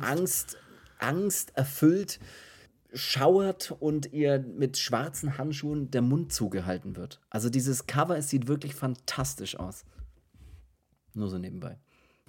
Angst, 0.00 0.56
Angst 0.98 1.52
erfüllt 1.56 2.18
schauert 2.94 3.72
und 3.80 4.12
ihr 4.12 4.38
mit 4.38 4.78
schwarzen 4.78 5.36
Handschuhen 5.36 5.90
der 5.90 6.02
Mund 6.02 6.32
zugehalten 6.32 6.96
wird. 6.96 7.20
Also 7.28 7.50
dieses 7.50 7.86
Cover, 7.86 8.16
es 8.16 8.30
sieht 8.30 8.46
wirklich 8.46 8.74
fantastisch 8.74 9.58
aus. 9.58 9.84
Nur 11.12 11.28
so 11.28 11.38
nebenbei. 11.38 11.78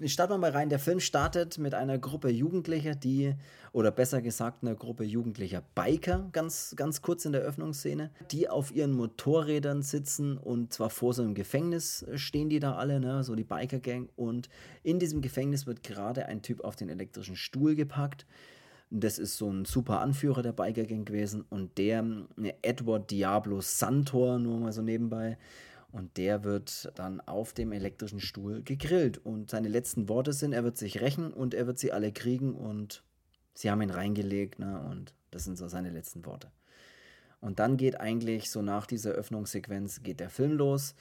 Ich 0.01 0.11
starte 0.11 0.37
mal 0.37 0.51
rein. 0.51 0.67
Der 0.67 0.79
Film 0.79 0.99
startet 0.99 1.57
mit 1.57 1.73
einer 1.73 1.97
Gruppe 1.97 2.27
Jugendlicher, 2.27 2.95
die, 2.95 3.33
oder 3.71 3.91
besser 3.91 4.21
gesagt, 4.21 4.61
einer 4.61 4.75
Gruppe 4.75 5.05
jugendlicher 5.05 5.63
Biker, 5.73 6.27
ganz, 6.33 6.73
ganz 6.75 7.01
kurz 7.01 7.23
in 7.23 7.31
der 7.31 7.43
Öffnungsszene, 7.43 8.11
die 8.29 8.49
auf 8.49 8.75
ihren 8.75 8.91
Motorrädern 8.91 9.83
sitzen 9.83 10.37
und 10.37 10.73
zwar 10.73 10.89
vor 10.89 11.13
so 11.13 11.21
einem 11.21 11.33
Gefängnis 11.33 12.05
stehen 12.15 12.49
die 12.49 12.59
da 12.59 12.75
alle, 12.75 12.99
ne, 12.99 13.23
so 13.23 13.35
die 13.35 13.45
Biker-Gang. 13.45 14.09
Und 14.17 14.49
in 14.83 14.99
diesem 14.99 15.21
Gefängnis 15.21 15.65
wird 15.65 15.81
gerade 15.81 16.25
ein 16.25 16.41
Typ 16.41 16.65
auf 16.65 16.75
den 16.75 16.89
elektrischen 16.89 17.37
Stuhl 17.37 17.73
gepackt. 17.73 18.25
Das 18.89 19.17
ist 19.17 19.37
so 19.37 19.49
ein 19.49 19.63
super 19.63 20.01
Anführer 20.01 20.41
der 20.41 20.51
Biker-Gang 20.51 21.05
gewesen 21.05 21.45
und 21.49 21.77
der, 21.77 22.01
ne, 22.01 22.53
Edward 22.63 23.11
Diablo 23.11 23.61
Santor, 23.61 24.39
nur 24.39 24.59
mal 24.59 24.73
so 24.73 24.81
nebenbei, 24.81 25.37
und 25.95 26.17
der 26.17 26.43
wird 26.43 26.91
dann 26.95 27.21
auf 27.21 27.53
dem 27.53 27.71
elektrischen 27.71 28.19
Stuhl 28.19 28.61
gegrillt. 28.63 29.17
Und 29.17 29.49
seine 29.49 29.69
letzten 29.69 30.09
Worte 30.09 30.33
sind, 30.33 30.51
er 30.51 30.65
wird 30.65 30.77
sich 30.77 30.99
rächen 30.99 31.31
und 31.31 31.53
er 31.53 31.67
wird 31.67 31.79
sie 31.79 31.93
alle 31.93 32.11
kriegen 32.11 32.53
und 32.53 33.01
sie 33.53 33.71
haben 33.71 33.81
ihn 33.81 33.91
reingelegt. 33.91 34.59
Ne? 34.59 34.77
Und 34.89 35.13
das 35.31 35.45
sind 35.45 35.57
so 35.57 35.69
seine 35.69 35.91
letzten 35.91 36.25
Worte. 36.25 36.51
Und 37.39 37.59
dann 37.59 37.77
geht 37.77 37.97
eigentlich 38.01 38.51
so 38.51 38.61
nach 38.61 38.87
dieser 38.87 39.11
Öffnungssequenz 39.11 40.03
geht 40.03 40.19
der 40.19 40.29
Film 40.29 40.57
los 40.57 40.95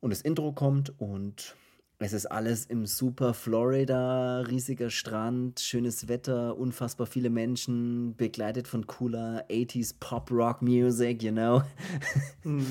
und 0.00 0.10
das 0.10 0.22
Intro 0.22 0.50
kommt 0.50 0.98
und 0.98 1.54
es 2.00 2.12
ist 2.12 2.26
alles 2.26 2.66
im 2.66 2.84
super 2.84 3.32
Florida, 3.32 4.40
riesiger 4.40 4.90
Strand, 4.90 5.60
schönes 5.60 6.08
Wetter, 6.08 6.56
unfassbar 6.56 7.06
viele 7.06 7.30
Menschen, 7.30 8.16
begleitet 8.16 8.66
von 8.66 8.88
cooler 8.88 9.44
80s 9.48 9.94
Pop-Rock-Music, 10.00 11.22
you 11.22 11.30
know. 11.30 11.62
Mhm. 12.42 12.66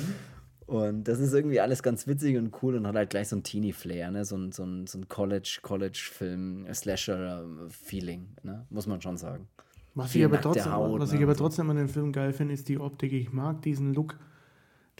Und 0.67 1.05
das 1.05 1.19
ist 1.19 1.33
irgendwie 1.33 1.61
alles 1.61 1.81
ganz 1.81 2.07
witzig 2.07 2.35
und 2.35 2.53
cool 2.61 2.75
und 2.75 2.85
hat 2.85 2.95
halt 2.95 3.09
gleich 3.09 3.29
so 3.29 3.37
ein 3.37 3.43
Teenie-Flair, 3.43 4.11
ne? 4.11 4.25
so 4.25 4.35
ein, 4.35 4.51
so 4.51 4.65
ein, 4.65 4.85
so 4.85 4.97
ein 4.97 5.07
College-College-Film, 5.07 6.67
Slasher-Feeling, 6.71 8.27
ne? 8.43 8.65
muss 8.69 8.85
man 8.85 9.01
schon 9.01 9.15
sagen. 9.15 9.47
Was, 9.95 10.13
ich 10.13 10.25
aber, 10.25 10.41
trotzdem, 10.41 10.73
Haut, 10.73 10.99
was 10.99 11.11
ne? 11.11 11.17
ich 11.17 11.23
aber 11.23 11.35
trotzdem 11.37 11.69
an 11.69 11.77
dem 11.77 11.87
Film 11.87 12.11
geil 12.11 12.33
finde, 12.33 12.53
ist 12.53 12.67
die 12.67 12.79
Optik. 12.79 13.13
Ich 13.13 13.31
mag 13.31 13.61
diesen 13.61 13.93
Look, 13.93 14.19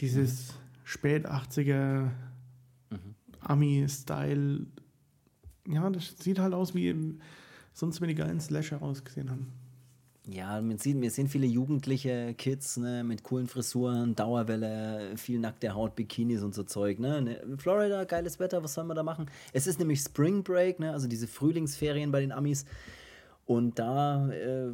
dieses 0.00 0.54
mhm. 0.54 0.56
spät 0.84 1.26
80er 1.26 2.08
mhm. 2.88 3.14
Ami-Style. 3.40 4.66
Ja, 5.68 5.90
das 5.90 6.14
sieht 6.18 6.38
halt 6.38 6.54
aus, 6.54 6.74
wie 6.74 7.18
sonst, 7.74 8.00
wenn 8.00 8.08
die 8.08 8.14
geilen 8.14 8.40
Slasher 8.40 8.80
ausgesehen 8.80 9.30
haben. 9.30 9.52
Ja, 10.30 10.60
man 10.60 10.76
sieht, 10.76 11.00
wir 11.00 11.10
sehen 11.10 11.26
viele 11.26 11.46
jugendliche 11.46 12.34
Kids 12.34 12.76
ne, 12.76 13.02
mit 13.02 13.22
coolen 13.22 13.46
Frisuren, 13.46 14.14
Dauerwelle, 14.14 15.16
viel 15.16 15.38
nackte 15.38 15.74
Haut, 15.74 15.96
Bikinis 15.96 16.42
und 16.42 16.54
so 16.54 16.64
Zeug. 16.64 16.98
Ne? 16.98 17.22
ne 17.22 17.56
Florida, 17.56 18.04
geiles 18.04 18.38
Wetter, 18.38 18.62
was 18.62 18.74
sollen 18.74 18.88
wir 18.88 18.94
da 18.94 19.02
machen? 19.02 19.30
Es 19.54 19.66
ist 19.66 19.78
nämlich 19.78 20.00
Spring 20.00 20.42
Break, 20.42 20.80
ne? 20.80 20.92
also 20.92 21.08
diese 21.08 21.26
Frühlingsferien 21.26 22.12
bei 22.12 22.20
den 22.20 22.32
Amis. 22.32 22.66
Und 23.46 23.78
da 23.78 24.28
äh, 24.28 24.72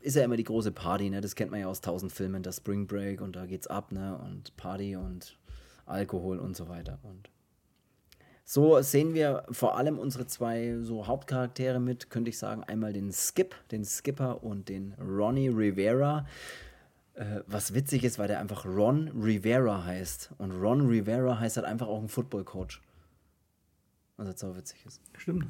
ist 0.00 0.14
ja 0.14 0.24
immer 0.24 0.36
die 0.36 0.44
große 0.44 0.72
Party, 0.72 1.08
ne? 1.08 1.22
das 1.22 1.34
kennt 1.34 1.50
man 1.50 1.60
ja 1.60 1.68
aus 1.68 1.80
tausend 1.80 2.12
Filmen, 2.12 2.42
das 2.42 2.58
Spring 2.58 2.86
Break 2.86 3.22
und 3.22 3.34
da 3.34 3.46
geht's 3.46 3.68
ab 3.68 3.92
ne? 3.92 4.18
und 4.26 4.54
Party 4.58 4.94
und 4.94 5.38
Alkohol 5.86 6.38
und 6.38 6.54
so 6.54 6.68
weiter. 6.68 6.98
Und 7.02 7.30
so 8.48 8.80
sehen 8.80 9.12
wir 9.12 9.44
vor 9.50 9.76
allem 9.76 9.98
unsere 9.98 10.28
zwei 10.28 10.76
so 10.80 11.08
Hauptcharaktere 11.08 11.80
mit, 11.80 12.10
könnte 12.10 12.30
ich 12.30 12.38
sagen, 12.38 12.62
einmal 12.62 12.92
den 12.92 13.12
Skip, 13.12 13.56
den 13.72 13.84
Skipper 13.84 14.44
und 14.44 14.68
den 14.68 14.94
Ronnie 15.00 15.48
Rivera. 15.48 16.26
Äh, 17.14 17.40
was 17.48 17.74
witzig 17.74 18.04
ist, 18.04 18.20
weil 18.20 18.28
der 18.28 18.38
einfach 18.38 18.64
Ron 18.64 19.08
Rivera 19.08 19.84
heißt. 19.84 20.30
Und 20.38 20.52
Ron 20.52 20.86
Rivera 20.86 21.40
heißt 21.40 21.56
halt 21.56 21.66
einfach 21.66 21.88
auch 21.88 22.00
ein 22.00 22.08
Football-Coach. 22.08 22.80
Was 24.16 24.28
jetzt 24.28 24.44
auch 24.44 24.56
witzig 24.56 24.78
ist. 24.86 25.00
Stimmt. 25.18 25.48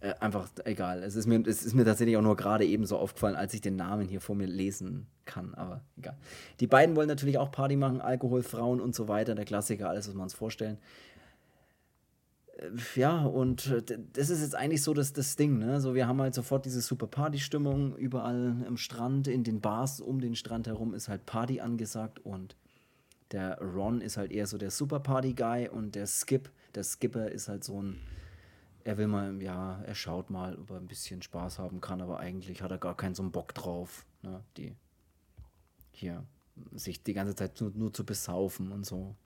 Äh, 0.00 0.14
einfach 0.18 0.48
egal. 0.64 1.04
Es 1.04 1.14
ist, 1.14 1.26
mir, 1.26 1.40
es 1.46 1.62
ist 1.62 1.74
mir 1.74 1.84
tatsächlich 1.84 2.16
auch 2.16 2.22
nur 2.22 2.36
gerade 2.36 2.66
eben 2.66 2.84
so 2.84 2.98
aufgefallen, 2.98 3.36
als 3.36 3.54
ich 3.54 3.60
den 3.60 3.76
Namen 3.76 4.08
hier 4.08 4.20
vor 4.20 4.34
mir 4.34 4.48
lesen 4.48 5.06
kann. 5.24 5.54
Aber 5.54 5.82
egal. 5.96 6.16
Die 6.58 6.66
beiden 6.66 6.96
wollen 6.96 7.08
natürlich 7.08 7.38
auch 7.38 7.52
Party 7.52 7.76
machen, 7.76 8.00
Alkohol, 8.00 8.42
Frauen 8.42 8.80
und 8.80 8.92
so 8.94 9.06
weiter. 9.06 9.36
Der 9.36 9.44
Klassiker, 9.44 9.88
alles, 9.88 10.08
was 10.08 10.16
wir 10.16 10.22
uns 10.22 10.34
vorstellen. 10.34 10.78
Ja, 12.94 13.24
und 13.24 13.66
äh, 13.66 13.82
das 14.12 14.30
ist 14.30 14.40
jetzt 14.40 14.54
eigentlich 14.54 14.82
so 14.82 14.94
das, 14.94 15.12
das 15.12 15.36
Ding, 15.36 15.58
ne? 15.58 15.80
So, 15.80 15.94
wir 15.94 16.06
haben 16.06 16.20
halt 16.20 16.34
sofort 16.34 16.64
diese 16.64 16.80
super 16.80 17.06
Party-Stimmung. 17.08 17.96
Überall 17.96 18.64
am 18.66 18.76
Strand, 18.76 19.26
in 19.28 19.42
den 19.44 19.60
Bars 19.60 20.00
um 20.00 20.20
den 20.20 20.36
Strand 20.36 20.66
herum 20.68 20.94
ist 20.94 21.08
halt 21.08 21.26
Party 21.26 21.60
angesagt 21.60 22.20
und 22.20 22.56
Der 23.32 23.58
Ron 23.60 24.00
ist 24.00 24.16
halt 24.16 24.30
eher 24.32 24.46
so 24.46 24.58
der 24.58 24.70
Super 24.70 25.00
Party 25.00 25.34
Guy 25.34 25.68
und 25.68 25.94
der 25.94 26.06
Skip, 26.06 26.50
der 26.74 26.84
Skipper 26.84 27.30
ist 27.30 27.48
halt 27.48 27.64
so 27.64 27.82
ein, 27.82 27.98
er 28.84 28.96
will 28.98 29.08
mal, 29.08 29.42
ja, 29.42 29.82
er 29.82 29.94
schaut 29.94 30.30
mal, 30.30 30.56
ob 30.56 30.70
er 30.70 30.76
ein 30.76 30.86
bisschen 30.86 31.22
Spaß 31.22 31.58
haben 31.58 31.80
kann, 31.80 32.00
aber 32.00 32.20
eigentlich 32.20 32.62
hat 32.62 32.70
er 32.70 32.78
gar 32.78 32.96
keinen 32.96 33.14
so 33.14 33.22
einen 33.22 33.32
Bock 33.32 33.54
drauf, 33.54 34.06
ne, 34.22 34.44
die 34.56 34.76
hier 35.92 36.24
sich 36.72 37.02
die 37.02 37.14
ganze 37.14 37.34
Zeit 37.34 37.60
nur, 37.60 37.72
nur 37.74 37.92
zu 37.92 38.04
besaufen 38.06 38.70
und 38.72 38.86
so. 38.86 39.16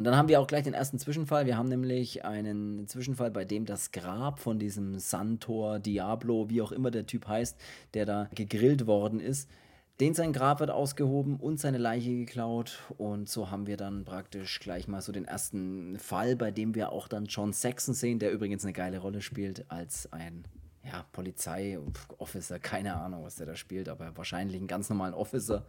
Und 0.00 0.04
dann 0.04 0.16
haben 0.16 0.28
wir 0.28 0.40
auch 0.40 0.46
gleich 0.46 0.64
den 0.64 0.72
ersten 0.72 0.98
Zwischenfall. 0.98 1.44
Wir 1.44 1.58
haben 1.58 1.68
nämlich 1.68 2.24
einen 2.24 2.88
Zwischenfall, 2.88 3.30
bei 3.30 3.44
dem 3.44 3.66
das 3.66 3.90
Grab 3.92 4.40
von 4.40 4.58
diesem 4.58 4.98
Santor 4.98 5.78
Diablo, 5.78 6.48
wie 6.48 6.62
auch 6.62 6.72
immer 6.72 6.90
der 6.90 7.04
Typ 7.04 7.28
heißt, 7.28 7.60
der 7.92 8.06
da 8.06 8.30
gegrillt 8.34 8.86
worden 8.86 9.20
ist, 9.20 9.50
den 10.00 10.14
sein 10.14 10.32
Grab 10.32 10.60
wird 10.60 10.70
ausgehoben 10.70 11.36
und 11.36 11.60
seine 11.60 11.76
Leiche 11.76 12.12
geklaut. 12.12 12.78
Und 12.96 13.28
so 13.28 13.50
haben 13.50 13.66
wir 13.66 13.76
dann 13.76 14.06
praktisch 14.06 14.58
gleich 14.60 14.88
mal 14.88 15.02
so 15.02 15.12
den 15.12 15.26
ersten 15.26 15.98
Fall, 15.98 16.34
bei 16.34 16.50
dem 16.50 16.74
wir 16.74 16.92
auch 16.92 17.06
dann 17.06 17.26
John 17.26 17.52
Saxon 17.52 17.92
sehen, 17.92 18.18
der 18.18 18.32
übrigens 18.32 18.64
eine 18.64 18.72
geile 18.72 19.00
Rolle 19.00 19.20
spielt 19.20 19.70
als 19.70 20.10
ein 20.14 20.46
ja, 20.82 21.04
Polizei-Officer, 21.12 22.58
keine 22.58 22.96
Ahnung, 22.96 23.22
was 23.22 23.36
der 23.36 23.44
da 23.44 23.54
spielt, 23.54 23.90
aber 23.90 24.16
wahrscheinlich 24.16 24.56
einen 24.56 24.66
ganz 24.66 24.88
normalen 24.88 25.12
Officer. 25.12 25.66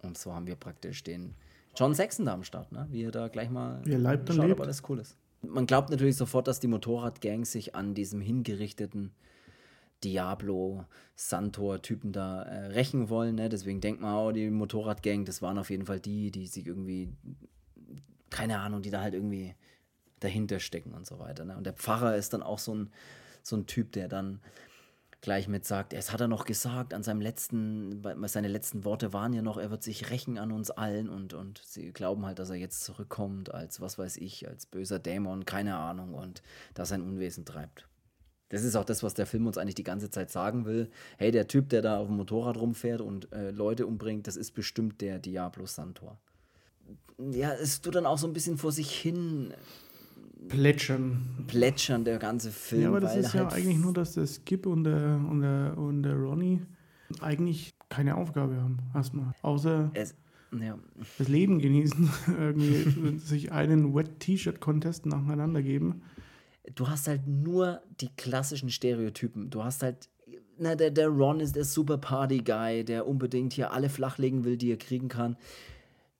Und 0.00 0.16
so 0.16 0.32
haben 0.32 0.46
wir 0.46 0.56
praktisch 0.56 1.04
den 1.04 1.34
John 1.78 1.94
Saxon 1.94 2.26
da 2.26 2.34
am 2.34 2.42
Start, 2.42 2.72
ne? 2.72 2.88
wie 2.90 3.04
er 3.04 3.12
da 3.12 3.28
gleich 3.28 3.50
mal 3.50 3.80
wie 3.84 3.92
er 3.92 3.98
leibt 3.98 4.28
schaut, 4.28 4.46
lebt. 4.46 4.58
ob 4.58 4.60
alles 4.62 4.82
cool 4.88 4.98
ist. 4.98 5.16
Man 5.42 5.66
glaubt 5.66 5.90
natürlich 5.90 6.16
sofort, 6.16 6.48
dass 6.48 6.58
die 6.58 6.66
Motorradgang 6.66 7.44
sich 7.44 7.76
an 7.76 7.94
diesem 7.94 8.20
hingerichteten 8.20 9.12
Diablo, 10.02 10.84
Santor-Typen 11.14 12.12
da 12.12 12.42
äh, 12.42 12.66
rächen 12.66 13.08
wollen. 13.08 13.36
Ne? 13.36 13.48
Deswegen 13.48 13.80
denkt 13.80 14.00
man, 14.00 14.14
oh, 14.16 14.32
die 14.32 14.50
Motorradgang, 14.50 15.24
das 15.24 15.40
waren 15.40 15.56
auf 15.56 15.70
jeden 15.70 15.86
Fall 15.86 16.00
die, 16.00 16.32
die 16.32 16.46
sich 16.46 16.66
irgendwie, 16.66 17.12
keine 18.30 18.58
Ahnung, 18.58 18.82
die 18.82 18.90
da 18.90 19.00
halt 19.00 19.14
irgendwie 19.14 19.54
dahinter 20.18 20.58
stecken 20.58 20.94
und 20.94 21.06
so 21.06 21.20
weiter. 21.20 21.44
Ne? 21.44 21.56
Und 21.56 21.64
der 21.64 21.74
Pfarrer 21.74 22.16
ist 22.16 22.32
dann 22.32 22.42
auch 22.42 22.58
so 22.58 22.74
ein, 22.74 22.90
so 23.42 23.56
ein 23.56 23.66
Typ, 23.66 23.92
der 23.92 24.08
dann 24.08 24.40
gleich 25.20 25.48
mit 25.48 25.64
sagt, 25.64 25.92
es 25.92 26.12
hat 26.12 26.20
er 26.20 26.28
noch 26.28 26.44
gesagt, 26.44 26.94
an 26.94 27.02
seinem 27.02 27.20
letzten, 27.20 28.02
seine 28.26 28.48
letzten 28.48 28.84
Worte 28.84 29.12
waren 29.12 29.32
ja 29.32 29.42
noch, 29.42 29.56
er 29.56 29.70
wird 29.70 29.82
sich 29.82 30.10
rächen 30.10 30.38
an 30.38 30.52
uns 30.52 30.70
allen 30.70 31.08
und, 31.08 31.34
und 31.34 31.60
sie 31.64 31.92
glauben 31.92 32.24
halt, 32.24 32.38
dass 32.38 32.50
er 32.50 32.56
jetzt 32.56 32.84
zurückkommt 32.84 33.52
als, 33.52 33.80
was 33.80 33.98
weiß 33.98 34.16
ich, 34.18 34.48
als 34.48 34.66
böser 34.66 34.98
Dämon, 34.98 35.44
keine 35.44 35.76
Ahnung 35.76 36.14
und 36.14 36.42
dass 36.74 36.90
sein 36.90 37.02
Unwesen 37.02 37.44
treibt. 37.44 37.88
Das 38.50 38.64
ist 38.64 38.76
auch 38.76 38.84
das, 38.84 39.02
was 39.02 39.14
der 39.14 39.26
Film 39.26 39.46
uns 39.46 39.58
eigentlich 39.58 39.74
die 39.74 39.84
ganze 39.84 40.10
Zeit 40.10 40.30
sagen 40.30 40.64
will. 40.64 40.90
Hey, 41.18 41.30
der 41.30 41.48
Typ, 41.48 41.68
der 41.68 41.82
da 41.82 41.98
auf 41.98 42.06
dem 42.06 42.16
Motorrad 42.16 42.56
rumfährt 42.56 43.00
und 43.00 43.30
äh, 43.32 43.50
Leute 43.50 43.86
umbringt, 43.86 44.26
das 44.26 44.36
ist 44.36 44.52
bestimmt 44.52 45.00
der 45.00 45.18
Diablo 45.18 45.66
Santor. 45.66 46.18
Ja, 47.18 47.52
es 47.52 47.80
tut 47.82 47.96
dann 47.96 48.06
auch 48.06 48.16
so 48.16 48.26
ein 48.26 48.32
bisschen 48.32 48.56
vor 48.56 48.72
sich 48.72 48.90
hin 48.90 49.52
plätschern. 50.48 51.44
Plätschern, 51.46 52.04
der 52.04 52.18
ganze 52.18 52.50
Film. 52.50 52.82
Ja, 52.82 52.88
aber 52.88 53.00
das 53.00 53.16
ist 53.16 53.34
halt 53.34 53.52
ja 53.52 53.56
eigentlich 53.56 53.78
nur, 53.78 53.92
dass 53.92 54.14
der 54.14 54.26
Skip 54.26 54.66
und 54.66 54.84
der, 54.84 55.20
und 55.28 55.42
der, 55.42 55.76
und 55.76 56.02
der 56.02 56.14
Ronnie 56.14 56.62
eigentlich 57.20 57.74
keine 57.88 58.16
Aufgabe 58.16 58.56
haben, 58.56 58.78
erstmal. 58.94 59.32
Außer 59.42 59.90
es, 59.94 60.14
ja. 60.52 60.78
das 61.18 61.28
Leben 61.28 61.58
genießen, 61.58 62.10
irgendwie 62.38 63.18
sich 63.18 63.52
einen 63.52 63.94
Wet-T-Shirt-Contest 63.94 65.06
nacheinander 65.06 65.62
geben. 65.62 66.02
Du 66.74 66.88
hast 66.88 67.08
halt 67.08 67.26
nur 67.26 67.80
die 68.00 68.10
klassischen 68.16 68.70
Stereotypen. 68.70 69.50
Du 69.50 69.64
hast 69.64 69.82
halt, 69.82 70.08
na, 70.58 70.74
der, 70.74 70.90
der 70.90 71.08
Ron 71.08 71.40
ist 71.40 71.56
der 71.56 71.64
Super 71.64 71.98
Party-Guy, 71.98 72.84
der 72.84 73.06
unbedingt 73.06 73.54
hier 73.54 73.72
alle 73.72 73.88
flachlegen 73.88 74.44
will, 74.44 74.56
die 74.56 74.72
er 74.72 74.76
kriegen 74.76 75.08
kann. 75.08 75.36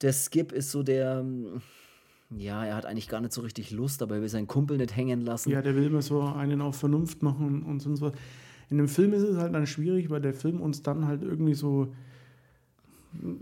Der 0.01 0.13
Skip 0.13 0.53
ist 0.53 0.71
so 0.71 0.83
der 0.83 1.25
ja, 2.37 2.65
er 2.65 2.77
hat 2.77 2.87
eigentlich 2.87 3.09
gar 3.09 3.21
nicht 3.21 3.33
so 3.33 3.41
richtig 3.41 3.71
Lust, 3.71 4.03
aber 4.03 4.17
er 4.17 4.21
will 4.21 4.29
seinen 4.29 4.47
Kumpel 4.47 4.77
nicht 4.77 4.95
hängen 4.95 5.23
lassen. 5.23 5.51
Ja, 5.51 5.63
der 5.63 5.75
will 5.75 5.85
immer 5.85 6.03
so 6.03 6.23
einen 6.23 6.61
auf 6.61 6.77
Vernunft 6.77 7.23
machen 7.23 7.63
und 7.63 7.81
sonst 7.81 8.01
was. 8.01 8.13
In 8.71 8.77
dem 8.77 8.89
Film 8.89 9.15
ist 9.15 9.23
es 9.23 9.39
halt 9.39 9.55
dann 9.55 9.67
schwierig, 9.67 10.11
weil 10.11 10.21
der 10.21 10.35
Film 10.35 10.61
uns 10.61 10.83
dann 10.83 11.07
halt 11.07 11.23
irgendwie 11.23 11.55
so 11.55 11.93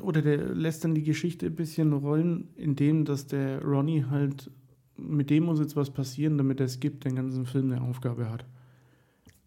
oder 0.00 0.22
der 0.22 0.54
lässt 0.54 0.84
dann 0.84 0.94
die 0.94 1.02
Geschichte 1.02 1.46
ein 1.46 1.56
bisschen 1.56 1.92
rollen, 1.92 2.48
indem 2.56 3.04
dass 3.04 3.26
der 3.26 3.62
Ronnie 3.62 4.04
halt 4.08 4.50
mit 4.96 5.30
dem 5.30 5.44
muss 5.44 5.58
jetzt 5.58 5.76
was 5.76 5.90
passieren, 5.90 6.38
damit 6.38 6.60
der 6.60 6.68
Skip 6.68 7.00
den 7.00 7.16
ganzen 7.16 7.44
Film 7.44 7.72
eine 7.72 7.82
Aufgabe 7.82 8.30
hat. 8.30 8.46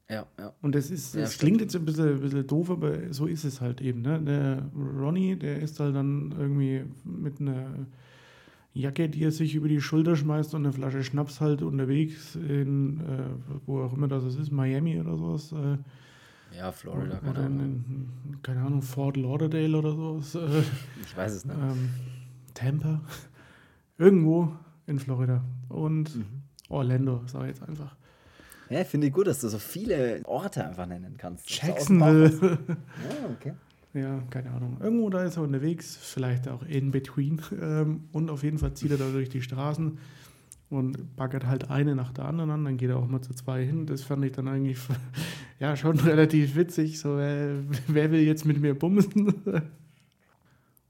Ja, 0.09 0.25
ja. 0.37 0.53
Und 0.61 0.75
das 0.75 0.89
ist, 0.89 1.15
das 1.15 1.35
ja, 1.35 1.39
klingt 1.39 1.61
jetzt 1.61 1.75
ein 1.75 1.85
bisschen, 1.85 2.09
ein 2.09 2.19
bisschen 2.19 2.47
doof, 2.47 2.69
aber 2.71 3.13
so 3.13 3.25
ist 3.25 3.45
es 3.45 3.61
halt 3.61 3.79
eben. 3.79 4.01
Ne? 4.01 4.19
Der 4.21 4.69
Ronnie, 4.75 5.35
der 5.35 5.59
ist 5.59 5.79
halt 5.79 5.95
dann 5.95 6.33
irgendwie 6.37 6.83
mit 7.03 7.39
einer 7.39 7.87
Jacke, 8.73 9.09
die 9.09 9.23
er 9.23 9.31
sich 9.31 9.55
über 9.55 9.67
die 9.67 9.81
Schulter 9.81 10.15
schmeißt 10.15 10.53
und 10.53 10.65
eine 10.65 10.73
Flasche 10.73 11.03
Schnaps 11.03 11.41
halt 11.41 11.61
unterwegs 11.61 12.35
in, 12.35 12.99
äh, 12.99 13.59
wo 13.65 13.81
auch 13.81 13.93
immer 13.93 14.07
das 14.07 14.23
ist, 14.35 14.51
Miami 14.51 14.99
oder 14.99 15.17
sowas. 15.17 15.51
Äh, 15.51 15.77
ja, 16.57 16.71
Florida. 16.71 17.19
Oder 17.29 17.45
in, 17.45 17.59
in, 17.59 18.41
keine 18.41 18.61
Ahnung, 18.61 18.81
Fort 18.81 19.17
Lauderdale 19.17 19.77
oder 19.77 19.91
sowas. 19.91 20.35
Äh, 20.35 20.63
ich 21.03 21.17
weiß 21.17 21.33
es 21.33 21.45
nicht. 21.45 21.57
Ähm, 21.57 21.89
Tampa. 22.53 23.01
Irgendwo 23.97 24.53
in 24.87 24.99
Florida. 24.99 25.43
Und 25.67 26.15
mhm. 26.15 26.25
Orlando, 26.69 27.21
sag 27.25 27.43
ich 27.43 27.47
jetzt 27.49 27.63
einfach. 27.63 27.95
Ja, 28.69 28.83
finde 28.83 29.07
ich 29.07 29.13
gut, 29.13 29.27
dass 29.27 29.41
du 29.41 29.49
so 29.49 29.57
viele 29.57 30.21
Orte 30.25 30.65
einfach 30.65 30.85
nennen 30.85 31.15
kannst. 31.17 31.49
Jacksonville. 31.49 32.59
ja, 32.67 33.29
okay. 33.31 33.53
Ja, 33.93 34.21
keine 34.29 34.51
Ahnung. 34.51 34.77
Irgendwo 34.81 35.09
da 35.09 35.23
ist 35.23 35.37
er 35.37 35.43
unterwegs, 35.43 35.97
vielleicht 35.97 36.47
auch 36.47 36.63
in 36.63 36.91
between. 36.91 37.41
Ähm, 37.61 38.01
und 38.11 38.29
auf 38.29 38.43
jeden 38.43 38.57
Fall 38.57 38.73
zieht 38.73 38.91
er 38.91 38.97
da 38.97 39.09
durch 39.09 39.29
die 39.29 39.41
Straßen 39.41 39.97
und 40.69 41.15
baggert 41.15 41.45
halt 41.45 41.69
eine 41.69 41.95
nach 41.95 42.13
der 42.13 42.25
anderen 42.25 42.51
an. 42.51 42.65
Dann 42.65 42.77
geht 42.77 42.89
er 42.89 42.97
auch 42.97 43.07
mal 43.07 43.21
zu 43.21 43.33
zwei 43.33 43.65
hin. 43.65 43.85
Das 43.85 44.03
fand 44.03 44.23
ich 44.23 44.31
dann 44.31 44.47
eigentlich 44.47 44.77
ja 45.59 45.75
schon 45.75 45.99
relativ 45.99 46.55
witzig. 46.55 46.99
So, 46.99 47.17
wer, 47.17 47.55
wer 47.87 48.11
will 48.11 48.21
jetzt 48.21 48.45
mit 48.45 48.61
mir 48.61 48.75
bumsen? 48.75 49.33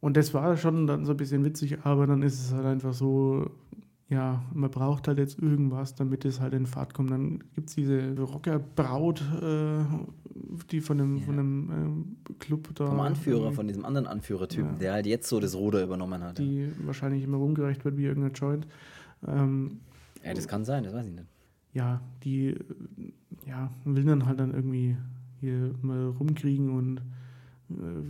Und 0.01 0.15
das 0.15 0.33
war 0.33 0.55
schon 0.57 0.87
dann 0.87 1.05
so 1.05 1.11
ein 1.11 1.17
bisschen 1.17 1.43
witzig, 1.43 1.79
aber 1.83 2.07
dann 2.07 2.21
ist 2.21 2.39
es 2.39 2.53
halt 2.53 2.65
einfach 2.65 2.93
so, 2.93 3.51
ja, 4.09 4.43
man 4.53 4.71
braucht 4.71 5.07
halt 5.07 5.19
jetzt 5.19 5.39
irgendwas, 5.39 5.93
damit 5.93 6.25
es 6.25 6.39
halt 6.39 6.53
in 6.53 6.65
Fahrt 6.65 6.95
kommt. 6.95 7.11
Dann 7.11 7.43
gibt 7.53 7.69
es 7.69 7.75
diese 7.75 8.19
Rockerbraut, 8.19 9.21
äh, 9.41 9.83
die 10.71 10.81
von 10.81 10.97
dem, 10.97 11.17
ja. 11.17 11.25
von 11.25 11.37
dem 11.37 12.15
äh, 12.27 12.33
Club 12.39 12.69
da. 12.73 12.87
Vom 12.87 12.99
Anführer, 13.01 13.51
von 13.51 13.67
diesem 13.67 13.85
anderen 13.85 14.07
Anführertypen, 14.07 14.73
ja. 14.73 14.77
der 14.79 14.93
halt 14.93 15.05
jetzt 15.05 15.29
so 15.29 15.39
das 15.39 15.55
Ruder 15.55 15.83
übernommen 15.83 16.23
hat. 16.23 16.39
Die 16.39 16.61
ja. 16.61 16.67
wahrscheinlich 16.85 17.23
immer 17.23 17.37
rumgereicht 17.37 17.85
wird 17.85 17.97
wie 17.97 18.05
irgendein 18.05 18.33
Joint. 18.33 18.67
Ähm, 19.27 19.79
ja, 20.23 20.33
das 20.33 20.47
kann 20.47 20.65
sein, 20.65 20.83
das 20.83 20.93
weiß 20.93 21.05
ich 21.05 21.13
nicht. 21.13 21.27
Ja, 21.73 22.01
die 22.23 22.55
ja, 23.45 23.69
will 23.85 24.05
dann 24.05 24.25
halt 24.25 24.39
dann 24.39 24.55
irgendwie 24.55 24.97
hier 25.39 25.75
mal 25.83 26.07
rumkriegen 26.07 26.71
und 26.71 27.01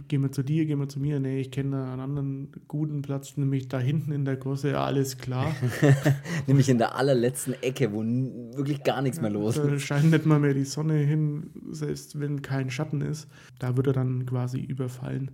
gehen 0.07 0.21
wir 0.21 0.31
zu 0.31 0.41
dir, 0.41 0.65
gehen 0.65 0.79
wir 0.79 0.87
zu 0.87 0.99
mir. 0.99 1.19
Nee, 1.19 1.41
ich 1.41 1.51
kenne 1.51 1.71
da 1.71 1.91
einen 1.91 2.01
anderen 2.01 2.51
guten 2.67 3.01
Platz, 3.01 3.35
nämlich 3.35 3.67
da 3.67 3.77
hinten 3.79 4.11
in 4.13 4.23
der 4.23 4.37
Gosse, 4.37 4.71
ja, 4.71 4.85
alles 4.85 5.17
klar. 5.17 5.53
nämlich 6.47 6.69
in 6.69 6.77
der 6.77 6.95
allerletzten 6.95 7.53
Ecke, 7.61 7.91
wo 7.91 8.01
wirklich 8.01 8.83
gar 8.83 9.01
nichts 9.01 9.19
mehr 9.19 9.29
los 9.29 9.57
ist. 9.57 9.69
Da 9.69 9.79
scheint 9.79 10.11
nicht 10.11 10.25
mal 10.25 10.39
mehr 10.39 10.53
die 10.53 10.63
Sonne 10.63 10.95
hin, 10.95 11.49
selbst 11.71 12.19
wenn 12.19 12.41
kein 12.41 12.69
Schatten 12.69 13.01
ist. 13.01 13.27
Da 13.59 13.75
wird 13.75 13.87
er 13.87 13.93
dann 13.93 14.25
quasi 14.25 14.61
überfallen 14.61 15.31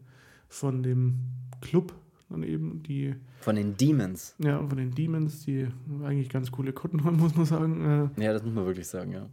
von 0.47 0.81
dem 0.81 1.19
Club, 1.61 1.93
dann 2.29 2.41
eben 2.41 2.81
die. 2.81 3.15
Von 3.41 3.55
den 3.55 3.77
Demons. 3.77 4.35
Ja, 4.39 4.65
von 4.65 4.77
den 4.77 4.91
Demons, 4.91 5.45
die 5.45 5.67
eigentlich 6.03 6.29
ganz 6.29 6.51
coole 6.51 6.73
Kunden 6.73 7.03
haben, 7.03 7.17
muss 7.19 7.35
man 7.35 7.45
sagen. 7.45 8.11
Äh. 8.17 8.23
Ja, 8.23 8.33
das 8.33 8.43
muss 8.43 8.53
man 8.55 8.65
wirklich 8.65 8.87
sagen, 8.87 9.11
ja. 9.11 9.29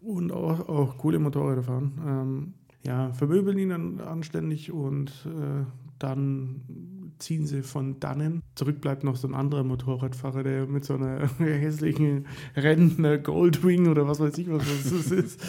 Und 0.00 0.30
auch, 0.30 0.68
auch 0.68 0.98
coole 0.98 1.18
Motorräder 1.18 1.62
fahren. 1.62 1.92
Ähm, 2.06 2.54
ja, 2.84 3.12
vermöbeln 3.12 3.58
ihn 3.58 3.68
dann 3.70 4.00
anständig 4.00 4.72
und 4.72 5.10
äh, 5.26 5.64
dann 5.98 6.62
ziehen 7.18 7.46
sie 7.46 7.62
von 7.62 8.00
dannen. 8.00 8.42
Zurück 8.54 8.80
bleibt 8.80 9.04
noch 9.04 9.16
so 9.16 9.28
ein 9.28 9.34
anderer 9.34 9.64
Motorradfahrer, 9.64 10.42
der 10.42 10.66
mit 10.66 10.84
so 10.84 10.94
einer 10.94 11.28
hässlichen 11.38 12.26
Rentner 12.56 13.18
Goldwing 13.18 13.88
oder 13.88 14.08
was 14.08 14.20
weiß 14.20 14.36
ich, 14.38 14.50
was 14.50 14.64
das 14.66 15.10
ist, 15.10 15.42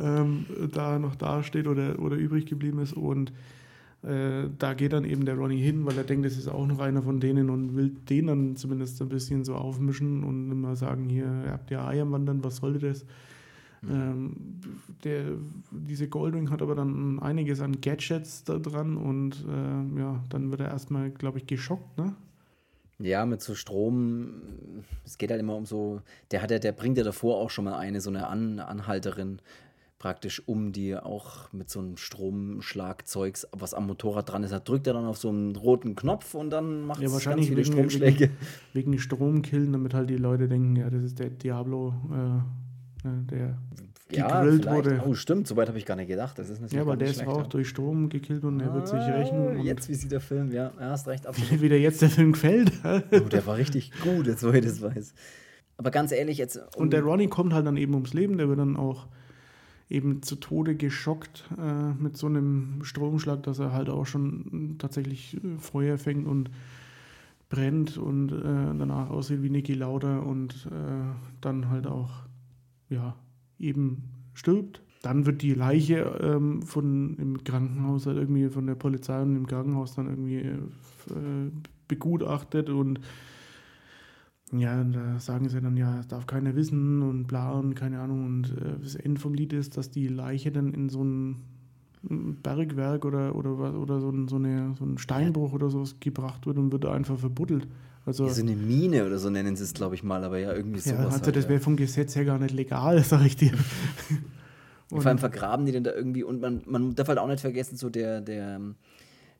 ähm, 0.00 0.46
da 0.72 0.98
noch 0.98 1.16
dasteht 1.16 1.66
oder, 1.66 1.98
oder 1.98 2.16
übrig 2.16 2.46
geblieben 2.46 2.78
ist. 2.78 2.92
Und 2.92 3.32
äh, 4.02 4.44
da 4.56 4.74
geht 4.74 4.92
dann 4.92 5.04
eben 5.04 5.24
der 5.24 5.36
Ronnie 5.36 5.60
hin, 5.60 5.84
weil 5.84 5.98
er 5.98 6.04
denkt, 6.04 6.24
das 6.24 6.36
ist 6.36 6.48
auch 6.48 6.66
noch 6.66 6.78
einer 6.78 7.02
von 7.02 7.18
denen 7.18 7.50
und 7.50 7.74
will 7.74 7.90
den 8.08 8.28
dann 8.28 8.56
zumindest 8.56 9.02
ein 9.02 9.08
bisschen 9.08 9.44
so 9.44 9.56
aufmischen 9.56 10.22
und 10.22 10.52
immer 10.52 10.76
sagen, 10.76 11.08
hier, 11.08 11.42
ihr 11.44 11.52
habt 11.52 11.70
ja 11.70 11.86
Eier 11.86 12.10
wandern, 12.10 12.44
was 12.44 12.56
sollte 12.56 12.78
das? 12.78 13.04
Mhm. 13.82 13.90
Ähm, 13.90 14.36
der, 15.04 15.24
diese 15.70 16.08
Goldwing 16.08 16.50
hat 16.50 16.62
aber 16.62 16.74
dann 16.74 17.20
einiges 17.20 17.60
an 17.60 17.80
Gadgets 17.80 18.44
da 18.44 18.58
dran 18.58 18.96
und 18.96 19.44
äh, 19.48 20.00
ja, 20.00 20.22
dann 20.30 20.50
wird 20.50 20.60
er 20.60 20.68
erstmal, 20.68 21.10
glaube 21.10 21.38
ich, 21.38 21.46
geschockt, 21.46 21.98
ne? 21.98 22.14
Ja, 23.00 23.24
mit 23.26 23.40
so 23.40 23.54
Strom, 23.54 24.32
es 25.04 25.18
geht 25.18 25.30
halt 25.30 25.40
immer 25.40 25.54
um 25.54 25.66
so, 25.66 26.02
der 26.32 26.42
hat 26.42 26.50
ja, 26.50 26.58
der 26.58 26.72
bringt 26.72 26.98
ja 26.98 27.04
davor 27.04 27.36
auch 27.36 27.50
schon 27.50 27.64
mal 27.64 27.78
eine, 27.78 28.00
so 28.00 28.10
eine 28.10 28.26
An 28.26 28.58
Anhalterin 28.58 29.40
praktisch 29.98 30.42
um 30.46 30.72
die 30.72 30.96
auch 30.96 31.52
mit 31.52 31.70
so 31.70 31.80
einem 31.80 31.96
Stromschlagzeugs, 31.96 33.48
was 33.52 33.74
am 33.74 33.86
Motorrad 33.86 34.30
dran 34.30 34.44
ist, 34.44 34.52
da 34.52 34.60
drückt 34.60 34.86
er 34.86 34.92
dann 34.94 35.04
auf 35.04 35.18
so 35.18 35.28
einen 35.28 35.56
roten 35.56 35.96
Knopf 35.96 36.34
und 36.34 36.50
dann 36.50 36.86
macht 36.86 37.00
ja, 37.00 37.08
es 37.08 37.12
wahrscheinlich 37.12 37.48
ganz 37.48 37.48
viele 37.48 37.64
wegen, 37.64 37.72
Stromschläge. 37.72 38.30
Wegen, 38.72 38.92
wegen 38.92 38.98
Stromkillen, 38.98 39.72
damit 39.72 39.94
halt 39.94 40.10
die 40.10 40.16
Leute 40.16 40.48
denken, 40.48 40.76
ja, 40.76 40.88
das 40.88 41.02
ist 41.02 41.18
der 41.18 41.30
Diablo, 41.30 41.94
äh, 42.12 42.40
äh 43.08 43.30
der 43.30 43.58
ja, 44.10 44.40
gegrillt 44.40 44.66
wurde. 44.66 45.02
Oh, 45.06 45.14
stimmt, 45.14 45.46
soweit 45.46 45.68
habe 45.68 45.78
ich 45.78 45.84
gar 45.84 45.96
nicht 45.96 46.08
gedacht. 46.08 46.38
Das 46.38 46.48
ist 46.48 46.72
ja, 46.72 46.80
aber 46.80 46.96
der 46.96 47.08
ist 47.08 47.26
auch 47.26 47.46
durch 47.46 47.68
Strom 47.68 48.08
gekillt 48.08 48.44
und 48.44 48.60
er 48.60 48.72
wird 48.72 48.88
sich 48.88 48.98
ah, 48.98 49.16
rächen. 49.16 49.60
Jetzt, 49.64 49.88
wie 49.88 49.94
sieht 49.94 50.12
der 50.12 50.20
Film, 50.20 50.50
ja, 50.50 50.72
ja 50.78 50.90
hast 50.90 51.06
recht. 51.08 51.26
Absolut. 51.26 51.60
Wie 51.60 51.68
dir 51.68 51.80
jetzt 51.80 52.00
der 52.00 52.10
Film 52.10 52.32
gefällt. 52.32 52.72
oh, 52.84 53.28
der 53.28 53.46
war 53.46 53.56
richtig 53.56 53.92
gut, 54.02 54.26
jetzt 54.26 54.42
wo 54.44 54.50
ich 54.50 54.64
das 54.64 54.80
weiß. 54.80 55.14
Aber 55.76 55.90
ganz 55.90 56.12
ehrlich, 56.12 56.38
jetzt. 56.38 56.56
Um 56.76 56.84
und 56.84 56.92
der 56.92 57.02
Ronnie 57.02 57.28
kommt 57.28 57.52
halt 57.52 57.66
dann 57.66 57.76
eben 57.76 57.94
ums 57.94 58.14
Leben, 58.14 58.38
der 58.38 58.48
wird 58.48 58.58
dann 58.58 58.76
auch 58.76 59.08
eben 59.90 60.22
zu 60.22 60.36
Tode 60.36 60.74
geschockt 60.74 61.44
äh, 61.58 61.92
mit 62.02 62.16
so 62.16 62.26
einem 62.26 62.80
Stromschlag, 62.82 63.42
dass 63.42 63.58
er 63.58 63.72
halt 63.72 63.88
auch 63.88 64.06
schon 64.06 64.76
tatsächlich 64.78 65.36
äh, 65.36 65.58
Feuer 65.58 65.98
fängt 65.98 66.26
und 66.26 66.50
brennt 67.48 67.96
und 67.96 68.30
äh, 68.30 68.78
danach 68.78 69.08
aussieht 69.10 69.42
wie 69.42 69.50
Niki 69.50 69.72
Lauda 69.72 70.18
und 70.18 70.66
äh, 70.70 71.14
dann 71.40 71.70
halt 71.70 71.86
auch 71.86 72.27
ja 72.88 73.16
eben 73.58 74.04
stirbt. 74.34 74.82
Dann 75.02 75.26
wird 75.26 75.42
die 75.42 75.54
Leiche 75.54 76.18
ähm, 76.20 76.62
von 76.62 77.16
im 77.18 77.44
Krankenhaus 77.44 78.06
halt 78.06 78.18
irgendwie 78.18 78.48
von 78.48 78.66
der 78.66 78.74
Polizei 78.74 79.22
und 79.22 79.36
im 79.36 79.46
Krankenhaus 79.46 79.94
dann 79.94 80.08
irgendwie 80.08 80.38
äh, 80.38 81.50
begutachtet 81.86 82.68
und 82.68 83.00
ja, 84.52 84.82
da 84.82 85.18
sagen 85.18 85.48
sie 85.48 85.60
dann, 85.60 85.76
ja, 85.76 86.00
darf 86.08 86.26
keiner 86.26 86.56
wissen 86.56 87.02
und 87.02 87.26
bla 87.26 87.52
und 87.52 87.74
keine 87.74 88.00
Ahnung. 88.00 88.24
Und 88.24 88.56
äh, 88.56 88.78
das 88.80 88.94
Ende 88.94 89.20
vom 89.20 89.34
Lied 89.34 89.52
ist, 89.52 89.76
dass 89.76 89.90
die 89.90 90.08
Leiche 90.08 90.50
dann 90.50 90.72
in 90.72 90.88
so 90.88 91.04
ein 91.04 91.44
Bergwerk 92.42 93.04
oder, 93.04 93.34
oder, 93.34 93.74
oder 93.74 94.00
so, 94.00 94.08
ein, 94.10 94.28
so, 94.28 94.36
eine, 94.36 94.74
so 94.78 94.84
ein 94.84 94.98
Steinbruch 94.98 95.52
oder 95.52 95.68
sowas 95.68 95.96
gebracht 96.00 96.46
wird 96.46 96.56
und 96.56 96.72
wird 96.72 96.86
einfach 96.86 97.18
verbuddelt. 97.18 97.68
Also, 98.08 98.26
ja, 98.26 98.32
so 98.32 98.42
eine 98.42 98.56
Mine 98.56 99.04
oder 99.04 99.18
so 99.18 99.28
nennen 99.28 99.54
sie 99.54 99.64
es, 99.64 99.74
glaube 99.74 99.94
ich 99.94 100.02
mal, 100.02 100.24
aber 100.24 100.38
ja, 100.38 100.52
irgendwie 100.52 100.80
sowas. 100.80 100.98
Ja, 100.98 101.04
also 101.04 101.26
halt, 101.26 101.36
das 101.36 101.48
wäre 101.48 101.60
vom 101.60 101.76
Gesetz 101.76 102.16
her 102.16 102.24
gar 102.24 102.38
nicht 102.38 102.54
legal, 102.54 103.02
sag 103.04 103.24
ich 103.26 103.36
dir. 103.36 103.52
Vor 104.88 105.04
allem 105.04 105.18
vergraben 105.18 105.66
die 105.66 105.72
denn 105.72 105.84
da 105.84 105.92
irgendwie 105.92 106.22
und 106.24 106.40
man, 106.40 106.62
man 106.64 106.94
darf 106.94 107.08
halt 107.08 107.18
auch 107.18 107.28
nicht 107.28 107.40
vergessen, 107.40 107.76
so 107.76 107.90
der, 107.90 108.22
der 108.22 108.60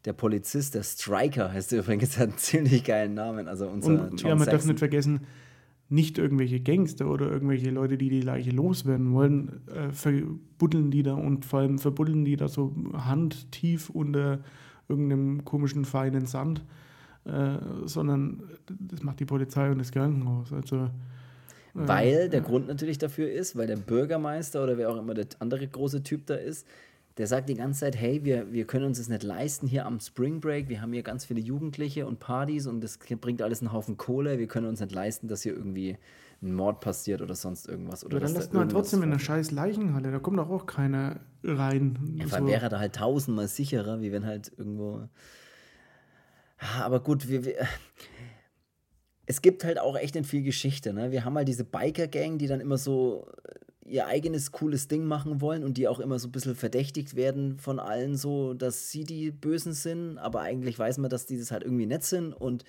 der 0.05 0.13
Polizist, 0.13 0.75
der 0.75 0.83
Striker 0.83 1.53
heißt 1.53 1.73
der 1.73 1.81
übrigens, 1.81 2.19
hat 2.19 2.29
einen 2.29 2.39
ziemlich 2.39 2.85
geilen 2.85 3.15
Namen. 3.15 3.49
Also 3.49 3.69
unser 3.69 4.11
Und, 4.11 4.21
John 4.21 4.29
ja, 4.29 4.35
man 4.37 4.45
Saxon. 4.45 4.53
darf 4.53 4.67
nicht 4.67 4.79
vergessen, 4.79 5.21
nicht 5.89 6.19
irgendwelche 6.19 6.61
Gangster 6.61 7.09
oder 7.09 7.31
irgendwelche 7.31 7.71
Leute, 7.71 7.97
die 7.97 8.11
die 8.11 8.21
Leiche 8.21 8.51
loswerden 8.51 9.13
wollen, 9.13 9.67
äh, 9.69 9.91
verbuddeln 9.91 10.91
die 10.91 11.03
da 11.03 11.15
und 11.15 11.45
vor 11.45 11.61
allem 11.61 11.79
verbuddeln 11.79 12.25
die 12.25 12.37
da 12.37 12.49
so 12.49 12.75
handtief 12.93 13.89
unter 13.91 14.41
irgendeinem 14.89 15.45
komischen 15.45 15.85
feinen 15.85 16.27
Sand, 16.27 16.65
äh, 17.29 17.87
sondern 17.87 18.43
das 18.67 19.03
macht 19.03 19.21
die 19.21 19.25
Polizei 19.25 19.71
und 19.71 19.79
das 19.79 19.93
Krankenhaus. 19.93 20.53
Also 20.53 20.77
äh, 20.77 20.89
weil 21.75 22.29
der 22.29 22.41
Grund 22.41 22.69
natürlich 22.69 22.99
dafür 22.99 23.31
ist, 23.31 23.57
weil 23.57 23.67
der 23.67 23.77
Bürgermeister 23.77 24.63
oder 24.63 24.79
wer 24.79 24.91
auch 24.91 24.99
immer 24.99 25.15
der 25.15 25.27
andere 25.39 25.67
große 25.67 26.03
Typ 26.03 26.27
da 26.27 26.35
ist, 26.35 26.67
der 27.19 27.27
sagt 27.27 27.49
die 27.49 27.55
ganze 27.55 27.81
Zeit, 27.81 27.97
hey, 27.97 28.25
wir, 28.25 28.53
wir 28.53 28.65
können 28.65 28.85
uns 28.85 28.99
das 28.99 29.09
nicht 29.09 29.25
leisten 29.25 29.67
hier 29.67 29.87
am 29.87 29.99
Spring 29.99 30.41
Break, 30.41 30.69
wir 30.69 30.81
haben 30.81 30.93
hier 30.93 31.03
ganz 31.03 31.25
viele 31.25 31.41
Jugendliche 31.41 32.07
und 32.07 32.21
Partys 32.21 32.67
und 32.67 32.81
das 32.81 32.99
bringt 32.99 33.43
alles 33.43 33.61
einen 33.61 33.73
Haufen 33.73 33.97
Kohle, 33.97 34.39
wir 34.39 34.47
können 34.47 34.67
uns 34.67 34.81
nicht 34.81 34.93
leisten, 34.93 35.27
dass 35.27 35.43
hier 35.43 35.53
irgendwie 35.53 35.99
ein 36.41 36.55
Mord 36.55 36.81
passiert 36.81 37.21
oder 37.21 37.35
sonst 37.35 37.69
irgendwas. 37.69 38.05
Oder 38.05 38.19
ja, 38.19 38.27
dann 38.27 38.35
lässt 38.35 38.55
man 38.55 38.69
trotzdem 38.69 39.03
in 39.03 39.11
einer 39.11 39.19
scheiß 39.19 39.51
Leichenhalle, 39.51 40.13
da 40.13 40.21
kommt 40.21 40.39
doch 40.39 40.49
auch 40.49 40.67
keiner 40.67 41.19
rein. 41.43 41.99
Ja, 42.15 42.29
so. 42.29 42.47
wäre 42.47 42.69
da 42.69 42.79
halt 42.79 42.95
tausendmal 42.95 43.49
sicherer, 43.49 44.01
wie 44.01 44.13
wenn 44.13 44.25
halt 44.25 44.53
irgendwo... 44.57 45.09
Aber 46.59 47.01
gut, 47.01 47.29
wir, 47.29 47.45
wir 47.45 47.69
es 49.29 49.43
gibt 49.43 49.63
halt 49.63 49.79
auch 49.79 49.97
echt 49.97 50.17
viel 50.27 50.43
Geschichte. 50.43 50.95
Ne? 50.95 51.13
Wir 51.13 51.25
haben 51.25 51.37
halt 51.37 51.49
diese 51.49 51.65
Biker-Gang, 51.65 52.39
die 52.39 52.47
dann 52.47 52.61
immer 52.61 52.79
so 52.79 53.27
ihr 53.85 54.07
eigenes 54.07 54.53
cooles 54.53 54.89
Ding 54.89 55.05
machen 55.05 55.43
wollen 55.43 55.65
und 55.65 55.77
die 55.77 55.87
auch 55.87 56.01
immer 56.01 56.19
so 56.19 56.29
ein 56.29 56.33
bisschen 56.33 56.55
verdächtigt 56.55 57.15
werden 57.15 57.59
von 57.59 57.79
allen 57.79 58.17
so, 58.17 58.55
dass 58.55 58.91
sie 58.91 59.05
die 59.05 59.31
Bösen 59.31 59.73
sind, 59.75 60.19
aber 60.19 60.41
eigentlich 60.41 60.79
weiß 60.79 60.99
man, 60.99 61.11
dass 61.11 61.27
die 61.27 61.39
das 61.39 61.51
halt 61.51 61.63
irgendwie 61.63 61.87
nett 61.87 62.05
sind 62.05 62.33
und 62.33 62.65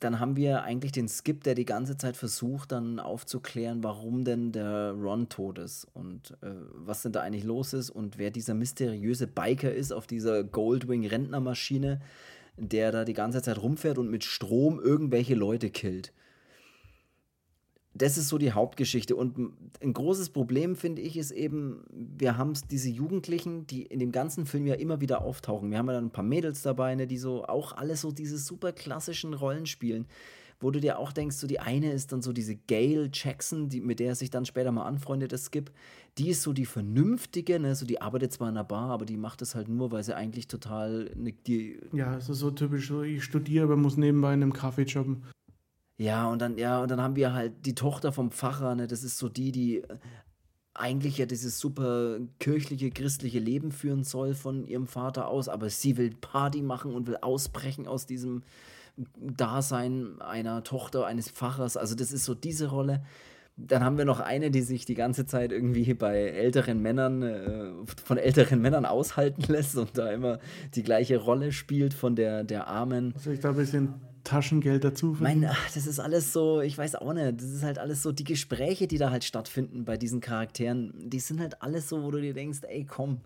dann 0.00 0.20
haben 0.20 0.36
wir 0.36 0.62
eigentlich 0.62 0.92
den 0.92 1.08
Skip, 1.08 1.44
der 1.44 1.54
die 1.54 1.64
ganze 1.64 1.96
Zeit 1.96 2.16
versucht, 2.16 2.72
dann 2.72 2.98
aufzuklären, 2.98 3.82
warum 3.82 4.24
denn 4.24 4.52
der 4.52 4.92
Ron 4.92 5.28
tot 5.28 5.58
ist 5.58 5.86
und 5.94 6.32
äh, 6.42 6.50
was 6.74 7.02
denn 7.02 7.12
da 7.12 7.20
eigentlich 7.22 7.44
los 7.44 7.72
ist 7.72 7.90
und 7.90 8.18
wer 8.18 8.30
dieser 8.30 8.54
mysteriöse 8.54 9.26
Biker 9.26 9.72
ist 9.72 9.92
auf 9.92 10.06
dieser 10.06 10.44
Goldwing-Rentnermaschine, 10.44 12.00
der 12.56 12.92
da 12.92 13.04
die 13.04 13.14
ganze 13.14 13.42
Zeit 13.42 13.62
rumfährt 13.62 13.98
und 13.98 14.10
mit 14.10 14.24
Strom 14.24 14.80
irgendwelche 14.80 15.34
Leute 15.34 15.70
killt 15.70 16.12
das 17.94 18.18
ist 18.18 18.28
so 18.28 18.38
die 18.38 18.52
Hauptgeschichte. 18.52 19.14
Und 19.14 19.38
ein 19.80 19.92
großes 19.92 20.30
Problem, 20.30 20.74
finde 20.74 21.00
ich, 21.00 21.16
ist 21.16 21.30
eben, 21.30 21.84
wir 21.90 22.36
haben 22.36 22.52
diese 22.70 22.90
Jugendlichen, 22.90 23.66
die 23.68 23.82
in 23.82 24.00
dem 24.00 24.10
ganzen 24.10 24.46
Film 24.46 24.66
ja 24.66 24.74
immer 24.74 25.00
wieder 25.00 25.22
auftauchen. 25.22 25.70
Wir 25.70 25.78
haben 25.78 25.86
ja 25.86 25.94
dann 25.94 26.06
ein 26.06 26.10
paar 26.10 26.24
Mädels 26.24 26.62
dabei, 26.62 26.96
ne, 26.96 27.06
die 27.06 27.18
so 27.18 27.44
auch 27.44 27.72
alle 27.72 27.96
so 27.96 28.10
diese 28.10 28.36
super 28.36 28.72
klassischen 28.72 29.32
Rollen 29.32 29.66
spielen, 29.66 30.06
wo 30.58 30.72
du 30.72 30.80
dir 30.80 30.98
auch 30.98 31.12
denkst, 31.12 31.36
so 31.36 31.46
die 31.46 31.60
eine 31.60 31.92
ist 31.92 32.10
dann 32.10 32.20
so 32.20 32.32
diese 32.32 32.56
Gail 32.56 33.10
Jackson, 33.12 33.68
die, 33.68 33.80
mit 33.80 34.00
der 34.00 34.08
er 34.08 34.14
sich 34.16 34.30
dann 34.30 34.44
später 34.44 34.72
mal 34.72 34.86
anfreundet, 34.86 35.30
das 35.30 35.46
Skip. 35.46 35.70
Die 36.18 36.30
ist 36.30 36.42
so 36.42 36.52
die 36.52 36.66
vernünftige, 36.66 37.60
ne, 37.60 37.76
so 37.76 37.86
die 37.86 38.00
arbeitet 38.00 38.32
zwar 38.32 38.48
in 38.48 38.56
einer 38.56 38.64
Bar, 38.64 38.90
aber 38.90 39.04
die 39.04 39.16
macht 39.16 39.40
das 39.40 39.54
halt 39.54 39.68
nur, 39.68 39.92
weil 39.92 40.02
sie 40.02 40.16
eigentlich 40.16 40.48
total 40.48 41.12
ne, 41.14 41.32
die 41.46 41.78
Ja, 41.92 42.16
es 42.16 42.28
ist 42.28 42.40
so 42.40 42.50
typisch, 42.50 42.88
so 42.88 43.02
ich 43.02 43.22
studiere, 43.22 43.64
aber 43.64 43.76
muss 43.76 43.96
nebenbei 43.96 44.34
in 44.34 44.42
einem 44.42 44.52
Kaffee 44.52 44.82
jobben. 44.82 45.22
Ja, 45.96 46.28
und 46.28 46.40
dann, 46.40 46.58
ja, 46.58 46.82
und 46.82 46.90
dann 46.90 47.00
haben 47.00 47.16
wir 47.16 47.32
halt 47.32 47.66
die 47.66 47.74
Tochter 47.74 48.12
vom 48.12 48.32
Pfarrer, 48.32 48.74
ne? 48.74 48.86
Das 48.86 49.04
ist 49.04 49.16
so 49.16 49.28
die, 49.28 49.52
die 49.52 49.78
äh, 49.78 49.98
eigentlich 50.74 51.18
ja 51.18 51.26
dieses 51.26 51.60
super 51.60 52.18
kirchliche, 52.40 52.90
christliche 52.90 53.38
Leben 53.38 53.70
führen 53.70 54.02
soll 54.02 54.34
von 54.34 54.64
ihrem 54.64 54.88
Vater 54.88 55.28
aus, 55.28 55.48
aber 55.48 55.70
sie 55.70 55.96
will 55.96 56.10
Party 56.20 56.62
machen 56.62 56.94
und 56.94 57.06
will 57.06 57.18
ausbrechen 57.20 57.86
aus 57.86 58.06
diesem 58.06 58.42
Dasein 59.16 60.20
einer 60.20 60.64
Tochter 60.64 61.06
eines 61.06 61.30
Pfarrers. 61.30 61.76
Also 61.76 61.94
das 61.94 62.12
ist 62.12 62.24
so 62.24 62.34
diese 62.34 62.70
Rolle. 62.70 63.04
Dann 63.56 63.84
haben 63.84 63.98
wir 63.98 64.04
noch 64.04 64.18
eine, 64.18 64.50
die 64.50 64.62
sich 64.62 64.84
die 64.84 64.96
ganze 64.96 65.26
Zeit 65.26 65.52
irgendwie 65.52 65.94
bei 65.94 66.16
älteren 66.22 66.82
Männern, 66.82 67.22
äh, 67.22 67.70
von 68.04 68.18
älteren 68.18 68.60
Männern 68.60 68.84
aushalten 68.84 69.42
lässt 69.48 69.76
und 69.76 69.96
da 69.96 70.10
immer 70.10 70.40
die 70.74 70.82
gleiche 70.82 71.18
Rolle 71.18 71.52
spielt 71.52 71.94
von 71.94 72.16
der, 72.16 72.42
der 72.42 72.66
Armen. 72.66 73.12
Also 73.14 73.30
ich 73.30 73.38
da 73.38 73.50
ein 73.50 73.56
bisschen 73.56 73.94
Taschengeld 74.24 74.82
dazu 74.84 75.16
Mein, 75.20 75.44
ach, 75.44 75.70
das 75.72 75.86
ist 75.86 76.00
alles 76.00 76.32
so, 76.32 76.60
ich 76.60 76.76
weiß 76.76 76.96
auch 76.96 77.12
nicht, 77.12 77.40
das 77.40 77.50
ist 77.50 77.62
halt 77.62 77.78
alles 77.78 78.02
so, 78.02 78.10
die 78.12 78.24
Gespräche, 78.24 78.86
die 78.86 78.98
da 78.98 79.10
halt 79.10 79.24
stattfinden 79.24 79.84
bei 79.84 79.96
diesen 79.96 80.20
Charakteren, 80.20 80.92
die 80.96 81.20
sind 81.20 81.40
halt 81.40 81.62
alles 81.62 81.88
so, 81.88 82.02
wo 82.02 82.10
du 82.10 82.20
dir 82.20 82.34
denkst, 82.34 82.60
ey, 82.62 82.84
komm, 82.84 83.20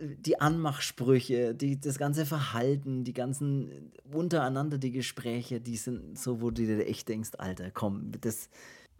die 0.00 0.40
Anmachsprüche, 0.40 1.54
die, 1.54 1.80
das 1.80 1.98
ganze 1.98 2.26
Verhalten, 2.26 3.04
die 3.04 3.12
ganzen 3.12 3.92
untereinander 4.10 4.78
die 4.78 4.92
Gespräche, 4.92 5.60
die 5.60 5.76
sind 5.76 6.18
so, 6.18 6.40
wo 6.40 6.50
du 6.50 6.64
dir 6.64 6.86
echt 6.86 7.08
denkst, 7.08 7.30
Alter, 7.38 7.70
komm, 7.70 8.12
das, 8.20 8.48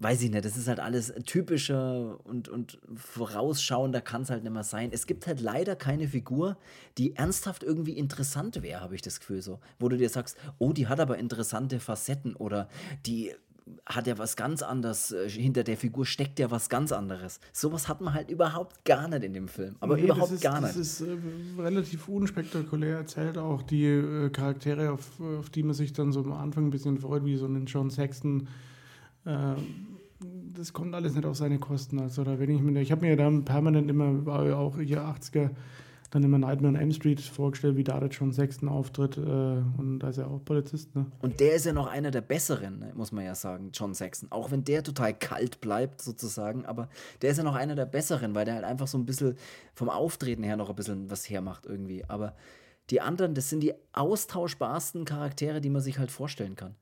weiß 0.01 0.23
ich 0.23 0.31
nicht, 0.31 0.45
das 0.45 0.57
ist 0.57 0.69
halt 0.69 0.81
alles 0.81 1.13
typischer 1.27 2.19
und, 2.25 2.49
und 2.49 2.79
vorausschauender 2.95 4.01
kann 4.01 4.23
es 4.23 4.31
halt 4.31 4.45
nicht 4.45 4.53
mehr 4.53 4.65
sein. 4.65 4.91
Es 4.93 5.07
gibt 5.07 5.27
halt 5.27 5.41
leider 5.41 5.77
keine 5.77 6.09
Figur, 6.09 6.57
die 6.99 7.17
ernsthaft 7.17 7.63
irgendwie 7.63 7.93
interessant 7.93 8.63
wäre, 8.63 8.81
habe 8.81 8.95
ich 8.95 9.03
das 9.03 9.19
Gefühl 9.19 9.43
so. 9.43 9.59
Wo 9.79 9.89
du 9.89 9.97
dir 9.97 10.09
sagst, 10.09 10.37
oh, 10.59 10.73
die 10.73 10.87
hat 10.87 11.01
aber 11.01 11.19
interessante 11.19 11.81
Facetten 11.81 12.37
oder 12.37 12.69
die 13.07 13.33
hat 13.85 14.07
ja 14.07 14.17
was 14.17 14.37
ganz 14.37 14.63
anderes, 14.63 15.13
äh, 15.13 15.29
hinter 15.29 15.63
der 15.63 15.77
Figur 15.77 16.07
steckt 16.07 16.39
ja 16.39 16.51
was 16.51 16.69
ganz 16.69 16.91
anderes. 16.93 17.41
Sowas 17.53 17.89
hat 17.89 18.01
man 18.01 18.15
halt 18.15 18.31
überhaupt 18.31 18.85
gar 18.85 19.09
nicht 19.09 19.25
in 19.25 19.35
dem 19.35 19.49
Film. 19.49 19.77
Aber 19.81 19.97
nee, 19.97 20.05
überhaupt 20.05 20.33
ist, 20.33 20.43
gar 20.43 20.61
nicht. 20.61 20.71
Das 20.71 20.77
ist 20.77 21.01
äh, 21.03 21.17
relativ 21.59 22.09
unspektakulär 22.09 22.99
erzählt, 22.99 23.37
auch 23.37 23.63
die 23.63 23.85
äh, 23.85 24.31
Charaktere, 24.31 24.93
auf, 24.93 25.21
auf 25.21 25.51
die 25.51 25.63
man 25.63 25.75
sich 25.75 25.93
dann 25.93 26.13
so 26.13 26.21
am 26.21 26.33
Anfang 26.33 26.69
ein 26.69 26.71
bisschen 26.71 26.99
freut, 26.99 27.25
wie 27.25 27.37
so 27.37 27.45
einen 27.45 27.67
John 27.67 27.91
Saxton 27.91 28.41
ähm, 28.41 28.49
das 30.55 30.73
kommt 30.73 30.95
alles 30.95 31.15
nicht 31.15 31.27
auf 31.27 31.37
seine 31.37 31.59
Kosten. 31.59 32.01
Also 32.01 32.25
da 32.25 32.39
wenn 32.39 32.51
ich 32.51 32.61
mir, 32.61 32.81
ich 32.81 32.91
habe 32.91 33.07
mir 33.07 33.17
dann 33.17 33.45
permanent 33.45 33.91
immer, 33.91 34.27
war 34.27 34.47
ja 34.47 34.57
auch 34.57 34.79
hier 34.79 35.03
80er, 35.03 35.51
dann 36.11 36.23
immer 36.23 36.39
Nightmare 36.39 36.75
on 36.75 36.81
M 36.81 36.91
Street 36.91 37.21
vorgestellt, 37.21 37.77
wie 37.77 37.85
da 37.85 38.01
der 38.01 38.09
John 38.09 38.33
Sexton 38.33 38.69
auftritt. 38.69 39.19
Äh, 39.19 39.21
und 39.21 40.01
da 40.01 40.09
ist 40.09 40.19
er 40.19 40.31
auch 40.31 40.43
Polizist. 40.45 40.95
Ne? 40.97 41.07
Und 41.21 41.39
der 41.41 41.55
ist 41.55 41.67
ja 41.67 41.73
noch 41.73 41.87
einer 41.87 42.11
der 42.11 42.23
besseren, 42.23 42.79
ne, 42.79 42.93
muss 42.95 43.13
man 43.13 43.25
ja 43.25 43.35
sagen, 43.35 43.71
John 43.75 43.95
Sexton. 43.95 44.33
Auch 44.33 44.51
wenn 44.51 44.65
der 44.65 44.83
total 44.83 45.13
kalt 45.13 45.61
bleibt, 45.61 46.01
sozusagen. 46.01 46.65
Aber 46.65 46.89
der 47.21 47.31
ist 47.31 47.37
ja 47.37 47.45
noch 47.45 47.55
einer 47.55 47.75
der 47.75 47.85
besseren, 47.85 48.35
weil 48.35 48.47
der 48.47 48.55
halt 48.55 48.65
einfach 48.65 48.87
so 48.87 48.97
ein 48.97 49.05
bisschen 49.05 49.37
vom 49.75 49.91
Auftreten 49.91 50.43
her 50.43 50.57
noch 50.57 50.71
ein 50.71 50.77
bisschen 50.77 51.11
was 51.11 51.29
hermacht 51.29 51.67
irgendwie. 51.67 52.05
Aber 52.09 52.35
die 52.89 53.03
anderen, 53.03 53.35
das 53.35 53.51
sind 53.51 53.61
die 53.61 53.75
austauschbarsten 53.93 55.05
Charaktere, 55.05 55.61
die 55.61 55.71
man 55.71 55.83
sich 55.83 55.99
halt 55.99 56.11
vorstellen 56.11 56.57
kann. 56.57 56.75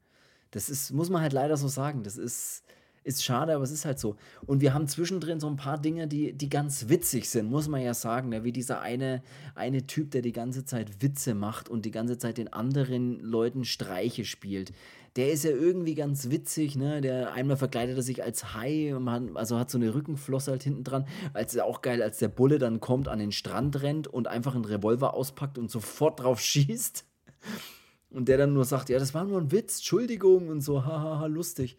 Das 0.56 0.70
ist, 0.70 0.90
muss 0.90 1.10
man 1.10 1.20
halt 1.20 1.34
leider 1.34 1.58
so 1.58 1.68
sagen. 1.68 2.02
Das 2.02 2.16
ist, 2.16 2.64
Ist 3.04 3.22
schade, 3.22 3.54
aber 3.54 3.62
es 3.62 3.70
ist 3.70 3.84
halt 3.84 4.00
so. 4.00 4.16
Und 4.46 4.62
wir 4.62 4.74
haben 4.74 4.88
zwischendrin 4.88 5.38
so 5.38 5.46
ein 5.46 5.56
paar 5.56 5.78
Dinge, 5.78 6.08
die, 6.08 6.32
die 6.32 6.48
ganz 6.48 6.88
witzig 6.88 7.28
sind, 7.28 7.48
muss 7.50 7.68
man 7.68 7.82
ja 7.82 7.94
sagen. 7.94 8.30
Ne? 8.30 8.42
Wie 8.42 8.52
dieser 8.52 8.80
eine, 8.80 9.22
eine 9.54 9.86
Typ, 9.86 10.10
der 10.10 10.22
die 10.22 10.32
ganze 10.32 10.64
Zeit 10.64 11.02
Witze 11.02 11.34
macht 11.34 11.68
und 11.68 11.84
die 11.84 11.92
ganze 11.92 12.18
Zeit 12.18 12.38
den 12.38 12.52
anderen 12.52 13.20
Leuten 13.20 13.64
Streiche 13.64 14.24
spielt. 14.24 14.72
Der 15.14 15.30
ist 15.30 15.44
ja 15.44 15.50
irgendwie 15.50 15.94
ganz 15.94 16.30
witzig, 16.30 16.74
ne? 16.74 17.00
Der 17.00 17.32
einmal 17.32 17.56
verkleidet 17.56 17.96
er 17.96 18.02
sich 18.02 18.24
als 18.24 18.54
Hai, 18.54 18.94
also 19.34 19.58
hat 19.58 19.70
so 19.70 19.78
eine 19.78 19.94
Rückenflosse 19.94 20.50
halt 20.50 20.62
hinten 20.62 20.84
dran. 20.84 21.06
Als 21.32 21.56
auch 21.58 21.82
geil, 21.82 22.02
als 22.02 22.18
der 22.18 22.28
Bulle 22.28 22.58
dann 22.58 22.80
kommt, 22.80 23.08
an 23.08 23.18
den 23.18 23.30
Strand 23.30 23.82
rennt 23.82 24.08
und 24.08 24.26
einfach 24.26 24.54
einen 24.54 24.64
Revolver 24.64 25.14
auspackt 25.14 25.58
und 25.58 25.70
sofort 25.70 26.20
drauf 26.20 26.40
schießt. 26.50 27.04
Und 28.16 28.28
der 28.28 28.38
dann 28.38 28.54
nur 28.54 28.64
sagt, 28.64 28.88
ja, 28.88 28.98
das 28.98 29.12
war 29.12 29.24
nur 29.24 29.38
ein 29.38 29.52
Witz, 29.52 29.76
Entschuldigung 29.76 30.48
und 30.48 30.62
so, 30.62 30.86
hahaha, 30.86 31.26
lustig. 31.26 31.76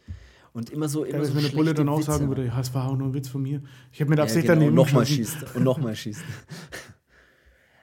Und 0.53 0.69
immer 0.69 0.87
so, 0.87 1.03
immer 1.03 1.17
ja, 1.17 1.25
so 1.25 1.35
wenn 1.35 1.43
der 1.43 1.49
Bulle 1.49 1.73
dann 1.73 1.89
auch 1.89 1.99
sagen 1.99 2.27
würde, 2.27 2.45
ja, 2.45 2.59
es 2.59 2.71
war 2.75 2.87
auch 2.87 2.95
nur 2.95 3.07
ein 3.07 3.13
Witz 3.15 3.27
von 3.27 3.41
mir. 3.41 3.63
Ich 3.91 4.01
habe 4.01 4.11
mir 4.11 4.21
Absicht 4.21 4.47
ja, 4.47 4.53
genau, 4.53 4.65
daneben 4.65 4.75
nochmal 4.75 5.07
schießt 5.07 5.55
und 5.55 5.63
nochmal 5.63 5.95
schießt. 5.95 6.21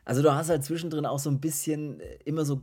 Also 0.06 0.20
du 0.20 0.34
hast 0.34 0.50
halt 0.50 0.62
zwischendrin 0.62 1.06
auch 1.06 1.18
so 1.18 1.30
ein 1.30 1.40
bisschen 1.40 1.98
äh, 1.98 2.18
immer 2.26 2.44
so 2.44 2.60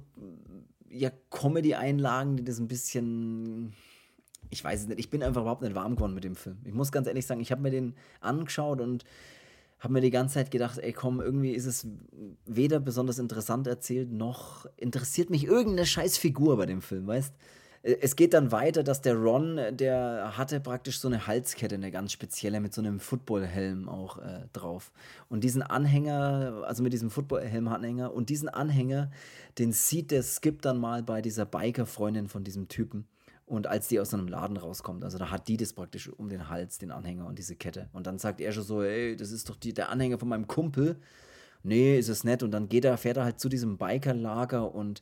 ja 0.92 1.10
Comedy-Einlagen, 1.32 2.38
die 2.38 2.44
das 2.44 2.60
ein 2.60 2.68
bisschen 2.68 3.74
ich 4.52 4.64
weiß 4.64 4.82
es 4.82 4.88
nicht, 4.88 5.00
ich 5.00 5.10
bin 5.10 5.24
einfach 5.24 5.42
überhaupt 5.42 5.64
nicht 5.64 5.74
warm 5.74 5.96
geworden 5.96 6.14
mit 6.14 6.24
dem 6.24 6.36
Film. 6.36 6.60
Ich 6.66 6.74
muss 6.74 6.92
ganz 6.92 7.08
ehrlich 7.08 7.26
sagen, 7.26 7.42
ich 7.42 7.52
habe 7.52 7.64
mir 7.64 7.72
den 7.72 7.96
angeschaut 8.20 8.80
und 8.80 9.06
habe 9.82 9.94
mir 9.94 10.02
die 10.02 10.12
ganze 10.12 10.36
Zeit 10.36 10.52
gedacht, 10.52 10.78
ey 10.78 10.94
komm, 10.94 11.20
irgendwie 11.20 11.52
ist 11.52 11.66
es 11.66 11.88
weder 12.46 12.80
besonders 12.80 13.20
interessant 13.20 13.68
erzählt, 13.68 14.12
noch 14.12 14.68
interessiert 14.78 15.30
mich 15.30 15.46
irgendeine 15.46 15.86
scheiß 15.86 16.18
Figur 16.18 16.56
bei 16.56 16.68
dem 16.68 16.82
Film, 16.82 17.08
weißt? 17.08 17.34
Äh, 17.82 17.98
es 18.02 18.16
geht 18.16 18.34
dann 18.34 18.52
weiter, 18.52 18.84
dass 18.84 19.02
der 19.02 19.16
Ron, 19.16 19.60
der 19.72 20.38
hatte 20.38 20.60
praktisch 20.60 21.00
so 21.00 21.08
eine 21.08 21.26
Halskette, 21.26 21.76
eine 21.76 21.92
ganz 21.92 22.12
spezielle, 22.12 22.60
mit 22.60 22.74
so 22.74 22.82
einem 22.82 23.00
Footballhelm 23.00 23.90
auch 23.90 24.20
äh, 24.20 24.46
drauf. 24.54 24.92
Und 25.30 25.44
diesen 25.44 25.64
Anhänger, 25.64 26.64
also 26.66 26.84
mit 26.84 26.94
diesem 26.94 27.10
Footballhelm-Anhänger, 27.10 28.14
und 28.14 28.30
diesen 28.30 28.50
Anhänger, 28.50 29.12
den 29.58 29.72
sieht 29.72 30.12
der 30.12 30.22
Skip 30.22 30.62
dann 30.62 30.78
mal 30.78 31.02
bei 31.04 31.24
dieser 31.24 31.46
Biker-Freundin 31.46 32.28
von 32.28 32.44
diesem 32.44 32.68
Typen. 32.68 33.08
Und 33.46 33.68
als 33.68 33.90
die 33.90 34.00
aus 34.00 34.14
einem 34.14 34.28
Laden 34.28 34.56
rauskommt, 34.56 35.04
also 35.04 35.18
da 35.18 35.30
hat 35.30 35.48
die 35.48 35.58
das 35.58 35.74
praktisch 35.74 36.08
um 36.08 36.30
den 36.30 36.48
Hals, 36.48 36.78
den 36.78 36.92
Anhänger 36.92 37.28
und 37.28 37.38
diese 37.38 37.56
Kette. 37.56 37.90
Und 37.92 38.08
dann 38.08 38.18
sagt 38.18 38.40
er 38.40 38.52
schon 38.54 38.64
so, 38.64 38.82
ey, 38.82 39.16
das 39.18 39.32
ist 39.32 39.50
doch 39.50 39.58
die, 39.58 39.74
der 39.74 39.90
Anhänger 39.90 40.18
von 40.18 40.30
meinem 40.30 40.48
Kumpel 40.48 40.98
nee, 41.64 41.98
ist 41.98 42.10
es 42.10 42.24
nett. 42.24 42.44
Und 42.44 42.52
dann 42.52 42.70
geht 42.70 42.86
er, 42.86 42.98
fährt 42.98 43.18
er 43.18 43.26
halt 43.26 43.40
zu 43.40 43.50
diesem 43.50 43.78
Bikerlager 43.78 44.74
und 44.74 45.02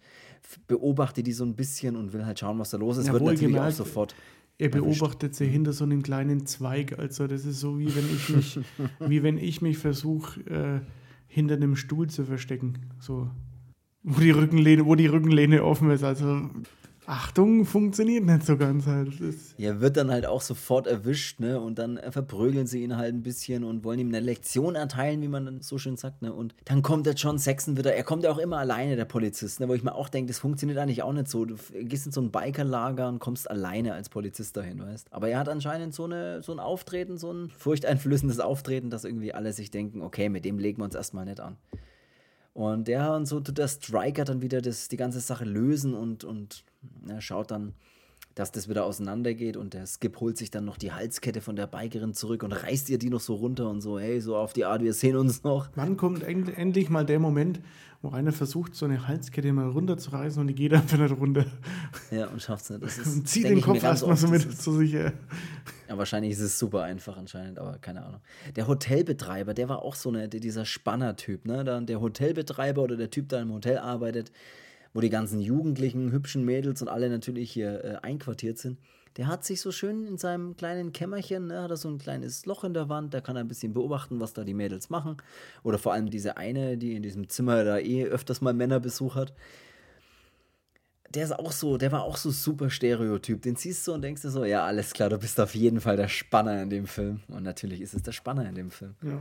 beobachtet 0.68 1.28
die 1.28 1.34
so 1.34 1.44
ein 1.44 1.56
bisschen 1.56 1.96
und 1.96 2.14
will 2.14 2.26
halt 2.26 2.40
schauen, 2.40 2.60
was 2.60 2.72
da 2.72 2.78
los 2.78 2.98
ist. 2.98 3.08
Ja, 3.08 3.14
Wird 3.14 3.24
natürlich 3.24 3.42
gemerkt, 3.42 3.74
auch 3.74 3.78
sofort. 3.78 4.16
Er 4.58 4.70
beobachtet 4.70 5.36
sie 5.36 5.48
hinter 5.48 5.72
so 5.72 5.86
einem 5.86 6.04
kleinen 6.04 6.46
Zweig. 6.46 7.00
Also 7.00 7.28
das 7.28 7.46
ist 7.46 7.60
so 7.62 7.80
wie 7.80 7.96
wenn 7.96 8.06
ich 8.14 8.30
mich, 8.30 8.60
wie 9.00 9.24
wenn 9.24 9.38
ich 9.38 9.62
mich 9.62 9.78
versuche, 9.78 10.42
äh, 10.50 10.82
hinter 11.28 11.56
einem 11.56 11.76
Stuhl 11.76 12.10
zu 12.10 12.26
verstecken. 12.26 12.90
So. 13.00 13.30
Wo 14.04 14.20
die 14.20 14.32
Rückenlehne, 14.32 14.86
wo 14.86 14.96
die 14.96 15.08
Rückenlehne 15.08 15.64
offen 15.64 15.92
ist. 15.92 16.04
Also 16.04 16.50
Achtung 17.10 17.66
funktioniert 17.66 18.24
nicht 18.24 18.46
so 18.46 18.56
ganz 18.56 18.86
halt. 18.86 19.14
ja, 19.58 19.82
wird 19.82 19.98
dann 19.98 20.12
halt 20.12 20.28
auch 20.28 20.42
sofort 20.42 20.86
erwischt, 20.86 21.40
ne? 21.40 21.60
Und 21.60 21.80
dann 21.80 22.00
verprügeln 22.12 22.68
sie 22.68 22.84
ihn 22.84 22.98
halt 22.98 23.16
ein 23.16 23.24
bisschen 23.24 23.64
und 23.64 23.84
wollen 23.84 23.98
ihm 23.98 24.10
eine 24.10 24.20
Lektion 24.20 24.76
erteilen, 24.76 25.20
wie 25.24 25.28
man 25.28 25.46
dann 25.46 25.62
so 25.62 25.80
schön 25.80 25.98
sagt, 25.98 26.22
ne? 26.22 26.32
Und 26.32 26.54
dann 26.66 26.84
kommt 26.84 27.08
der 27.08 27.16
John 27.16 27.40
Saxon 27.40 27.78
wieder, 27.78 27.96
er 27.96 28.04
kommt 28.04 28.24
ja 28.26 28.32
auch 28.32 28.38
immer 28.38 28.60
alleine, 28.60 28.96
der 28.96 29.06
Polizist, 29.06 29.60
ne? 29.60 29.68
Wo 29.68 29.74
ich 29.74 29.84
mir 29.84 29.96
auch 29.96 30.08
denke, 30.08 30.28
das 30.28 30.38
funktioniert 30.38 30.78
eigentlich 30.78 31.02
auch 31.02 31.12
nicht 31.12 31.30
so. 31.30 31.46
Du 31.46 31.56
gehst 31.82 32.06
in 32.06 32.12
so 32.12 32.22
ein 32.22 32.30
Bikerlager 32.30 33.10
und 33.10 33.18
kommst 33.18 33.50
alleine 33.50 33.94
als 33.94 34.10
Polizist 34.10 34.56
dahin, 34.56 34.80
weißt 34.80 35.12
Aber 35.12 35.30
er 35.30 35.40
hat 35.40 35.50
anscheinend 35.50 35.96
so, 35.96 36.06
eine, 36.06 36.44
so 36.44 36.52
ein 36.52 36.60
Auftreten, 36.60 37.18
so 37.18 37.32
ein 37.34 37.50
furchteinflößendes 37.50 38.40
Auftreten, 38.40 38.92
dass 38.92 39.04
irgendwie 39.04 39.34
alle 39.34 39.52
sich 39.52 39.72
denken, 39.72 40.04
okay, 40.04 40.30
mit 40.30 40.46
dem 40.46 40.60
legen 40.60 40.78
wir 40.78 40.86
uns 40.86 40.94
erstmal 40.94 41.26
nicht 41.26 41.40
an. 41.40 41.58
Und 42.54 42.88
der 42.88 43.14
und 43.14 43.26
so 43.26 43.40
tut 43.40 43.58
der 43.58 43.68
Striker 43.68 44.26
dann 44.26 44.44
wieder 44.44 44.62
das, 44.62 44.90
die 44.90 44.98
ganze 44.98 45.22
Sache 45.22 45.46
lösen 45.46 45.94
und, 45.96 46.24
und 46.24 46.66
er 47.08 47.22
schaut 47.22 47.52
dann, 47.52 47.74
dass 48.36 48.52
das 48.52 48.70
wieder 48.70 48.86
auseinandergeht 48.86 49.58
und 49.58 49.74
der 49.74 49.86
Skip 49.86 50.20
holt 50.20 50.38
sich 50.38 50.50
dann 50.50 50.64
noch 50.64 50.78
die 50.78 50.94
Halskette 50.94 51.42
von 51.42 51.56
der 51.56 51.68
Bikerin 51.68 52.14
zurück 52.14 52.44
und 52.44 52.54
reißt 52.54 52.90
ihr 52.90 52.98
die 52.98 53.10
noch 53.10 53.20
so 53.20 53.36
runter 53.36 53.70
und 53.70 53.82
so, 53.82 54.00
hey, 54.00 54.22
so 54.22 54.38
auf 54.38 54.54
die 54.54 54.66
Art, 54.66 54.82
wir 54.82 54.94
sehen 54.94 55.18
uns 55.18 55.44
noch. 55.44 55.70
Wann 55.76 55.98
kommt 55.98 56.24
endlich 56.24 56.90
mal 56.90 57.06
der 57.06 57.20
Moment, 57.20 57.60
wo 58.02 58.12
einer 58.12 58.32
versucht, 58.32 58.76
so 58.76 58.86
eine 58.86 59.08
Halskette 59.08 59.52
mal 59.52 59.68
runterzureißen 59.68 60.40
und 60.40 60.48
die 60.48 60.56
geht 60.56 60.74
einfach 60.74 60.98
nicht 60.98 61.18
runter. 61.18 61.46
Ja, 62.12 62.28
und 62.28 62.42
schafft 62.42 62.64
es 62.64 62.70
nicht. 62.70 62.84
Das 62.84 62.98
ist, 62.98 63.14
und 63.14 63.28
zieht 63.28 63.46
den 63.46 63.62
Kopf 63.62 63.84
erstmal 63.84 64.16
so 64.16 64.28
mit 64.28 64.58
zu 64.58 64.78
sich. 64.78 64.94
Ja, 64.94 65.12
wahrscheinlich 65.90 66.32
ist 66.32 66.40
es 66.40 66.58
super 66.58 66.84
einfach 66.84 67.18
anscheinend, 67.18 67.60
aber 67.60 67.78
keine 67.80 68.06
Ahnung. 68.06 68.22
Der 68.56 68.68
Hotelbetreiber, 68.68 69.54
der 69.54 69.68
war 69.68 69.82
auch 69.82 69.96
so 69.96 70.10
eine, 70.10 70.30
dieser 70.30 70.64
Spanner-Typ, 70.64 71.46
ne? 71.46 71.84
Der 71.84 72.00
Hotelbetreiber 72.00 72.84
oder 72.84 72.96
der 72.96 73.10
Typ, 73.10 73.28
der 73.28 73.42
im 73.42 73.52
Hotel 73.52 73.80
arbeitet, 73.80 74.32
wo 74.94 75.02
die 75.02 75.10
ganzen 75.10 75.40
jugendlichen, 75.40 76.12
hübschen 76.12 76.44
Mädels 76.46 76.82
und 76.82 76.88
alle 76.88 77.10
natürlich 77.10 77.52
hier 77.52 77.84
äh, 77.84 77.96
einquartiert 78.02 78.58
sind. 78.58 78.78
Der 79.18 79.28
hat 79.28 79.44
sich 79.44 79.60
so 79.60 79.72
schön 79.72 80.06
in 80.06 80.18
seinem 80.18 80.56
kleinen 80.56 80.94
Kämmerchen, 80.94 81.48
ne, 81.48 81.62
hat 81.64 81.72
er 81.72 81.78
so 81.78 81.90
ein 81.90 81.98
kleines 81.98 82.46
Loch 82.46 82.64
in 82.64 82.74
der 82.74 82.90
Wand, 82.90 83.14
da 83.14 83.22
kann 83.22 83.36
er 83.36 83.44
ein 83.44 83.48
bisschen 83.48 83.74
beobachten, 83.74 84.20
was 84.20 84.34
da 84.34 84.44
die 84.44 84.54
Mädels 84.54 84.90
machen. 84.90 85.18
Oder 85.64 85.78
vor 85.78 85.94
allem 85.94 86.10
diese 86.10 86.38
eine, 86.38 86.78
die 86.78 86.96
in 86.96 87.04
diesem 87.04 87.28
Zimmer 87.28 87.64
da 87.64 87.80
eh 87.80 88.06
öfters 88.06 88.42
mal 88.42 88.54
Männerbesuch 88.54 89.16
hat. 89.16 89.34
Der 91.10 91.24
ist 91.24 91.32
auch 91.32 91.52
so, 91.52 91.78
der 91.78 91.92
war 91.92 92.04
auch 92.04 92.18
so 92.18 92.30
super 92.30 92.70
Stereotyp. 92.70 93.42
Den 93.42 93.56
siehst 93.56 93.88
du 93.88 93.94
und 93.94 94.04
denkst 94.04 94.22
dir 94.22 94.30
so, 94.30 94.46
ja, 94.46 94.64
alles 94.64 94.94
klar, 94.94 95.10
du 95.10 95.18
bist 95.18 95.40
auf 95.40 95.56
jeden 95.56 95.82
Fall 95.82 95.98
der 95.98 96.08
Spanner 96.08 96.62
in 96.62 96.70
dem 96.70 96.86
Film. 96.86 97.22
Und 97.30 97.42
natürlich 97.42 97.82
ist 97.82 97.96
es 97.96 98.04
der 98.04 98.12
Spanner 98.12 98.48
in 98.48 98.54
dem 98.54 98.70
Film. 98.70 98.94
Ja. 99.02 99.20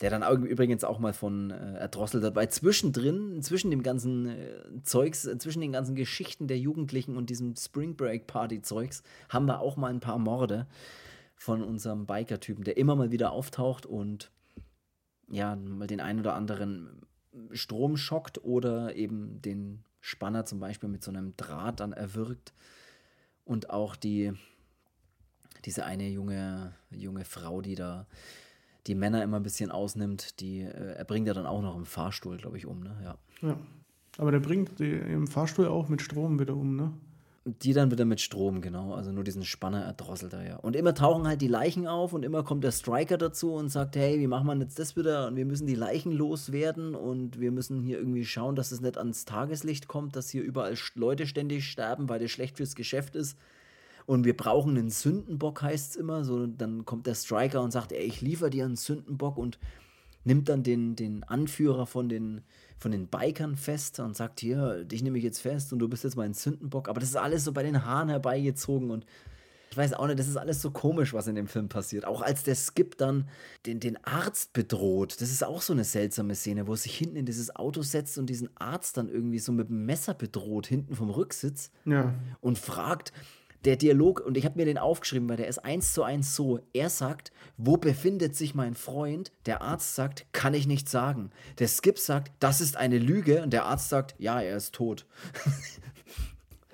Der 0.00 0.10
dann 0.10 0.44
übrigens 0.44 0.84
auch 0.84 0.98
mal 0.98 1.14
von 1.14 1.50
äh, 1.50 1.78
erdrosselt 1.78 2.22
hat, 2.22 2.34
weil 2.34 2.50
zwischendrin, 2.50 3.40
zwischen 3.42 3.70
dem 3.70 3.82
ganzen 3.82 4.28
äh, 4.28 4.82
Zeugs, 4.82 5.24
äh, 5.24 5.38
zwischen 5.38 5.62
den 5.62 5.72
ganzen 5.72 5.94
Geschichten 5.94 6.48
der 6.48 6.58
Jugendlichen 6.58 7.16
und 7.16 7.30
diesem 7.30 7.56
Spring 7.56 7.96
Break 7.96 8.26
Party 8.26 8.60
Zeugs, 8.60 9.02
haben 9.30 9.46
wir 9.46 9.60
auch 9.60 9.76
mal 9.76 9.88
ein 9.88 10.00
paar 10.00 10.18
Morde 10.18 10.66
von 11.34 11.62
unserem 11.62 12.06
Biker-Typen, 12.06 12.64
der 12.64 12.76
immer 12.76 12.94
mal 12.94 13.10
wieder 13.10 13.32
auftaucht 13.32 13.86
und 13.86 14.30
ja, 15.30 15.56
mal 15.56 15.86
den 15.86 16.00
einen 16.00 16.20
oder 16.20 16.34
anderen 16.34 17.00
Strom 17.52 17.96
schockt 17.96 18.42
oder 18.44 18.94
eben 18.94 19.40
den 19.42 19.82
Spanner 20.00 20.44
zum 20.44 20.60
Beispiel 20.60 20.88
mit 20.88 21.02
so 21.02 21.10
einem 21.10 21.36
Draht 21.36 21.80
dann 21.80 21.92
erwürgt 21.92 22.52
und 23.44 23.70
auch 23.70 23.96
die, 23.96 24.32
diese 25.64 25.84
eine 25.84 26.08
junge, 26.08 26.74
junge 26.90 27.24
Frau, 27.24 27.60
die 27.60 27.74
da 27.74 28.06
die 28.86 28.94
Männer 28.94 29.22
immer 29.22 29.38
ein 29.38 29.42
bisschen 29.42 29.70
ausnimmt, 29.70 30.40
die 30.40 30.60
äh, 30.60 30.94
er 30.94 31.04
bringt 31.04 31.26
ja 31.26 31.34
dann 31.34 31.46
auch 31.46 31.62
noch 31.62 31.76
im 31.76 31.86
Fahrstuhl, 31.86 32.36
glaube 32.36 32.56
ich, 32.56 32.66
um, 32.66 32.80
ne? 32.80 32.96
Ja. 33.02 33.18
ja. 33.42 33.58
Aber 34.18 34.30
der 34.30 34.40
bringt 34.40 34.78
die 34.78 34.92
im 34.92 35.26
Fahrstuhl 35.26 35.68
auch 35.68 35.88
mit 35.88 36.02
Strom 36.02 36.38
wieder 36.38 36.54
um, 36.54 36.76
ne? 36.76 36.92
Die 37.62 37.72
dann 37.72 37.92
wieder 37.92 38.04
mit 38.04 38.20
Strom, 38.20 38.60
genau. 38.60 38.94
Also 38.94 39.12
nur 39.12 39.22
diesen 39.22 39.44
Spanner 39.44 39.84
erdrosselt 39.84 40.32
er 40.32 40.44
ja. 40.44 40.56
Und 40.56 40.74
immer 40.74 40.94
tauchen 40.94 41.28
halt 41.28 41.40
die 41.40 41.46
Leichen 41.48 41.86
auf 41.86 42.12
und 42.12 42.24
immer 42.24 42.42
kommt 42.42 42.64
der 42.64 42.72
Striker 42.72 43.18
dazu 43.18 43.52
und 43.52 43.68
sagt, 43.68 43.94
hey, 43.94 44.18
wie 44.18 44.26
machen 44.26 44.48
wir 44.48 44.56
jetzt 44.56 44.80
das 44.80 44.96
wieder? 44.96 45.28
Und 45.28 45.36
wir 45.36 45.44
müssen 45.44 45.68
die 45.68 45.76
Leichen 45.76 46.10
loswerden 46.10 46.96
und 46.96 47.38
wir 47.38 47.52
müssen 47.52 47.82
hier 47.82 47.98
irgendwie 47.98 48.24
schauen, 48.24 48.56
dass 48.56 48.72
es 48.72 48.80
nicht 48.80 48.98
ans 48.98 49.26
Tageslicht 49.26 49.86
kommt, 49.86 50.16
dass 50.16 50.28
hier 50.28 50.42
überall 50.42 50.74
Leute 50.96 51.26
ständig 51.26 51.70
sterben, 51.70 52.08
weil 52.08 52.18
das 52.18 52.32
schlecht 52.32 52.56
fürs 52.56 52.74
Geschäft 52.74 53.14
ist. 53.14 53.38
Und 54.06 54.24
wir 54.24 54.36
brauchen 54.36 54.78
einen 54.78 54.90
Sündenbock, 54.90 55.62
heißt 55.62 55.90
es 55.90 55.96
immer. 55.96 56.24
So, 56.24 56.46
dann 56.46 56.84
kommt 56.84 57.06
der 57.06 57.14
Striker 57.14 57.60
und 57.62 57.72
sagt, 57.72 57.92
ey, 57.92 58.04
ich 58.04 58.20
liefere 58.20 58.50
dir 58.50 58.64
einen 58.64 58.76
Sündenbock 58.76 59.36
und 59.36 59.58
nimmt 60.24 60.48
dann 60.48 60.62
den, 60.62 60.96
den 60.96 61.24
Anführer 61.24 61.86
von 61.86 62.08
den, 62.08 62.42
von 62.78 62.92
den 62.92 63.08
Bikern 63.08 63.56
fest 63.56 64.00
und 64.00 64.16
sagt, 64.16 64.40
hier, 64.40 64.84
dich 64.84 65.02
nehme 65.02 65.18
ich 65.18 65.24
jetzt 65.24 65.40
fest 65.40 65.72
und 65.72 65.80
du 65.80 65.88
bist 65.88 66.04
jetzt 66.04 66.16
mein 66.16 66.34
Sündenbock. 66.34 66.88
Aber 66.88 67.00
das 67.00 67.10
ist 67.10 67.16
alles 67.16 67.44
so 67.44 67.52
bei 67.52 67.62
den 67.62 67.84
Haaren 67.84 68.08
herbeigezogen 68.08 68.90
und 68.90 69.06
ich 69.70 69.76
weiß 69.76 69.92
auch 69.94 70.06
nicht, 70.06 70.18
das 70.18 70.28
ist 70.28 70.38
alles 70.38 70.62
so 70.62 70.70
komisch, 70.70 71.12
was 71.12 71.26
in 71.26 71.34
dem 71.34 71.48
Film 71.48 71.68
passiert. 71.68 72.06
Auch 72.06 72.22
als 72.22 72.44
der 72.44 72.54
Skip 72.54 72.96
dann 72.96 73.28
den, 73.66 73.78
den 73.78 74.02
Arzt 74.04 74.52
bedroht, 74.52 75.20
das 75.20 75.30
ist 75.30 75.44
auch 75.44 75.60
so 75.60 75.74
eine 75.74 75.84
seltsame 75.84 76.34
Szene, 76.34 76.66
wo 76.66 76.72
er 76.72 76.78
sich 76.78 76.96
hinten 76.96 77.16
in 77.16 77.26
dieses 77.26 77.54
Auto 77.54 77.82
setzt 77.82 78.16
und 78.16 78.26
diesen 78.30 78.48
Arzt 78.56 78.96
dann 78.96 79.08
irgendwie 79.08 79.38
so 79.38 79.52
mit 79.52 79.68
dem 79.68 79.84
Messer 79.84 80.14
bedroht, 80.14 80.66
hinten 80.66 80.94
vom 80.94 81.10
Rücksitz. 81.10 81.70
Ja. 81.84 82.14
Und 82.40 82.58
fragt, 82.58 83.12
der 83.66 83.76
Dialog, 83.76 84.20
und 84.20 84.36
ich 84.36 84.44
habe 84.44 84.56
mir 84.56 84.64
den 84.64 84.78
aufgeschrieben, 84.78 85.28
weil 85.28 85.36
der 85.36 85.48
ist 85.48 85.58
eins 85.64 85.92
zu 85.92 86.04
eins 86.04 86.36
so. 86.36 86.60
Er 86.72 86.88
sagt, 86.88 87.32
wo 87.56 87.76
befindet 87.76 88.36
sich 88.36 88.54
mein 88.54 88.74
Freund? 88.74 89.32
Der 89.44 89.60
Arzt 89.60 89.96
sagt, 89.96 90.26
kann 90.32 90.54
ich 90.54 90.66
nicht 90.66 90.88
sagen. 90.88 91.30
Der 91.58 91.68
Skip 91.68 91.98
sagt, 91.98 92.32
das 92.38 92.60
ist 92.60 92.76
eine 92.76 92.98
Lüge. 92.98 93.42
Und 93.42 93.52
der 93.52 93.64
Arzt 93.64 93.88
sagt, 93.88 94.14
ja, 94.18 94.40
er 94.40 94.56
ist 94.56 94.74
tot. 94.74 95.04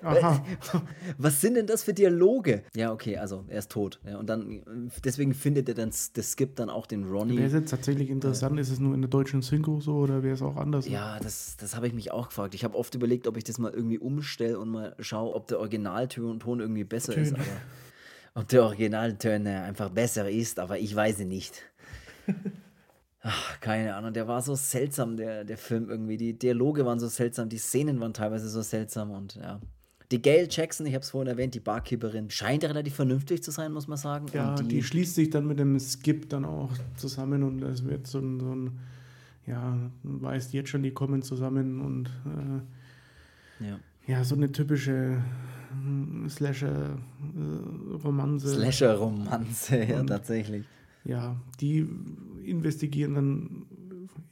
Aha. 0.03 0.43
Was 1.17 1.41
sind 1.41 1.55
denn 1.55 1.67
das 1.67 1.83
für 1.83 1.93
Dialoge? 1.93 2.63
Ja, 2.75 2.91
okay, 2.91 3.17
also 3.17 3.45
er 3.47 3.59
ist 3.59 3.71
tot. 3.71 3.99
Ja, 4.05 4.17
und 4.17 4.27
dann, 4.27 4.89
deswegen 5.03 5.33
findet 5.33 5.69
er 5.69 5.75
dann, 5.75 5.89
das 5.89 6.31
Skip 6.31 6.55
dann 6.55 6.69
auch 6.69 6.85
den 6.85 7.05
Ronnie. 7.05 7.37
Wäre 7.37 7.47
es 7.47 7.53
jetzt 7.53 7.69
tatsächlich 7.71 8.09
interessant, 8.09 8.57
äh, 8.57 8.61
ist 8.61 8.69
es 8.69 8.79
nur 8.79 8.93
in 8.93 9.01
der 9.01 9.09
deutschen 9.09 9.41
Synchro 9.41 9.79
so 9.79 9.95
oder 9.95 10.23
wäre 10.23 10.33
es 10.33 10.41
auch 10.41 10.57
anders? 10.57 10.87
Ja, 10.87 11.19
das, 11.19 11.57
das 11.57 11.75
habe 11.75 11.87
ich 11.87 11.93
mich 11.93 12.11
auch 12.11 12.29
gefragt. 12.29 12.53
Ich 12.55 12.63
habe 12.63 12.77
oft 12.77 12.93
überlegt, 12.95 13.27
ob 13.27 13.37
ich 13.37 13.43
das 13.43 13.57
mal 13.57 13.73
irgendwie 13.73 13.99
umstelle 13.99 14.59
und 14.59 14.69
mal 14.69 14.95
schaue, 14.99 15.33
ob 15.33 15.47
der 15.47 15.59
Originalton 15.59 16.39
irgendwie 16.59 16.83
besser 16.83 17.13
Töne. 17.13 17.27
ist. 17.27 17.33
Aber 17.33 17.43
ob 18.35 18.47
der 18.47 18.63
Originalton 18.63 19.47
einfach 19.47 19.89
besser 19.89 20.29
ist, 20.29 20.59
aber 20.59 20.79
ich 20.79 20.95
weiß 20.95 21.19
es 21.19 21.25
nicht. 21.25 21.61
Ach, 23.25 23.59
keine 23.61 23.95
Ahnung, 23.95 24.11
der 24.11 24.27
war 24.27 24.41
so 24.41 24.53
seltsam, 24.53 25.15
der, 25.15 25.45
der 25.45 25.57
Film 25.57 25.89
irgendwie. 25.89 26.17
Die 26.17 26.37
Dialoge 26.37 26.85
waren 26.85 26.99
so 26.99 27.07
seltsam, 27.07 27.47
die 27.47 27.57
Szenen 27.57 28.01
waren 28.01 28.13
teilweise 28.13 28.49
so 28.49 28.61
seltsam 28.61 29.11
und 29.11 29.35
ja. 29.35 29.61
Die 30.13 30.21
Gail 30.21 30.47
Jackson, 30.47 30.85
ich 30.85 30.93
habe 30.93 31.01
es 31.01 31.09
vorhin 31.09 31.27
erwähnt, 31.27 31.55
die 31.55 31.59
Barkeeperin, 31.59 32.29
scheint 32.29 32.63
relativ 32.63 32.93
vernünftig 32.93 33.41
zu 33.41 33.49
sein, 33.49 33.71
muss 33.71 33.87
man 33.87 33.97
sagen. 33.97 34.27
Ja, 34.31 34.53
die, 34.53 34.67
die, 34.67 34.83
schließt 34.83 35.15
sich 35.15 35.31
dann 35.31 35.47
mit 35.47 35.57
dem 35.57 35.79
Skip 35.79 36.29
dann 36.29 36.45
auch 36.45 36.69
zusammen 36.95 37.41
und 37.41 37.63
es 37.63 37.83
wird 37.83 38.05
so 38.05 38.19
ein, 38.19 38.39
so 38.39 38.53
ein 38.53 38.79
ja, 39.47 39.75
weißt 40.03 40.53
jetzt 40.53 40.69
schon, 40.69 40.83
die 40.83 40.91
kommen 40.91 41.23
zusammen 41.23 41.81
und 41.81 42.11
äh, 43.59 43.67
ja. 43.67 43.79
ja, 44.05 44.23
so 44.23 44.35
eine 44.35 44.51
typische 44.51 45.17
hm, 45.71 46.29
Slasher-Romanze. 46.29 48.49
Äh, 48.49 48.51
Slasher-Romanze, 48.51 49.83
ja, 49.83 50.03
tatsächlich. 50.03 50.65
Ja, 51.05 51.37
die 51.59 51.89
investigieren 52.45 53.15
dann 53.15 53.65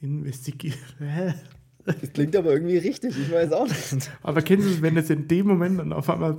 investigieren. 0.00 0.78
Das 1.84 2.12
klingt 2.12 2.36
aber 2.36 2.52
irgendwie 2.52 2.78
richtig, 2.78 3.18
ich 3.18 3.32
weiß 3.32 3.52
auch 3.52 3.66
nicht. 3.66 4.10
Aber 4.22 4.42
kennst 4.42 4.66
du 4.66 4.70
es, 4.72 4.82
wenn 4.82 4.94
das 4.94 5.10
in 5.10 5.26
dem 5.28 5.46
Moment 5.46 5.78
dann 5.78 5.92
auf 5.92 6.08
einmal 6.08 6.36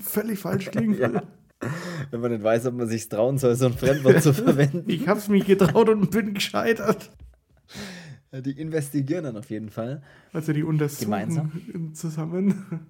völlig 0.00 0.38
falsch 0.38 0.70
klingt? 0.70 0.98
ja. 0.98 1.22
Wenn 2.10 2.20
man 2.20 2.30
nicht 2.32 2.42
weiß, 2.44 2.66
ob 2.66 2.74
man 2.74 2.88
sich 2.88 3.08
trauen 3.08 3.36
soll, 3.38 3.54
so 3.56 3.66
ein 3.66 3.72
Fremdwort 3.72 4.22
zu 4.22 4.32
verwenden. 4.34 4.84
Ich 4.86 5.08
hab's 5.08 5.28
mich 5.28 5.44
getraut 5.44 5.88
und 5.88 6.10
bin 6.10 6.34
gescheitert. 6.34 7.10
Die 8.32 8.52
investigieren 8.52 9.24
dann 9.24 9.36
auf 9.36 9.50
jeden 9.50 9.70
Fall. 9.70 10.02
Also 10.32 10.52
die 10.52 10.62
untersuchen 10.62 11.04
Gemeinsam. 11.04 11.94
zusammen. 11.94 12.86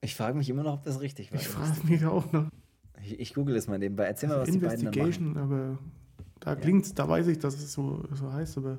Ich 0.00 0.16
frage 0.16 0.36
mich 0.36 0.48
immer 0.48 0.62
noch, 0.62 0.74
ob 0.74 0.82
das 0.82 1.00
richtig 1.00 1.30
war. 1.32 1.40
Ich 1.40 1.46
frage 1.46 1.86
mich 1.86 2.04
auch 2.06 2.32
noch. 2.32 2.48
Ich, 3.02 3.20
ich 3.20 3.34
google 3.34 3.54
es 3.56 3.68
mal 3.68 3.78
nebenbei. 3.78 4.04
Erzähl 4.04 4.28
mal, 4.28 4.40
was 4.40 4.50
die 4.50 4.58
beiden 4.58 4.90
da 4.90 5.02
machen. 5.02 5.36
aber 5.36 5.78
da 6.40 6.56
klingt's, 6.56 6.94
da 6.94 7.08
weiß 7.08 7.26
ich, 7.28 7.38
dass 7.38 7.54
es 7.54 7.72
so, 7.72 8.04
so 8.12 8.32
heißt, 8.32 8.58
aber. 8.58 8.78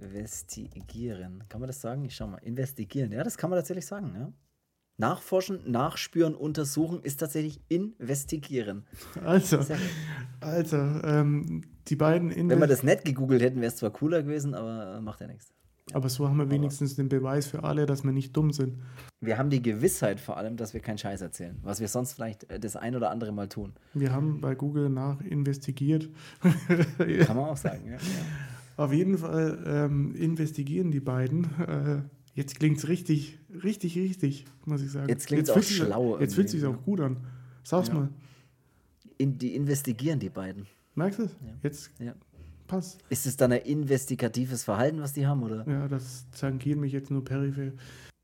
Investigieren. 0.00 1.44
Kann 1.48 1.60
man 1.60 1.68
das 1.68 1.80
sagen? 1.80 2.04
Ich 2.04 2.16
schau 2.16 2.26
mal. 2.26 2.38
Investigieren. 2.38 3.12
Ja, 3.12 3.22
das 3.22 3.36
kann 3.36 3.50
man 3.50 3.58
tatsächlich 3.58 3.86
sagen, 3.86 4.12
ja. 4.14 4.32
Nachforschen, 4.98 5.70
nachspüren, 5.70 6.34
untersuchen 6.34 7.00
ist 7.02 7.18
tatsächlich 7.18 7.60
investigieren. 7.68 8.86
Also, 9.24 9.58
also 10.40 10.76
ähm, 10.76 11.62
die 11.88 11.96
beiden. 11.96 12.30
Wenn 12.30 12.60
wir 12.60 12.66
das 12.66 12.82
nicht 12.82 13.04
gegoogelt 13.04 13.42
hätten, 13.42 13.56
wäre 13.56 13.68
es 13.68 13.76
zwar 13.76 13.90
cooler 13.90 14.22
gewesen, 14.22 14.54
aber 14.54 14.96
äh, 14.96 15.00
macht 15.00 15.20
ja 15.20 15.26
nichts. 15.26 15.52
Aber 15.92 16.08
so 16.08 16.28
haben 16.28 16.36
wir 16.36 16.48
wenigstens 16.48 16.94
den 16.94 17.08
Beweis 17.08 17.48
für 17.48 17.64
alle, 17.64 17.86
dass 17.86 18.04
wir 18.04 18.12
nicht 18.12 18.36
dumm 18.36 18.52
sind. 18.52 18.78
Wir 19.20 19.36
haben 19.36 19.50
die 19.50 19.60
Gewissheit 19.60 20.20
vor 20.20 20.36
allem, 20.36 20.56
dass 20.56 20.74
wir 20.74 20.80
keinen 20.80 20.98
Scheiß 20.98 21.20
erzählen, 21.20 21.58
was 21.62 21.80
wir 21.80 21.88
sonst 21.88 22.12
vielleicht 22.12 22.48
äh, 22.50 22.60
das 22.60 22.76
ein 22.76 22.94
oder 22.94 23.10
andere 23.10 23.32
Mal 23.32 23.48
tun. 23.48 23.72
Wir 23.92 24.12
haben 24.12 24.40
bei 24.40 24.54
Google 24.54 24.88
nach 24.88 25.20
investigiert. 25.20 26.08
Kann 26.98 27.36
man 27.36 27.46
auch 27.46 27.56
sagen, 27.56 27.90
ja. 27.90 27.98
Auf 28.76 28.92
jeden 28.92 29.18
Fall 29.18 29.62
ähm, 29.66 30.14
investigieren 30.14 30.90
die 30.90 31.00
beiden. 31.00 31.44
Äh, 31.60 32.02
jetzt 32.34 32.58
klingt 32.58 32.78
es 32.78 32.88
richtig, 32.88 33.38
richtig, 33.62 33.96
richtig, 33.96 34.46
muss 34.64 34.82
ich 34.82 34.90
sagen. 34.90 35.08
Jetzt 35.08 35.26
klingt 35.26 35.42
es 35.42 35.50
auch 35.50 35.62
schlau. 35.62 36.18
Jetzt 36.18 36.34
fühlt 36.34 36.46
es 36.46 36.52
sich 36.52 36.64
auch 36.64 36.80
gut 36.82 37.00
an. 37.00 37.18
Sag's 37.64 37.88
ja. 37.88 37.94
mal. 37.94 38.08
In, 39.18 39.36
die 39.36 39.54
investigieren 39.54 40.20
die 40.20 40.30
beiden. 40.30 40.66
Merkst 40.94 41.18
du 41.18 41.24
es? 41.24 41.36
Ja. 41.40 41.54
Jetzt 41.62 41.90
ja. 41.98 42.14
Pass. 42.72 42.96
Ist 43.10 43.26
es 43.26 43.36
dann 43.36 43.52
ein 43.52 43.60
investigatives 43.60 44.64
Verhalten, 44.64 45.02
was 45.02 45.12
die 45.12 45.26
haben, 45.26 45.42
oder? 45.42 45.68
Ja, 45.68 45.88
das 45.88 46.24
tangiert 46.30 46.78
mich 46.78 46.94
jetzt 46.94 47.10
nur 47.10 47.22
peripher. 47.22 47.72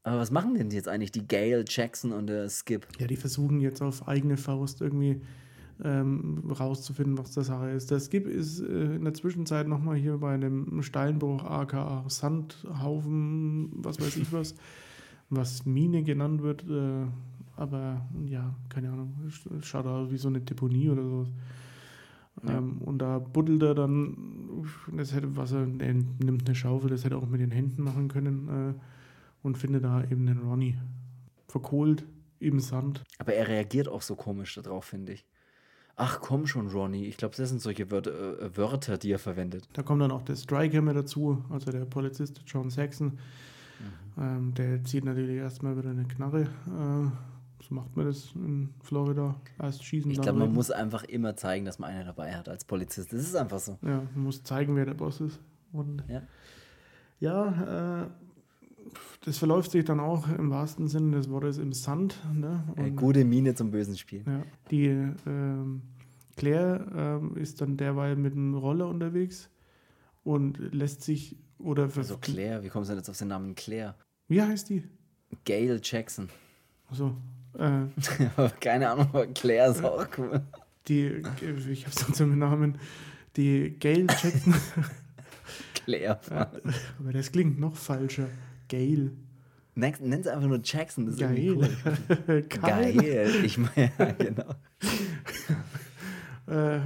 Aber 0.05 0.21
was 0.21 0.31
machen 0.31 0.55
denn 0.55 0.71
jetzt 0.71 0.89
eigentlich 0.89 1.13
die 1.13 1.29
Gail, 1.29 1.67
Jackson 1.69 2.13
und 2.13 2.29
der 2.29 2.49
Skip? 2.49 2.89
Ja, 2.99 3.07
die 3.07 3.17
versuchen 3.17 3.61
jetzt 3.61 3.83
auf 3.83 4.09
eigene 4.09 4.39
Faust 4.39 4.81
irgendwie 4.81 5.21
ähm, 5.85 6.51
rauszufinden, 6.59 7.19
was 7.19 7.33
das 7.33 7.49
Sache 7.49 7.69
ist. 7.73 7.91
Der 7.91 8.01
Skip 8.01 8.27
ist 8.27 8.61
äh, 8.61 8.95
in 8.95 9.05
der 9.05 9.13
Zwischenzeit 9.13 9.69
nochmal 9.69 9.97
hier 9.97 10.17
bei 10.17 10.33
einem 10.33 10.81
Steinbruch, 10.83 11.45
aka 11.45 12.07
Sandhaufen, 12.09 13.69
was 13.75 14.01
weiß 14.01 14.17
ich 14.17 14.33
was, 14.33 14.55
was 15.29 15.67
Mine 15.67 16.05
genannt 16.05 16.43
wird. 16.43 16.65
Äh, 16.67 17.05
aber 17.55 18.01
ja, 18.25 18.55
keine 18.71 18.93
Ahnung, 18.93 19.13
schaut 19.61 19.85
aus 19.85 20.11
wie 20.11 20.17
so 20.17 20.29
eine 20.29 20.41
Deponie 20.41 20.89
oder 20.89 21.03
so. 21.03 21.27
Ja. 22.47 22.59
Ähm, 22.59 22.79
und 22.79 22.99
da 22.99 23.19
buddelt 23.19 23.63
er 23.63 23.75
dann, 23.75 24.65
das 24.93 25.15
hätte, 25.15 25.37
was 25.37 25.53
er, 25.53 25.61
er 25.63 25.95
nimmt 25.95 26.47
eine 26.47 26.55
Schaufel, 26.55 26.91
das 26.91 27.05
hätte 27.05 27.17
er 27.17 27.19
auch 27.19 27.29
mit 27.29 27.41
den 27.41 27.51
Händen 27.51 27.83
machen 27.83 28.09
können 28.09 28.75
äh, 28.75 29.47
und 29.47 29.59
findet 29.59 29.85
da 29.85 30.03
eben 30.05 30.27
den 30.27 30.39
Ronnie 30.39 30.79
verkohlt 31.47 32.05
im 32.41 32.61
Sand. 32.61 33.05
Aber 33.19 33.35
er 33.35 33.49
reagiert 33.49 33.89
auch 33.89 34.03
so 34.03 34.15
komisch 34.15 34.55
darauf, 34.55 34.85
finde 34.85 35.13
ich. 35.13 35.27
Ach 35.97 36.21
komm 36.21 36.47
schon, 36.47 36.69
Ronnie. 36.69 37.07
Ich 37.07 37.17
glaube, 37.17 37.35
das 37.37 37.49
sind 37.49 37.61
solche 37.61 37.91
Wörter, 37.91 38.41
äh, 38.41 38.57
Wörter, 38.57 38.99
die 38.99 39.11
er 39.11 39.19
verwendet. 39.19 39.69
Da 39.73 39.83
kommt 39.83 40.01
dann 40.01 40.13
auch 40.13 40.23
der 40.23 40.37
Striker 40.37 40.81
mit 40.81 40.97
dazu, 40.97 41.45
also 41.51 41.73
der 41.73 41.85
Polizist 41.87 42.43
John 42.47 42.71
Saxon. 42.71 43.07
Mhm. 43.09 44.23
Ähm, 44.23 44.55
der 44.55 44.85
zieht 44.85 45.05
natürlich 45.05 45.37
erstmal 45.37 45.77
wieder 45.77 45.91
eine 45.91 46.05
Knarre. 46.05 46.43
Äh, 46.43 47.11
so 47.69 47.75
macht 47.75 47.97
man 47.97 48.07
das 48.07 48.33
in 48.35 48.71
Florida. 48.83 49.41
Erst 49.59 49.85
schießen, 49.85 50.11
Ich 50.11 50.21
glaube, 50.21 50.39
man 50.39 50.53
muss 50.53 50.71
einfach 50.71 51.05
immer 51.05 51.37
zeigen, 51.37 51.65
dass 51.65 51.79
man 51.79 51.91
einen 51.91 52.07
dabei 52.07 52.35
hat 52.35 52.49
als 52.49 52.65
Polizist. 52.65 53.13
Das 53.13 53.21
ist 53.21 53.35
einfach 53.35 53.59
so. 53.59 53.79
Ja, 53.83 54.03
man 54.15 54.25
muss 54.25 54.43
zeigen, 54.43 54.75
wer 54.77 54.87
der 54.87 54.95
Boss 54.95 55.21
ist. 55.21 55.39
Und 55.73 56.03
ja, 56.09 56.23
ja 57.21 58.03
äh, 58.05 58.09
das 59.25 59.39
verläuft 59.39 59.71
sich 59.71 59.85
dann 59.85 60.01
auch 60.01 60.29
im 60.29 60.51
wahrsten 60.51 60.89
Sinne 60.89 61.17
des 61.17 61.29
Wortes 61.29 61.59
im 61.59 61.73
Sand. 61.73 62.17
Ne? 62.33 62.65
Und, 62.77 62.97
gute 62.97 63.25
Miene 63.25 63.55
zum 63.55 63.71
bösen 63.71 63.97
Spiel. 63.97 64.25
Ja, 64.27 64.43
die 64.71 64.87
ähm, 65.27 65.83
Claire 66.37 66.87
ähm, 67.21 67.37
ist 67.37 67.61
dann 67.61 67.77
derweil 67.77 68.17
mit 68.17 68.35
dem 68.35 68.55
Roller 68.55 68.89
unterwegs 68.89 69.51
und 70.25 70.59
lässt 70.73 71.03
sich 71.03 71.37
oder 71.59 71.91
Also 71.95 72.17
Claire, 72.19 72.63
wie 72.63 72.69
kommst 72.69 72.89
du 72.89 72.93
denn 72.93 73.01
jetzt 73.01 73.11
auf 73.11 73.19
den 73.19 73.29
Namen 73.29 73.55
Claire? 73.55 73.97
Wie 74.29 74.41
heißt 74.41 74.71
die? 74.71 74.85
Gail 75.45 75.81
Jackson. 75.83 76.29
Achso, 76.91 77.15
äh, 77.59 78.49
Keine 78.61 78.91
Ahnung, 78.91 79.09
aber 79.13 79.27
Claire 79.27 79.71
ist 79.71 79.85
auch 79.85 80.07
cool. 80.17 80.41
Die, 80.87 81.23
ich 81.71 81.85
habe 81.85 81.95
sonst 81.95 82.21
im 82.21 82.39
Namen, 82.39 82.79
die 83.37 83.77
Gail 83.79 84.07
Jackson. 84.09 84.55
Claire. 85.85 86.21
aber 86.99 87.13
das 87.13 87.33
klingt 87.33 87.59
noch 87.59 87.77
falscher. 87.77 88.29
Gail. 88.69 89.13
Nenn 89.75 90.21
es 90.21 90.27
einfach 90.27 90.49
nur 90.49 90.61
Jackson, 90.63 91.07
das 91.07 91.15
ist 91.15 91.21
Geil. 91.21 91.57
cool. 91.57 92.43
Geil. 92.49 93.45
Ich 93.45 93.59
meine, 93.59 93.93
ja, 93.99 94.13
genau. 94.13 94.55
äh, 96.47 96.81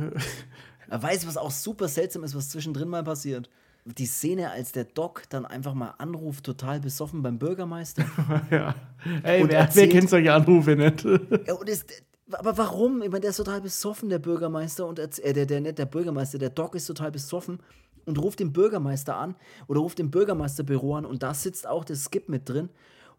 weißt 0.88 1.22
du, 1.22 1.28
was 1.28 1.36
auch 1.36 1.50
super 1.50 1.88
seltsam 1.88 2.22
ist, 2.24 2.34
was 2.34 2.50
zwischendrin 2.50 2.88
mal 2.88 3.02
passiert? 3.02 3.48
Die 3.84 4.06
Szene, 4.06 4.50
als 4.50 4.72
der 4.72 4.84
Doc 4.84 5.24
dann 5.28 5.44
einfach 5.44 5.74
mal 5.74 5.94
anruft, 5.98 6.44
total 6.44 6.80
besoffen 6.80 7.22
beim 7.22 7.38
Bürgermeister. 7.38 8.04
ja. 8.50 8.74
Ey, 9.22 9.48
wer, 9.48 9.60
erzählt, 9.60 9.92
wer 9.92 9.98
kennt 9.98 10.10
solche 10.10 10.32
Anrufe 10.32 10.76
nicht? 10.76 11.04
ja, 11.46 11.54
und 11.54 11.68
ist, 11.68 12.02
aber 12.30 12.56
warum? 12.56 13.02
Ich 13.02 13.10
meine, 13.10 13.20
der 13.20 13.30
ist 13.30 13.36
total 13.36 13.60
besoffen, 13.60 14.08
der 14.08 14.20
Bürgermeister, 14.20 14.86
und 14.86 14.98
äh, 14.98 15.32
der, 15.32 15.46
der, 15.46 15.60
nicht 15.60 15.78
der 15.78 15.86
Bürgermeister, 15.86 16.38
der 16.38 16.50
Doc 16.50 16.74
ist 16.74 16.86
total 16.86 17.10
besoffen 17.10 17.58
und 18.04 18.18
ruft 18.18 18.40
den 18.40 18.52
Bürgermeister 18.52 19.16
an 19.16 19.34
oder 19.66 19.80
ruft 19.80 19.98
den 19.98 20.10
Bürgermeisterbüro 20.10 20.96
an 20.96 21.04
und 21.04 21.22
da 21.22 21.34
sitzt 21.34 21.66
auch 21.66 21.84
der 21.84 21.96
Skip 21.96 22.28
mit 22.28 22.48
drin. 22.48 22.68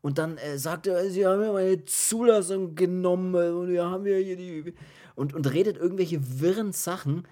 Und 0.01 0.17
dann 0.17 0.37
äh, 0.37 0.57
sagt 0.57 0.87
er, 0.87 1.09
sie 1.09 1.25
haben 1.25 1.41
ja 1.41 1.53
meine 1.53 1.85
Zulassung 1.85 2.75
genommen 2.75 3.35
und 3.35 3.69
wir 3.69 3.85
haben 3.85 4.05
ja 4.05 4.17
hier 4.17 4.35
die. 4.35 4.73
Und, 5.15 5.33
und 5.33 5.51
redet 5.53 5.77
irgendwelche 5.77 6.41
wirren 6.41 6.73
Sachen 6.73 7.25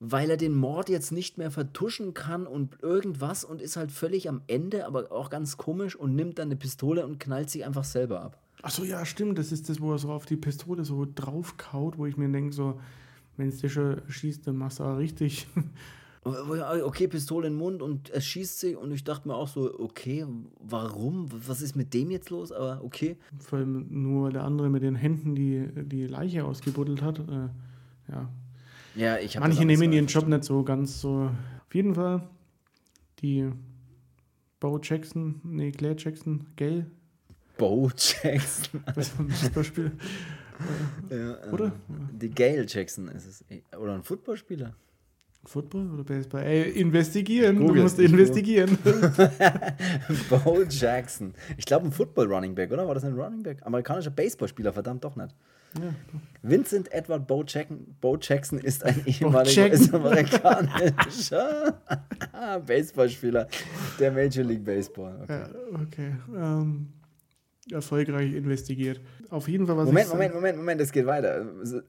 weil 0.00 0.30
er 0.30 0.36
den 0.36 0.54
Mord 0.54 0.88
jetzt 0.88 1.10
nicht 1.10 1.38
mehr 1.38 1.50
vertuschen 1.50 2.14
kann 2.14 2.46
und 2.46 2.82
irgendwas 2.82 3.44
und 3.44 3.60
ist 3.60 3.76
halt 3.76 3.90
völlig 3.90 4.28
am 4.28 4.42
Ende, 4.46 4.86
aber 4.86 5.10
auch 5.10 5.30
ganz 5.30 5.56
komisch 5.56 5.96
und 5.96 6.14
nimmt 6.14 6.38
dann 6.38 6.48
eine 6.48 6.56
Pistole 6.56 7.04
und 7.04 7.18
knallt 7.18 7.50
sich 7.50 7.64
einfach 7.64 7.84
selber 7.84 8.22
ab. 8.22 8.38
Achso, 8.62 8.84
ja, 8.84 9.04
stimmt. 9.04 9.38
Das 9.38 9.52
ist 9.52 9.68
das, 9.68 9.80
wo 9.80 9.92
er 9.92 9.98
so 9.98 10.10
auf 10.10 10.26
die 10.26 10.36
Pistole 10.36 10.84
so 10.84 11.06
draufkaut, 11.12 11.98
wo 11.98 12.06
ich 12.06 12.16
mir 12.16 12.28
denke, 12.28 12.52
so, 12.52 12.80
wenn 13.36 13.48
es 13.48 13.58
dir 13.58 13.70
schon 13.70 14.02
schießt, 14.08 14.46
dann 14.46 14.56
machst 14.56 14.78
du 14.80 14.84
auch 14.84 14.98
richtig. 14.98 15.46
Okay, 16.24 17.08
Pistole 17.08 17.46
in 17.46 17.54
den 17.54 17.58
Mund 17.58 17.80
und 17.80 18.10
er 18.10 18.20
schießt 18.20 18.60
sie 18.60 18.74
und 18.74 18.92
ich 18.92 19.02
dachte 19.02 19.28
mir 19.28 19.34
auch 19.34 19.48
so, 19.48 19.78
okay, 19.78 20.26
warum? 20.58 21.28
Was 21.46 21.62
ist 21.62 21.74
mit 21.74 21.94
dem 21.94 22.10
jetzt 22.10 22.28
los? 22.28 22.52
Aber 22.52 22.84
okay. 22.84 23.16
Vor 23.38 23.60
allem 23.60 23.86
nur 23.88 24.30
der 24.30 24.44
andere 24.44 24.68
mit 24.68 24.82
den 24.82 24.96
Händen, 24.96 25.34
die 25.34 25.68
die 25.74 26.06
Leiche 26.06 26.44
ausgebuddelt 26.44 27.00
hat. 27.00 27.20
Äh, 27.20 27.48
ja, 28.12 28.28
ja, 28.98 29.18
ich 29.18 29.38
Manche 29.38 29.64
nehmen 29.64 29.92
ihren 29.92 30.06
Job 30.06 30.26
nicht 30.26 30.44
so 30.44 30.62
ganz 30.62 31.00
so. 31.00 31.30
Auf 31.66 31.74
jeden 31.74 31.94
Fall, 31.94 32.28
die 33.20 33.50
Bo 34.60 34.78
Jackson, 34.82 35.40
nee, 35.44 35.70
Claire 35.70 35.96
Jackson, 35.96 36.46
Gail, 36.56 36.86
Bo 37.56 37.90
Jackson. 37.96 38.82
Das 38.94 39.08
ist 39.08 39.18
ein 39.18 39.30
Fußballspiel. 39.30 39.92
Ja, 41.08 41.34
äh, 41.34 41.50
Oder? 41.52 41.70
Die 42.10 42.30
Gail 42.30 42.66
Jackson 42.68 43.06
ist 43.06 43.26
es. 43.26 43.44
Oder 43.78 43.94
ein 43.94 44.02
Footballspieler. 44.02 44.74
Football 45.44 45.88
oder 45.92 46.02
Baseball? 46.02 46.42
Ey, 46.42 46.70
investigieren. 46.70 47.58
Google, 47.58 47.76
du 47.76 47.82
musst 47.82 48.00
investigieren. 48.00 48.76
Bo 50.28 50.64
Jackson. 50.68 51.32
Ich 51.56 51.64
glaube, 51.64 51.86
ein 51.86 51.92
Football-Running 51.92 52.56
Back, 52.56 52.72
oder? 52.72 52.88
War 52.88 52.94
das 52.94 53.04
ein 53.04 53.14
Running 53.14 53.44
Back? 53.44 53.58
Amerikanischer 53.64 54.10
Baseballspieler, 54.10 54.72
verdammt 54.72 55.04
doch 55.04 55.14
nicht. 55.14 55.32
Ja. 55.74 55.94
Vincent 56.42 56.92
Edward 56.92 57.26
Bo 57.26 57.44
Jackson, 57.46 57.94
Bo 58.00 58.16
Jackson 58.20 58.58
ist 58.58 58.84
ein 58.84 59.02
ehemaliger. 59.06 59.70
US-amerikanischer 59.70 61.80
Baseballspieler 62.66 63.48
der 63.98 64.12
Major 64.12 64.44
League 64.44 64.64
Baseball. 64.64 65.20
Okay. 65.22 65.40
Ja, 65.40 65.50
okay. 65.82 66.14
Ähm, 66.34 66.88
erfolgreich 67.72 68.32
investigiert. 68.32 69.00
Auf 69.30 69.48
jeden 69.48 69.66
Fall, 69.66 69.76
was 69.76 69.86
Moment, 69.86 70.08
Moment, 70.08 70.34
Moment, 70.34 70.58
Moment, 70.58 70.80
es 70.80 70.92
geht 70.92 71.06
weiter. 71.06 71.46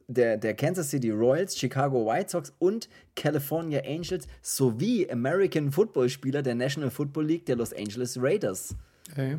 Der, 0.08 0.38
der 0.38 0.54
Kansas 0.54 0.90
City 0.90 1.12
Royals, 1.12 1.58
Chicago 1.58 2.06
White 2.06 2.30
Sox 2.30 2.54
und 2.60 2.90
California 3.16 3.82
Angels 3.86 4.28
sowie 4.42 5.10
American 5.10 5.72
Football 5.72 6.10
Spieler 6.10 6.42
der 6.42 6.56
National 6.56 6.90
Football 6.90 7.26
League 7.26 7.46
der 7.46 7.56
Los 7.56 7.74
Angeles 7.74 8.22
Raiders. 8.22 8.76
Ey. 9.16 9.38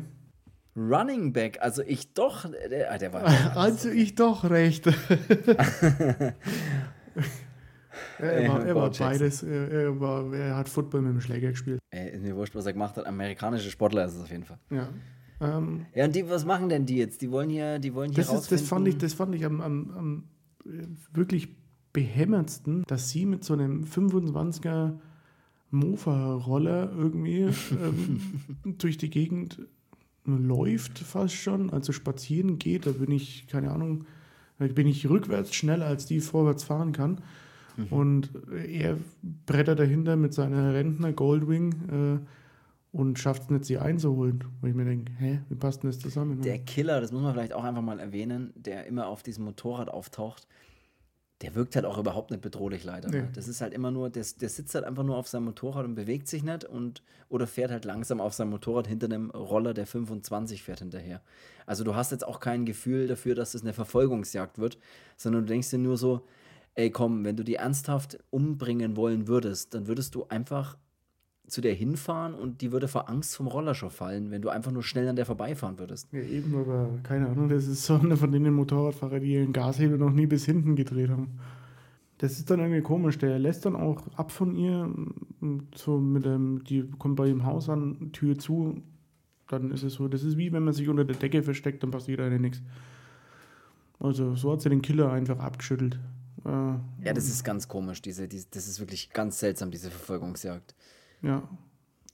Running 0.75 1.33
Back, 1.33 1.57
also 1.61 1.81
ich 1.83 2.13
doch, 2.13 2.49
der, 2.49 2.91
ah, 2.91 2.97
der 2.97 3.13
war. 3.13 3.23
Also 3.55 3.89
ich 3.89 4.15
doch 4.15 4.49
recht. 4.49 4.87
er 8.19 8.47
war, 8.47 8.65
er 8.65 8.75
war 8.75 8.89
beides. 8.89 9.43
Er, 9.43 9.69
er, 9.69 9.99
war, 9.99 10.33
er 10.33 10.55
hat 10.55 10.69
Football 10.69 11.01
mit 11.01 11.13
dem 11.13 11.21
Schläger 11.21 11.51
gespielt. 11.51 11.79
Ey, 11.89 12.11
ist 12.11 12.21
mir 12.21 12.35
wurscht, 12.35 12.55
was 12.55 12.65
er 12.65 12.73
gemacht 12.73 12.95
hat. 12.95 13.05
Amerikanische 13.05 13.69
Sportler 13.69 14.05
ist 14.05 14.15
es 14.15 14.21
auf 14.21 14.31
jeden 14.31 14.45
Fall. 14.45 14.59
Ja. 14.69 14.87
Ähm, 15.41 15.87
Ja, 15.93 16.05
und 16.05 16.15
die, 16.15 16.29
was 16.29 16.45
machen 16.45 16.69
denn 16.69 16.85
die 16.85 16.97
jetzt? 16.97 17.21
Die 17.21 17.31
wollen 17.31 17.49
hier, 17.49 17.79
die 17.79 17.93
wollen 17.93 18.11
hier 18.11 18.23
das, 18.23 18.33
ist, 18.33 18.51
das 18.51 18.61
fand 18.61 18.87
ich, 18.87 18.97
das 18.97 19.13
fand 19.13 19.35
ich 19.35 19.43
am, 19.43 19.59
am, 19.59 19.91
am 19.97 20.23
äh, 20.65 20.87
wirklich 21.13 21.49
behämmerndsten, 21.91 22.83
dass 22.87 23.09
sie 23.09 23.25
mit 23.25 23.43
so 23.43 23.53
einem 23.53 23.83
25er 23.83 24.99
Mofa-Roller 25.71 26.91
irgendwie 26.95 27.41
ähm, 27.71 28.21
durch 28.77 28.97
die 28.97 29.09
Gegend 29.09 29.59
läuft 30.25 30.99
fast 30.99 31.35
schon, 31.35 31.69
also 31.71 31.91
spazieren 31.91 32.59
geht, 32.59 32.85
da 32.85 32.91
bin 32.91 33.11
ich, 33.11 33.47
keine 33.47 33.71
Ahnung, 33.71 34.05
da 34.59 34.67
bin 34.67 34.87
ich 34.87 35.09
rückwärts 35.09 35.55
schneller, 35.55 35.87
als 35.87 36.05
die 36.05 36.19
vorwärts 36.19 36.63
fahren 36.63 36.91
kann. 36.91 37.21
Und 37.89 38.29
er 38.65 38.97
brettert 39.45 39.79
dahinter 39.79 40.15
mit 40.15 40.33
seiner 40.33 40.73
Rentner 40.73 41.13
Goldwing 41.13 41.73
äh, 41.89 42.95
und 42.95 43.17
schafft 43.17 43.43
es 43.43 43.49
nicht, 43.49 43.65
sie 43.65 43.77
einzuholen. 43.77 44.43
Wo 44.59 44.67
ich 44.67 44.75
mir 44.75 44.85
denke, 44.85 45.11
hä, 45.17 45.39
wie 45.49 45.55
passt 45.55 45.83
denn 45.83 45.89
das 45.89 45.99
zusammen? 45.99 46.41
Der 46.41 46.59
Killer, 46.59 47.01
das 47.01 47.11
muss 47.11 47.21
man 47.21 47.33
vielleicht 47.33 47.53
auch 47.53 47.63
einfach 47.63 47.81
mal 47.81 47.99
erwähnen, 47.99 48.51
der 48.55 48.85
immer 48.87 49.07
auf 49.07 49.23
diesem 49.23 49.45
Motorrad 49.45 49.89
auftaucht, 49.89 50.47
der 51.41 51.55
wirkt 51.55 51.75
halt 51.75 51.85
auch 51.85 51.97
überhaupt 51.97 52.31
nicht 52.31 52.41
bedrohlich 52.41 52.83
leider. 52.83 53.09
Nee. 53.09 53.21
Ne? 53.21 53.29
Das 53.33 53.47
ist 53.47 53.61
halt 53.61 53.73
immer 53.73 53.91
nur, 53.91 54.09
der, 54.09 54.25
der 54.39 54.49
sitzt 54.49 54.75
halt 54.75 54.85
einfach 54.85 55.03
nur 55.03 55.17
auf 55.17 55.27
seinem 55.27 55.45
Motorrad 55.45 55.85
und 55.85 55.95
bewegt 55.95 56.27
sich 56.27 56.43
nicht 56.43 56.65
und 56.65 57.01
oder 57.29 57.47
fährt 57.47 57.71
halt 57.71 57.85
langsam 57.85 58.21
auf 58.21 58.33
seinem 58.33 58.51
Motorrad 58.51 58.87
hinter 58.87 59.05
einem 59.05 59.31
Roller, 59.31 59.73
der 59.73 59.87
25 59.87 60.63
fährt 60.63 60.79
hinterher. 60.79 61.21
Also 61.65 61.83
du 61.83 61.95
hast 61.95 62.11
jetzt 62.11 62.27
auch 62.27 62.39
kein 62.39 62.65
Gefühl 62.65 63.07
dafür, 63.07 63.35
dass 63.35 63.53
das 63.53 63.61
eine 63.61 63.73
Verfolgungsjagd 63.73 64.59
wird, 64.59 64.77
sondern 65.17 65.43
du 65.43 65.47
denkst 65.47 65.69
dir 65.69 65.79
nur 65.79 65.97
so, 65.97 66.25
ey 66.75 66.91
komm, 66.91 67.23
wenn 67.23 67.37
du 67.37 67.43
die 67.43 67.55
ernsthaft 67.55 68.19
umbringen 68.29 68.95
wollen 68.95 69.27
würdest, 69.27 69.73
dann 69.73 69.87
würdest 69.87 70.15
du 70.15 70.25
einfach 70.27 70.77
zu 71.51 71.61
der 71.61 71.73
hinfahren 71.73 72.33
und 72.33 72.61
die 72.61 72.71
würde 72.71 72.87
vor 72.87 73.09
Angst 73.09 73.35
vom 73.35 73.47
Roller 73.47 73.75
schon 73.75 73.89
fallen, 73.89 74.31
wenn 74.31 74.41
du 74.41 74.49
einfach 74.49 74.71
nur 74.71 74.83
schnell 74.83 75.07
an 75.07 75.15
der 75.15 75.25
vorbeifahren 75.25 75.77
würdest. 75.79 76.07
Ja, 76.13 76.21
eben, 76.21 76.55
aber 76.55 76.89
keine 77.03 77.27
Ahnung, 77.27 77.49
das 77.49 77.67
ist 77.67 77.85
so 77.85 77.95
einer 77.95 78.15
von 78.17 78.31
denen 78.31 78.53
Motorradfahrer, 78.53 79.19
die 79.19 79.33
ihren 79.33 79.53
Gashebel 79.53 79.97
noch 79.97 80.11
nie 80.11 80.27
bis 80.27 80.45
hinten 80.45 80.75
gedreht 80.75 81.09
haben. 81.09 81.39
Das 82.19 82.33
ist 82.33 82.49
dann 82.49 82.59
irgendwie 82.59 82.81
komisch. 82.81 83.17
Der 83.17 83.37
lässt 83.39 83.65
dann 83.65 83.75
auch 83.75 84.01
ab 84.15 84.31
von 84.31 84.55
ihr, 84.55 84.83
m, 85.41 85.67
so 85.75 85.99
mit 85.99 86.23
dem, 86.23 86.63
die 86.63 86.89
kommt 86.99 87.15
bei 87.15 87.27
ihm 87.27 87.45
Haus 87.45 87.67
an, 87.67 88.11
Tür 88.13 88.37
zu, 88.37 88.81
dann 89.49 89.71
ist 89.71 89.83
es 89.83 89.93
so, 89.95 90.07
das 90.07 90.23
ist 90.23 90.37
wie 90.37 90.53
wenn 90.53 90.63
man 90.63 90.73
sich 90.73 90.87
unter 90.87 91.03
der 91.03 91.15
Decke 91.17 91.43
versteckt, 91.43 91.83
dann 91.83 91.91
passiert 91.91 92.21
einem 92.21 92.41
nichts. 92.41 92.61
Also 93.99 94.35
so 94.35 94.53
hat 94.53 94.61
sie 94.61 94.69
den 94.69 94.81
Killer 94.81 95.11
einfach 95.11 95.39
abgeschüttelt. 95.39 95.99
Äh, 96.45 96.49
Ja, 96.49 97.13
das 97.13 97.27
ist 97.27 97.43
ganz 97.43 97.67
komisch. 97.67 98.01
Diese, 98.01 98.27
diese, 98.27 98.47
das 98.51 98.67
ist 98.67 98.79
wirklich 98.79 99.11
ganz 99.11 99.39
seltsam, 99.39 99.69
diese 99.69 99.89
Verfolgungsjagd. 99.91 100.75
Ja. 101.21 101.43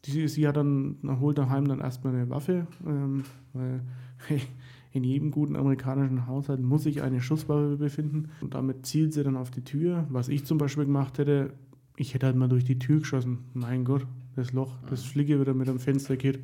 Die, 0.05 0.27
sie 0.27 0.47
hat 0.47 0.57
dann, 0.57 0.97
holt 1.19 1.37
daheim 1.37 1.67
dann 1.67 1.79
erstmal 1.79 2.13
eine 2.13 2.29
Waffe, 2.29 2.67
ähm, 2.85 3.23
weil 3.53 3.81
hey, 4.27 4.41
in 4.93 5.03
jedem 5.03 5.31
guten 5.31 5.55
amerikanischen 5.55 6.27
Haushalt 6.27 6.61
muss 6.61 6.83
sich 6.83 7.01
eine 7.01 7.21
Schusswaffe 7.21 7.77
befinden. 7.77 8.29
Und 8.41 8.53
damit 8.53 8.85
zielt 8.85 9.13
sie 9.13 9.23
dann 9.23 9.37
auf 9.37 9.51
die 9.51 9.63
Tür. 9.63 10.05
Was 10.09 10.29
ich 10.29 10.45
zum 10.45 10.57
Beispiel 10.57 10.85
gemacht 10.85 11.17
hätte, 11.17 11.53
ich 11.97 12.13
hätte 12.13 12.25
halt 12.25 12.35
mal 12.35 12.47
durch 12.47 12.63
die 12.63 12.79
Tür 12.79 12.99
geschossen. 12.99 13.39
Mein 13.53 13.85
Gott, 13.85 14.05
das 14.35 14.53
Loch, 14.53 14.77
das 14.89 15.03
fliege 15.03 15.39
wieder 15.39 15.53
mit 15.53 15.67
dem 15.67 15.79
Fenster 15.79 16.15
geht. 16.15 16.39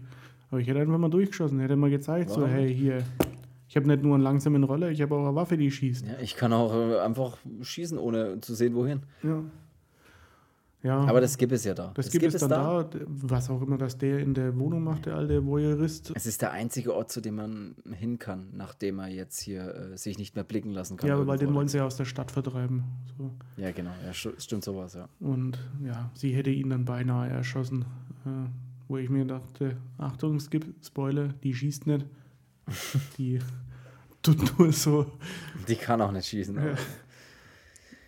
Aber 0.50 0.60
ich 0.60 0.68
hätte 0.68 0.82
einfach 0.82 0.98
mal 0.98 1.10
durchgeschossen, 1.10 1.60
hätte 1.60 1.76
mal 1.76 1.90
gezeigt, 1.90 2.30
so, 2.30 2.42
Warum 2.42 2.52
hey, 2.52 2.76
hier, 2.76 3.04
ich 3.68 3.76
habe 3.76 3.88
nicht 3.88 4.04
nur 4.04 4.14
einen 4.14 4.24
langsamen 4.24 4.64
Roller, 4.64 4.92
ich 4.92 5.02
habe 5.02 5.16
auch 5.16 5.26
eine 5.26 5.36
Waffe, 5.36 5.58
die 5.58 5.72
schießt. 5.72 6.06
Ja, 6.06 6.20
ich 6.22 6.36
kann 6.36 6.54
auch 6.54 6.76
äh, 6.76 7.00
einfach 7.00 7.38
schießen, 7.62 7.98
ohne 7.98 8.40
zu 8.40 8.54
sehen, 8.54 8.76
wohin. 8.76 9.00
Ja. 9.24 9.44
Ja. 10.84 11.00
Aber 11.06 11.22
das 11.22 11.38
gibt 11.38 11.54
es 11.54 11.64
ja 11.64 11.74
da. 11.74 11.92
das 11.96 12.12
gibt 12.12 12.26
es 12.26 12.42
dann 12.42 12.50
da. 12.50 12.90
was 13.08 13.50
auch 13.50 13.62
immer 13.62 13.78
das 13.78 13.98
der 13.98 14.20
in 14.20 14.34
der 14.34 14.58
Wohnung 14.58 14.84
macht, 14.84 15.06
der 15.06 15.16
alte 15.16 15.46
Voyeurist. 15.46 16.12
Es 16.14 16.26
ist 16.26 16.42
der 16.42 16.52
einzige 16.52 16.94
Ort, 16.94 17.10
zu 17.10 17.22
dem 17.22 17.36
man 17.36 17.76
hin 17.92 18.20
kann, 18.20 18.50
nachdem 18.54 19.00
er 19.00 19.08
jetzt 19.08 19.40
hier 19.40 19.94
äh, 19.94 19.98
sich 19.98 20.18
nicht 20.18 20.36
mehr 20.36 20.44
blicken 20.44 20.72
lassen 20.72 20.98
kann. 20.98 21.08
Ja, 21.08 21.16
aber 21.16 21.26
weil 21.26 21.38
den 21.38 21.54
wollen 21.54 21.70
sie 21.70 21.78
ja 21.78 21.86
aus 21.86 21.96
der 21.96 22.06
Stadt 22.06 22.32
vertreiben. 22.32 22.84
So. 23.18 23.32
Ja, 23.56 23.72
genau. 23.72 23.92
Ja, 24.06 24.14
stimmt 24.14 24.66
sowas, 24.66 24.94
ja. 24.94 25.08
Und 25.22 25.58
ja, 25.86 26.12
sie 26.16 26.36
hätte 26.36 26.50
ihn 26.50 26.70
dann 26.70 26.84
beinahe 26.84 27.30
erschossen. 27.30 27.86
Äh, 28.26 28.50
wo 28.88 28.98
ich 28.98 29.10
mir 29.10 29.26
dachte, 29.26 29.78
Achtung, 29.98 30.36
es 30.36 30.50
gibt 30.50 30.86
Spoiler, 30.86 31.30
die 31.44 31.54
schießt 31.54 31.88
nicht. 31.88 32.06
Die 33.18 33.40
tut 34.22 34.58
nur 34.58 34.72
so. 34.72 35.12
Die 35.68 35.76
kann 35.76 36.02
auch 36.02 36.12
nicht 36.12 36.28
schießen. 36.28 36.56
Ja. 36.56 36.76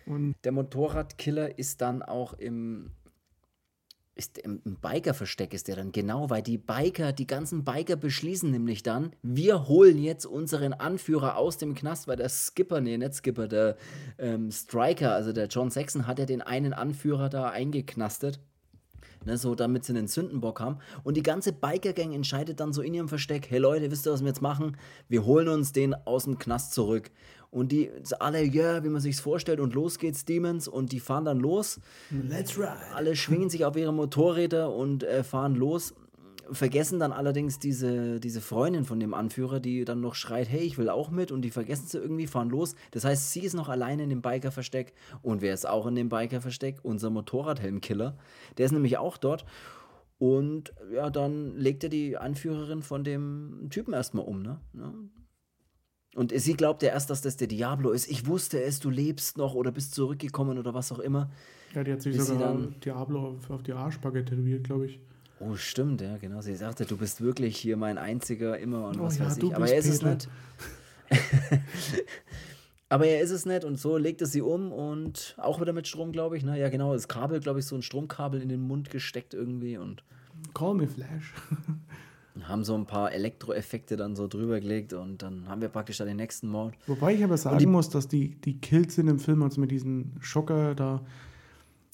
Und 0.06 0.36
Der 0.44 0.52
Motorradkiller 0.52 1.58
ist 1.58 1.80
dann 1.80 2.02
auch 2.02 2.32
im, 2.34 2.90
ist 4.14 4.38
im, 4.38 4.60
Biker-Versteck 4.62 5.52
ist 5.52 5.68
der 5.68 5.76
dann 5.76 5.92
genau, 5.92 6.30
weil 6.30 6.42
die 6.42 6.58
Biker, 6.58 7.12
die 7.12 7.26
ganzen 7.26 7.64
Biker 7.64 7.96
beschließen 7.96 8.50
nämlich 8.50 8.82
dann, 8.82 9.12
wir 9.22 9.66
holen 9.68 9.98
jetzt 9.98 10.24
unseren 10.24 10.72
Anführer 10.72 11.36
aus 11.36 11.58
dem 11.58 11.74
Knast, 11.74 12.06
weil 12.06 12.16
der 12.16 12.28
Skipper, 12.28 12.80
nee, 12.80 12.96
nicht 12.96 13.14
Skipper, 13.14 13.48
der 13.48 13.76
ähm, 14.18 14.50
Striker, 14.50 15.12
also 15.12 15.32
der 15.32 15.48
John 15.48 15.70
Saxon, 15.70 16.06
hat 16.06 16.18
ja 16.18 16.24
den 16.24 16.40
einen 16.40 16.72
Anführer 16.72 17.28
da 17.28 17.50
eingeknastet. 17.50 18.40
Ne, 19.24 19.36
so 19.36 19.56
damit 19.56 19.84
sie 19.84 19.92
einen 19.92 20.06
Sündenbock 20.06 20.60
haben. 20.60 20.78
Und 21.02 21.16
die 21.16 21.22
ganze 21.22 21.52
Biker-Gang 21.52 22.12
entscheidet 22.12 22.60
dann 22.60 22.72
so 22.72 22.80
in 22.80 22.94
ihrem 22.94 23.08
Versteck, 23.08 23.50
hey 23.50 23.58
Leute, 23.58 23.90
wisst 23.90 24.06
ihr, 24.06 24.12
was 24.12 24.20
wir 24.20 24.28
jetzt 24.28 24.42
machen? 24.42 24.76
Wir 25.08 25.24
holen 25.24 25.48
uns 25.48 25.72
den 25.72 25.94
aus 25.94 26.24
dem 26.24 26.38
Knast 26.38 26.74
zurück. 26.74 27.10
Und 27.56 27.72
die 27.72 27.90
alle, 28.18 28.44
ja, 28.44 28.72
yeah, 28.72 28.84
wie 28.84 28.90
man 28.90 29.00
sich's 29.00 29.18
vorstellt, 29.18 29.60
und 29.60 29.72
los 29.72 29.98
geht's, 29.98 30.26
Demons, 30.26 30.68
und 30.68 30.92
die 30.92 31.00
fahren 31.00 31.24
dann 31.24 31.40
los. 31.40 31.80
let's 32.10 32.58
ride. 32.58 32.76
Alle 32.94 33.16
schwingen 33.16 33.48
sich 33.48 33.64
auf 33.64 33.76
ihre 33.76 33.94
Motorräder 33.94 34.74
und 34.74 35.04
äh, 35.04 35.24
fahren 35.24 35.54
los. 35.54 35.94
Vergessen 36.50 37.00
dann 37.00 37.12
allerdings 37.12 37.58
diese, 37.58 38.20
diese 38.20 38.42
Freundin 38.42 38.84
von 38.84 39.00
dem 39.00 39.14
Anführer, 39.14 39.58
die 39.58 39.86
dann 39.86 40.02
noch 40.02 40.14
schreit, 40.16 40.50
hey, 40.50 40.60
ich 40.60 40.76
will 40.76 40.90
auch 40.90 41.08
mit, 41.08 41.32
und 41.32 41.40
die 41.40 41.50
vergessen 41.50 41.86
sie 41.86 41.96
irgendwie, 41.96 42.26
fahren 42.26 42.50
los. 42.50 42.74
Das 42.90 43.06
heißt, 43.06 43.32
sie 43.32 43.40
ist 43.40 43.54
noch 43.54 43.70
alleine 43.70 44.02
in 44.02 44.10
dem 44.10 44.20
Biker-Versteck. 44.20 44.92
Und 45.22 45.40
wer 45.40 45.54
ist 45.54 45.66
auch 45.66 45.86
in 45.86 45.94
dem 45.94 46.10
Biker-Versteck? 46.10 46.80
Unser 46.82 47.08
Motorradhelmkiller. 47.08 48.18
Der 48.58 48.66
ist 48.66 48.72
nämlich 48.72 48.98
auch 48.98 49.16
dort. 49.16 49.46
Und 50.18 50.74
ja, 50.92 51.08
dann 51.08 51.56
legt 51.56 51.84
er 51.84 51.88
die 51.88 52.18
Anführerin 52.18 52.82
von 52.82 53.02
dem 53.02 53.68
Typen 53.70 53.94
erstmal 53.94 54.26
um, 54.26 54.42
ne? 54.42 54.60
Ja. 54.74 54.92
Und 56.16 56.32
sie 56.34 56.54
glaubt 56.54 56.82
ja 56.82 56.88
erst, 56.88 57.10
dass 57.10 57.20
das 57.20 57.36
der 57.36 57.46
Diablo 57.46 57.90
ist. 57.90 58.08
Ich 58.10 58.26
wusste 58.26 58.62
es, 58.62 58.80
du 58.80 58.88
lebst 58.88 59.36
noch 59.36 59.54
oder 59.54 59.70
bist 59.70 59.94
zurückgekommen 59.94 60.56
oder 60.58 60.72
was 60.72 60.90
auch 60.90 60.98
immer. 60.98 61.30
Ja, 61.74 61.84
die 61.84 61.92
hat 61.92 62.00
sich 62.00 62.16
Bis 62.16 62.26
sogar 62.26 62.54
dann- 62.54 62.74
Diablo 62.80 63.28
auf, 63.28 63.50
auf 63.50 63.62
die 63.62 63.74
Arschbacke 63.74 64.24
tätowiert, 64.24 64.64
glaube 64.64 64.86
ich. 64.86 64.98
Oh, 65.40 65.54
stimmt, 65.56 66.00
ja, 66.00 66.16
genau. 66.16 66.40
Sie 66.40 66.56
sagte, 66.56 66.86
du 66.86 66.96
bist 66.96 67.20
wirklich 67.20 67.58
hier 67.58 67.76
mein 67.76 67.98
einziger 67.98 68.58
immer 68.58 68.88
und 68.88 68.98
Oh 68.98 69.02
was 69.04 69.18
ja, 69.18 69.26
weiß 69.26 69.36
ich. 69.36 69.54
Aber 69.54 69.68
er 69.70 69.78
ist 69.78 69.88
es 69.88 70.00
nicht. 70.02 70.28
Aber 72.88 73.06
er 73.06 73.20
ist 73.20 73.30
es 73.32 73.44
nicht 73.46 73.64
und 73.64 73.76
so 73.78 73.96
legt 73.98 74.20
er 74.20 74.26
sie 74.26 74.40
um 74.42 74.72
und 74.72 75.34
auch 75.38 75.60
wieder 75.60 75.72
mit 75.72 75.88
Strom, 75.88 76.12
glaube 76.12 76.36
ich. 76.38 76.44
Ne? 76.44 76.58
Ja, 76.58 76.68
genau, 76.70 76.94
das 76.94 77.08
Kabel, 77.08 77.40
glaube 77.40 77.58
ich, 77.58 77.66
so 77.66 77.74
ein 77.76 77.82
Stromkabel 77.82 78.40
in 78.40 78.48
den 78.48 78.60
Mund 78.60 78.90
gesteckt 78.90 79.34
irgendwie 79.34 79.76
und 79.76 80.02
Call 80.54 80.74
me 80.74 80.86
Flash. 80.86 81.34
haben 82.44 82.64
so 82.64 82.74
ein 82.74 82.86
paar 82.86 83.12
Elektroeffekte 83.12 83.96
dann 83.96 84.16
so 84.16 84.28
drüber 84.28 84.60
gelegt 84.60 84.92
und 84.92 85.22
dann 85.22 85.48
haben 85.48 85.60
wir 85.60 85.68
praktisch 85.68 85.98
da 85.98 86.04
den 86.04 86.16
nächsten 86.16 86.48
Mord. 86.48 86.74
Wobei 86.86 87.14
ich 87.14 87.24
aber 87.24 87.36
sagen 87.36 87.70
muss, 87.70 87.88
dass 87.88 88.08
die, 88.08 88.34
die 88.40 88.58
Kills 88.58 88.98
in 88.98 89.06
dem 89.06 89.18
Film, 89.18 89.42
also 89.42 89.60
mit 89.60 89.70
diesem 89.70 90.12
Schocker 90.20 90.74
da, 90.74 91.00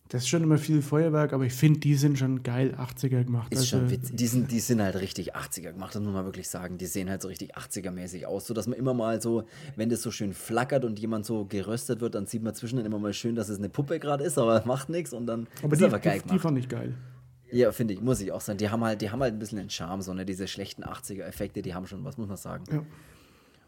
Das 0.09 0.25
ist 0.25 0.29
schon 0.29 0.43
immer 0.43 0.59
viel 0.59 0.83
Feuerwerk, 0.83 1.33
aber 1.33 1.47
ich 1.47 1.55
finde, 1.55 1.81
die 1.81 1.95
sind 1.95 2.19
schon 2.19 2.43
geil 2.43 2.77
80er 2.79 3.25
gemacht. 3.25 3.51
Ist 3.51 3.61
also, 3.61 3.79
schon 3.79 3.91
witzig. 3.91 4.15
Die 4.15 4.27
sind, 4.27 4.51
die 4.51 4.61
sind 4.61 4.83
halt 4.83 4.97
richtig 4.97 5.35
80er 5.35 5.73
gemacht, 5.73 5.95
das 5.95 6.03
muss 6.03 6.13
man 6.13 6.27
wirklich 6.27 6.49
sagen. 6.51 6.77
Die 6.77 6.85
sehen 6.85 7.09
halt 7.09 7.23
so 7.23 7.29
richtig 7.29 7.57
80er-mäßig 7.57 8.27
aus, 8.27 8.47
so 8.47 8.53
dass 8.53 8.67
man 8.67 8.79
immer 8.79 8.93
mal 8.93 9.23
so, 9.23 9.45
wenn 9.77 9.89
das 9.89 10.03
so 10.03 10.11
schön 10.11 10.35
flackert 10.35 10.85
und 10.85 10.99
jemand 10.99 11.25
so 11.25 11.47
geröstet 11.47 12.03
wird, 12.03 12.15
dann 12.15 12.27
sieht 12.27 12.43
man 12.43 12.55
zwischendurch 12.55 12.87
immer 12.87 12.99
mal 12.99 13.15
schön, 13.15 13.37
dass 13.37 13.49
es 13.49 13.57
eine 13.57 13.71
Puppe 13.71 13.99
gerade 13.99 14.23
ist, 14.23 14.37
aber 14.37 14.63
macht 14.67 14.91
nichts 14.91 15.15
und 15.15 15.27
dann 15.27 15.47
aber 15.63 15.73
ist 15.73 15.81
die, 15.81 15.85
aber 15.87 15.99
geil 15.99 16.21
die, 16.23 16.33
die 16.33 16.39
fand 16.39 16.59
ich 16.59 16.69
geil. 16.69 16.95
Ja, 17.53 17.71
finde 17.71 17.93
ich, 17.93 18.01
muss 18.01 18.21
ich 18.21 18.33
auch 18.33 18.41
sagen. 18.41 18.59
Die 18.59 18.71
haben 18.71 18.83
halt, 18.83 19.03
die 19.03 19.11
haben 19.11 19.21
halt 19.21 19.35
ein 19.35 19.39
bisschen 19.39 19.59
den 19.59 19.69
Charme, 19.69 20.01
so 20.01 20.15
ne, 20.15 20.25
diese 20.25 20.49
schlechten 20.49 20.85
80er-Effekte, 20.85 21.61
die 21.61 21.75
haben 21.75 21.87
schon 21.87 22.03
was, 22.03 22.17
muss 22.17 22.29
man 22.29 22.39
sagen. 22.39 22.65
Ja. 22.73 22.83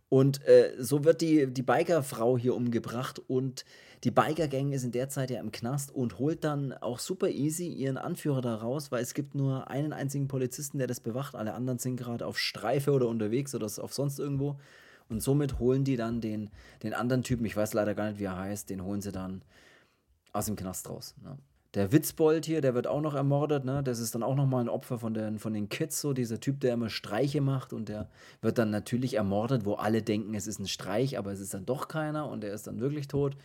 Und 0.08 0.42
äh, 0.46 0.72
so 0.78 1.04
wird 1.04 1.20
die, 1.20 1.46
die 1.52 1.62
Bikerfrau 1.62 2.38
hier 2.38 2.54
umgebracht 2.54 3.20
und 3.26 3.64
die 4.04 4.10
Biker-Gang 4.10 4.72
ist 4.72 4.84
in 4.84 4.92
der 4.92 5.08
Zeit 5.08 5.30
ja 5.30 5.40
im 5.40 5.50
Knast 5.50 5.94
und 5.94 6.18
holt 6.18 6.44
dann 6.44 6.72
auch 6.72 6.98
super 6.98 7.28
easy 7.28 7.68
ihren 7.68 7.98
Anführer 7.98 8.40
da 8.40 8.54
raus, 8.54 8.92
weil 8.92 9.02
es 9.02 9.12
gibt 9.12 9.34
nur 9.34 9.68
einen 9.68 9.92
einzigen 9.92 10.28
Polizisten, 10.28 10.78
der 10.78 10.86
das 10.86 11.00
bewacht. 11.00 11.34
Alle 11.34 11.52
anderen 11.52 11.78
sind 11.78 11.96
gerade 11.96 12.26
auf 12.26 12.38
Streife 12.38 12.92
oder 12.92 13.08
unterwegs 13.08 13.54
oder 13.54 13.66
auf 13.66 13.92
sonst 13.92 14.18
irgendwo. 14.18 14.58
Und 15.08 15.20
somit 15.20 15.58
holen 15.58 15.84
die 15.84 15.96
dann 15.96 16.20
den, 16.20 16.50
den 16.82 16.94
anderen 16.94 17.22
Typen, 17.22 17.44
ich 17.44 17.56
weiß 17.56 17.74
leider 17.74 17.94
gar 17.94 18.08
nicht, 18.08 18.18
wie 18.18 18.24
er 18.24 18.38
heißt, 18.38 18.70
den 18.70 18.82
holen 18.82 19.02
sie 19.02 19.12
dann 19.12 19.42
aus 20.32 20.46
dem 20.46 20.56
Knast 20.56 20.88
raus. 20.88 21.14
Ne? 21.22 21.36
Der 21.74 21.90
Witzbold 21.92 22.46
hier, 22.46 22.60
der 22.60 22.74
wird 22.74 22.86
auch 22.86 23.00
noch 23.00 23.14
ermordet, 23.14 23.64
ne? 23.64 23.82
Das 23.82 23.98
ist 23.98 24.14
dann 24.14 24.22
auch 24.22 24.36
nochmal 24.36 24.62
ein 24.62 24.68
Opfer 24.68 24.98
von 24.98 25.12
den, 25.12 25.38
von 25.38 25.52
den 25.52 25.68
Kids, 25.68 26.00
so 26.00 26.12
dieser 26.12 26.38
Typ, 26.38 26.60
der 26.60 26.74
immer 26.74 26.88
Streiche 26.88 27.40
macht 27.40 27.72
und 27.72 27.88
der 27.88 28.08
wird 28.42 28.58
dann 28.58 28.70
natürlich 28.70 29.14
ermordet, 29.14 29.64
wo 29.64 29.74
alle 29.74 30.02
denken, 30.02 30.34
es 30.34 30.46
ist 30.46 30.60
ein 30.60 30.68
Streich, 30.68 31.18
aber 31.18 31.32
es 31.32 31.40
ist 31.40 31.52
dann 31.52 31.66
doch 31.66 31.88
keiner 31.88 32.28
und 32.28 32.42
der 32.42 32.54
ist 32.54 32.66
dann 32.66 32.80
wirklich 32.80 33.08
tot 33.08 33.36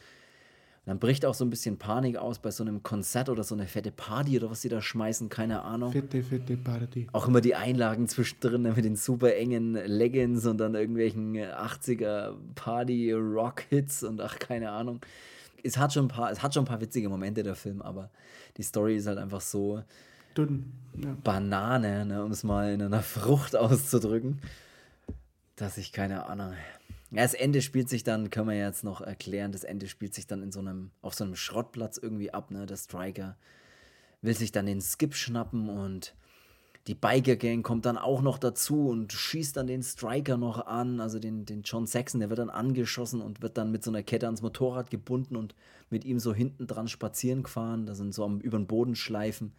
dann 0.89 0.97
bricht 0.97 1.23
auch 1.23 1.36
so 1.36 1.45
ein 1.45 1.51
bisschen 1.51 1.77
Panik 1.77 2.17
aus 2.17 2.39
bei 2.39 2.49
so 2.49 2.63
einem 2.63 2.82
Konzert 2.82 3.30
oder 3.30 3.43
so 3.43 3.53
eine 3.53 3.67
fette 3.67 3.91
Party 3.91 4.38
oder 4.38 4.49
was 4.49 4.61
sie 4.61 4.69
da 4.69 4.82
schmeißen, 4.82 5.30
keine 5.30 5.61
Ahnung. 5.61 5.91
Fette, 5.91 6.23
fette 6.23 6.57
Party. 6.57 7.05
Auch 7.11 7.27
immer 7.27 7.41
die 7.41 7.53
Einlagen 7.53 8.07
zwischendrin 8.07 8.63
mit 8.63 8.84
den 8.84 8.95
super 8.95 9.36
engen 9.36 9.73
Leggings 9.73 10.47
und 10.47 10.57
dann 10.57 10.73
irgendwelchen 10.73 11.38
80er 11.38 12.34
Party-Rock-Hits 12.55 14.03
und 14.03 14.19
ach, 14.19 14.39
keine 14.39 14.71
Ahnung. 14.71 14.99
Es 15.64 15.78
hat, 15.78 15.93
schon 15.93 16.05
ein 16.05 16.10
paar, 16.10 16.32
es 16.32 16.41
hat 16.41 16.53
schon 16.53 16.64
ein 16.64 16.68
paar 16.68 16.82
witzige 16.82 17.10
Momente, 17.10 17.43
der 17.43 17.55
Film, 17.55 17.82
aber 17.82 18.10
die 18.57 18.64
Story 18.64 18.95
ist 18.95 19.07
halt 19.07 19.18
einfach 19.18 19.41
so 19.41 19.84
dünn. 20.38 20.72
Ja. 21.01 21.16
Banane, 21.24 22.05
ne, 22.05 22.24
um 22.24 22.32
es 22.32 22.43
mal 22.43 22.74
in 22.74 22.82
einer 22.82 23.01
Frucht 23.03 23.55
auszudrücken, 23.55 24.41
dass 25.55 25.78
ich 25.78 25.91
keine 25.91 26.26
Ahnung. 26.28 26.53
Ja, 27.12 27.24
das 27.24 27.34
Ende 27.34 27.62
spielt 27.62 27.89
sich 27.89 28.03
dann, 28.03 28.30
können 28.30 28.49
wir 28.49 28.57
jetzt 28.57 28.84
noch 28.84 29.01
erklären, 29.01 29.51
das 29.51 29.64
Ende 29.64 29.88
spielt 29.88 30.14
sich 30.14 30.28
dann 30.28 30.43
in 30.43 30.51
so 30.51 30.60
einem, 30.60 30.91
auf 31.01 31.16
so 31.16 31.24
einem 31.24 31.36
Schrottplatz 31.36 31.97
irgendwie 31.97 32.32
ab, 32.32 32.51
ne? 32.51 32.66
Der 32.66 32.78
Striker 32.78 33.36
will 34.22 34.36
sich 34.36 34.51
dann 34.51 34.66
den 34.66 34.82
Skip 34.82 35.16
schnappen 35.16 35.70
und 35.70 36.14
die 36.90 36.96
Biker 36.96 37.38
Gang 37.38 37.64
kommt 37.64 37.86
dann 37.86 37.98
auch 37.98 38.22
noch 38.22 38.38
dazu 38.38 38.90
und 38.90 39.14
schießt 39.14 39.56
dann 39.56 39.68
den 39.68 39.84
Striker 39.84 40.38
noch 40.38 40.66
an, 40.66 41.00
also 41.00 41.20
den, 41.20 41.46
den 41.46 41.62
John 41.62 41.86
Saxon, 41.86 42.20
der 42.20 42.30
wird 42.30 42.40
dann 42.40 42.50
angeschossen 42.50 43.22
und 43.22 43.42
wird 43.42 43.58
dann 43.58 43.72
mit 43.72 43.84
so 43.84 43.92
einer 43.92 44.04
Kette 44.04 44.26
ans 44.26 44.42
Motorrad 44.42 44.90
gebunden 44.90 45.36
und 45.36 45.56
mit 45.90 46.04
ihm 46.04 46.20
so 46.20 46.34
hinten 46.34 46.68
dran 46.68 46.88
spazieren 46.88 47.44
gefahren, 47.44 47.86
da 47.86 47.96
sind 47.96 48.14
so 48.14 48.26
am 48.26 48.42
über 48.42 48.58
den 48.58 48.68
Boden 48.68 48.96
schleifen 48.96 49.54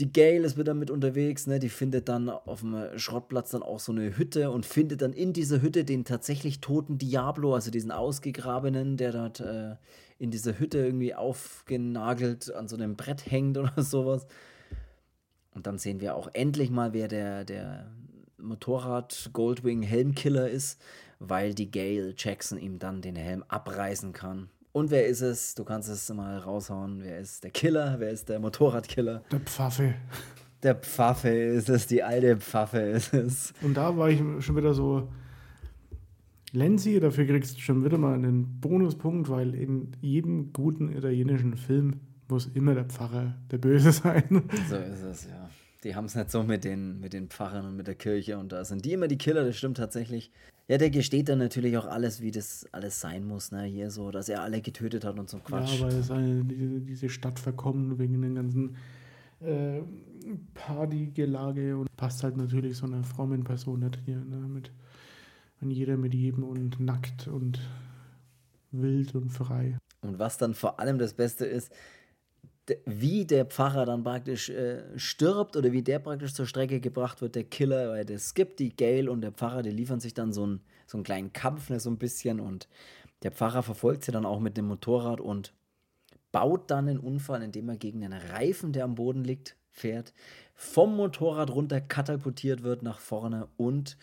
die 0.00 0.12
Gail 0.12 0.44
ist 0.44 0.58
wieder 0.58 0.74
mit 0.74 0.90
unterwegs, 0.90 1.46
ne? 1.46 1.60
Die 1.60 1.68
findet 1.68 2.08
dann 2.08 2.28
auf 2.28 2.60
dem 2.60 2.98
Schrottplatz 2.98 3.50
dann 3.52 3.62
auch 3.62 3.78
so 3.78 3.92
eine 3.92 4.16
Hütte 4.16 4.50
und 4.50 4.66
findet 4.66 5.02
dann 5.02 5.12
in 5.12 5.32
dieser 5.32 5.62
Hütte 5.62 5.84
den 5.84 6.04
tatsächlich 6.04 6.60
toten 6.60 6.98
Diablo, 6.98 7.54
also 7.54 7.70
diesen 7.70 7.92
ausgegrabenen, 7.92 8.96
der 8.96 9.12
dort 9.12 9.40
äh, 9.40 9.76
in 10.18 10.32
dieser 10.32 10.58
Hütte 10.58 10.78
irgendwie 10.78 11.14
aufgenagelt 11.14 12.52
an 12.52 12.66
so 12.66 12.74
einem 12.76 12.96
Brett 12.96 13.30
hängt 13.30 13.56
oder 13.56 13.72
sowas. 13.82 14.26
Und 15.54 15.66
dann 15.66 15.78
sehen 15.78 16.00
wir 16.00 16.16
auch 16.16 16.28
endlich 16.32 16.70
mal, 16.70 16.92
wer 16.92 17.08
der, 17.08 17.44
der 17.44 17.90
Motorrad 18.38 19.30
Goldwing 19.32 19.82
Helmkiller 19.82 20.50
ist, 20.50 20.80
weil 21.18 21.54
die 21.54 21.70
Gail 21.70 22.14
Jackson 22.16 22.58
ihm 22.58 22.78
dann 22.78 23.00
den 23.00 23.16
Helm 23.16 23.44
abreißen 23.48 24.12
kann. 24.12 24.48
Und 24.72 24.90
wer 24.90 25.06
ist 25.06 25.20
es? 25.20 25.54
Du 25.54 25.64
kannst 25.64 25.88
es 25.88 26.12
mal 26.12 26.38
raushauen. 26.38 27.00
Wer 27.02 27.20
ist 27.20 27.44
der 27.44 27.52
Killer? 27.52 27.96
Wer 27.98 28.10
ist 28.10 28.28
der 28.28 28.40
Motorradkiller? 28.40 29.22
Der 29.30 29.40
Pfaffe. 29.40 29.94
Der 30.64 30.74
Pfaffe 30.74 31.28
ist 31.28 31.68
es, 31.68 31.86
die 31.86 32.02
alte 32.02 32.36
Pfaffe 32.38 32.78
ist 32.78 33.14
es. 33.14 33.52
Und 33.62 33.74
da 33.74 33.96
war 33.96 34.08
ich 34.08 34.20
schon 34.40 34.56
wieder 34.56 34.74
so, 34.74 35.08
Lenzi, 36.52 36.98
dafür 37.00 37.26
kriegst 37.26 37.56
du 37.56 37.60
schon 37.60 37.84
wieder 37.84 37.98
mal 37.98 38.14
einen 38.14 38.60
Bonuspunkt, 38.60 39.28
weil 39.28 39.54
in 39.54 39.92
jedem 40.00 40.52
guten 40.52 40.88
italienischen 40.96 41.56
Film 41.56 42.00
muss 42.28 42.46
immer 42.54 42.74
der 42.74 42.84
Pfarrer 42.84 43.34
der 43.50 43.58
Böse 43.58 43.92
sein. 43.92 44.42
So 44.68 44.76
ist 44.76 45.02
es, 45.02 45.26
ja. 45.26 45.50
Die 45.82 45.94
haben 45.94 46.06
es 46.06 46.14
nicht 46.14 46.30
so 46.30 46.42
mit 46.42 46.64
den, 46.64 47.00
mit 47.00 47.12
den 47.12 47.28
Pfarrern 47.28 47.66
und 47.66 47.76
mit 47.76 47.86
der 47.86 47.94
Kirche 47.94 48.38
und 48.38 48.52
da 48.52 48.64
sind 48.64 48.84
die 48.84 48.92
immer 48.92 49.08
die 49.08 49.18
Killer, 49.18 49.44
das 49.44 49.56
stimmt 49.56 49.76
tatsächlich. 49.76 50.30
Ja, 50.66 50.78
der 50.78 50.88
gesteht 50.88 51.28
dann 51.28 51.38
natürlich 51.38 51.76
auch 51.76 51.84
alles, 51.84 52.22
wie 52.22 52.30
das 52.30 52.66
alles 52.72 52.98
sein 52.98 53.26
muss, 53.26 53.52
ne? 53.52 53.64
Hier 53.64 53.90
so, 53.90 54.10
dass 54.10 54.30
er 54.30 54.40
alle 54.40 54.62
getötet 54.62 55.04
hat 55.04 55.18
und 55.18 55.28
so 55.28 55.38
Quatsch. 55.38 55.78
Ja, 55.78 55.86
weil 55.86 55.94
es 55.94 56.10
eine, 56.10 56.42
diese, 56.42 56.80
diese 56.80 57.08
Stadt 57.10 57.38
verkommen 57.38 57.98
wegen 57.98 58.22
den 58.22 58.34
ganzen 58.34 58.76
äh, 59.40 59.82
Partygelage 60.54 61.76
und 61.76 61.94
passt 61.96 62.22
halt 62.22 62.38
natürlich 62.38 62.78
so 62.78 62.86
eine 62.86 63.04
frommen 63.04 63.44
Person 63.44 63.80
nicht 63.80 63.98
hier, 64.06 64.24
ne? 64.24 64.36
Mit 64.36 64.70
an 65.60 65.70
jeder 65.70 65.96
mit 65.96 66.14
jedem 66.14 66.44
und 66.44 66.80
nackt 66.80 67.28
und 67.28 67.60
wild 68.70 69.14
und 69.14 69.30
frei. 69.30 69.78
Und 70.00 70.18
was 70.18 70.38
dann 70.38 70.54
vor 70.54 70.80
allem 70.80 70.98
das 70.98 71.14
Beste 71.14 71.44
ist, 71.44 71.72
wie 72.86 73.24
der 73.24 73.44
Pfarrer 73.44 73.84
dann 73.84 74.04
praktisch 74.04 74.48
äh, 74.48 74.82
stirbt 74.96 75.56
oder 75.56 75.72
wie 75.72 75.82
der 75.82 75.98
praktisch 75.98 76.32
zur 76.34 76.46
Strecke 76.46 76.80
gebracht 76.80 77.20
wird, 77.20 77.34
der 77.34 77.44
Killer, 77.44 77.90
weil 77.90 78.10
es 78.10 78.34
gibt 78.34 78.58
die 78.58 78.74
Gail 78.74 79.08
und 79.08 79.20
der 79.20 79.32
Pfarrer, 79.32 79.62
die 79.62 79.70
liefern 79.70 80.00
sich 80.00 80.14
dann 80.14 80.32
so, 80.32 80.46
ein, 80.46 80.60
so 80.86 80.96
einen 80.96 81.04
kleinen 81.04 81.32
Kampf, 81.32 81.68
ne, 81.68 81.78
so 81.78 81.90
ein 81.90 81.98
bisschen 81.98 82.40
und 82.40 82.68
der 83.22 83.32
Pfarrer 83.32 83.62
verfolgt 83.62 84.04
sie 84.04 84.12
dann 84.12 84.26
auch 84.26 84.40
mit 84.40 84.56
dem 84.56 84.66
Motorrad 84.66 85.20
und 85.20 85.52
baut 86.32 86.70
dann 86.70 86.88
einen 86.88 86.98
Unfall, 86.98 87.42
indem 87.42 87.68
er 87.68 87.76
gegen 87.76 88.04
einen 88.04 88.20
Reifen, 88.20 88.72
der 88.72 88.84
am 88.84 88.94
Boden 88.94 89.24
liegt, 89.24 89.56
fährt, 89.70 90.12
vom 90.54 90.96
Motorrad 90.96 91.50
runter 91.50 91.80
katapultiert 91.80 92.62
wird 92.62 92.82
nach 92.82 92.98
vorne 92.98 93.48
und 93.56 93.96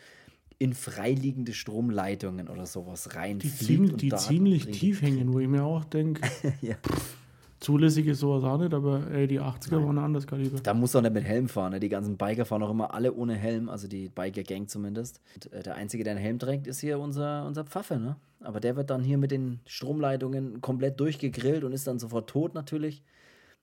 in 0.60 0.74
freiliegende 0.74 1.54
Stromleitungen 1.54 2.48
oder 2.48 2.68
sowas 2.68 3.16
reinfliegt. 3.16 3.62
Die, 3.62 3.66
ziemlich, 3.66 3.96
die 3.98 4.16
ziemlich 4.16 4.66
tief 4.68 5.02
hängen, 5.02 5.34
wo 5.34 5.40
ich 5.40 5.48
mir 5.48 5.64
auch 5.64 5.84
denke, 5.84 6.22
ja. 6.62 6.76
Zulässig 7.62 8.08
ist 8.08 8.22
sowas 8.22 8.44
auch 8.44 8.58
nicht, 8.58 8.74
aber 8.74 9.08
ey, 9.12 9.28
die 9.28 9.40
80er 9.40 9.74
Nein. 9.74 9.86
waren 9.86 9.98
ein 10.00 10.04
anderes 10.06 10.26
Kaliber. 10.26 10.60
Da 10.64 10.74
muss 10.74 10.96
auch 10.96 11.02
nicht 11.02 11.14
mit 11.14 11.24
Helm 11.24 11.48
fahren. 11.48 11.74
Ne? 11.74 11.80
Die 11.80 11.90
ganzen 11.90 12.18
Biker 12.18 12.44
fahren 12.44 12.64
auch 12.64 12.72
immer 12.72 12.92
alle 12.92 13.14
ohne 13.14 13.36
Helm, 13.36 13.70
also 13.70 13.88
die 13.88 14.10
Biker-Gang 14.10 14.68
zumindest. 14.68 15.22
Und, 15.36 15.54
äh, 15.54 15.62
der 15.62 15.76
Einzige, 15.76 16.04
der 16.04 16.14
einen 16.14 16.24
Helm 16.24 16.40
trägt, 16.40 16.66
ist 16.66 16.80
hier 16.80 16.98
unser, 16.98 17.46
unser 17.46 17.64
Pfaffe. 17.64 18.00
Ne? 18.00 18.16
Aber 18.40 18.60
der 18.60 18.76
wird 18.78 18.90
dann 18.90 19.04
hier 19.04 19.20
mit 19.20 19.30
den 19.30 19.60
Stromleitungen 19.68 20.60
komplett 20.62 21.00
durchgegrillt 21.00 21.64
und 21.64 21.72
ist 21.72 21.86
dann 21.86 22.00
sofort 22.00 22.32
tot 22.32 22.56
natürlich. 22.56 23.04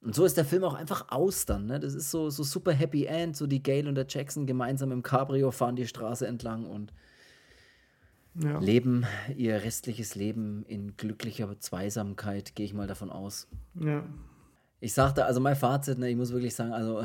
Und 0.00 0.14
so 0.14 0.24
ist 0.24 0.36
der 0.36 0.44
Film 0.44 0.62
auch 0.62 0.74
einfach 0.74 1.06
aus 1.10 1.44
dann. 1.44 1.66
Ne? 1.66 1.80
Das 1.80 1.94
ist 1.94 2.12
so, 2.12 2.30
so 2.30 2.44
super 2.44 2.70
Happy 2.70 3.06
End. 3.06 3.36
So 3.36 3.48
die 3.48 3.64
Gail 3.64 3.88
und 3.88 3.96
der 3.96 4.06
Jackson 4.08 4.46
gemeinsam 4.46 4.92
im 4.92 5.02
Cabrio 5.02 5.50
fahren 5.50 5.74
die 5.74 5.88
Straße 5.88 6.24
entlang 6.24 6.66
und 6.66 6.92
ja. 8.42 8.58
leben 8.58 9.04
ihr 9.36 9.62
restliches 9.62 10.14
Leben 10.14 10.64
in 10.68 10.96
glücklicher 10.96 11.58
Zweisamkeit, 11.58 12.54
gehe 12.54 12.66
ich 12.66 12.74
mal 12.74 12.86
davon 12.86 13.10
aus. 13.10 13.48
Ja. 13.74 14.04
Ich 14.80 14.94
sagte, 14.94 15.24
also 15.24 15.40
mein 15.40 15.56
Fazit, 15.56 15.98
ne, 15.98 16.08
ich 16.08 16.16
muss 16.16 16.32
wirklich 16.32 16.54
sagen, 16.54 16.72
also 16.72 17.04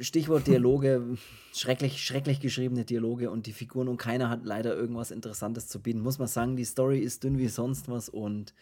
Stichwort 0.00 0.46
Dialoge, 0.46 1.16
schrecklich, 1.52 2.02
schrecklich 2.02 2.40
geschriebene 2.40 2.84
Dialoge 2.84 3.30
und 3.30 3.46
die 3.46 3.52
Figuren 3.52 3.88
und 3.88 3.96
keiner 3.96 4.30
hat 4.30 4.44
leider 4.44 4.74
irgendwas 4.74 5.10
Interessantes 5.10 5.68
zu 5.68 5.80
bieten. 5.80 6.00
Muss 6.00 6.18
man 6.18 6.28
sagen, 6.28 6.56
die 6.56 6.64
Story 6.64 6.98
ist 6.98 7.24
dünn 7.24 7.38
wie 7.38 7.48
sonst 7.48 7.88
was 7.88 8.08
und 8.08 8.54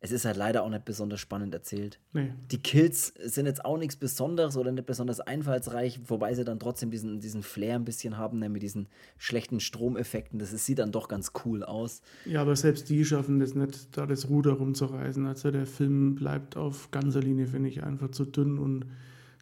es 0.00 0.12
ist 0.12 0.26
halt 0.26 0.36
leider 0.36 0.62
auch 0.64 0.68
nicht 0.68 0.84
besonders 0.84 1.20
spannend 1.20 1.54
erzählt. 1.54 1.98
Nee. 2.12 2.32
Die 2.50 2.58
Kills 2.58 3.14
sind 3.24 3.46
jetzt 3.46 3.64
auch 3.64 3.78
nichts 3.78 3.96
Besonderes 3.96 4.56
oder 4.56 4.70
nicht 4.70 4.84
besonders 4.84 5.18
einfallsreich, 5.20 5.98
wobei 6.06 6.34
sie 6.34 6.44
dann 6.44 6.58
trotzdem 6.58 6.90
diesen, 6.90 7.20
diesen 7.20 7.42
Flair 7.42 7.76
ein 7.76 7.86
bisschen 7.86 8.18
haben, 8.18 8.38
mit 8.38 8.62
diesen 8.62 8.88
schlechten 9.16 9.60
Stromeffekten. 9.60 10.38
Das 10.38 10.52
ist, 10.52 10.66
sieht 10.66 10.78
dann 10.78 10.92
doch 10.92 11.08
ganz 11.08 11.32
cool 11.44 11.64
aus. 11.64 12.02
Ja, 12.26 12.42
aber 12.42 12.54
selbst 12.54 12.90
die 12.90 13.04
schaffen 13.04 13.40
das 13.40 13.54
nicht, 13.54 13.96
da 13.96 14.04
das 14.04 14.28
Ruder 14.28 14.52
rumzureißen. 14.52 15.24
Also 15.26 15.50
der 15.50 15.66
Film 15.66 16.16
bleibt 16.16 16.56
auf 16.56 16.90
ganzer 16.90 17.20
Linie, 17.20 17.46
finde 17.46 17.70
ich, 17.70 17.82
einfach 17.82 18.10
zu 18.10 18.26
dünn 18.26 18.58
und 18.58 18.84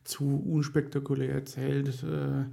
zu 0.04 0.44
unspektakulär 0.48 1.32
erzählt. 1.32 2.04
Äh, 2.04 2.44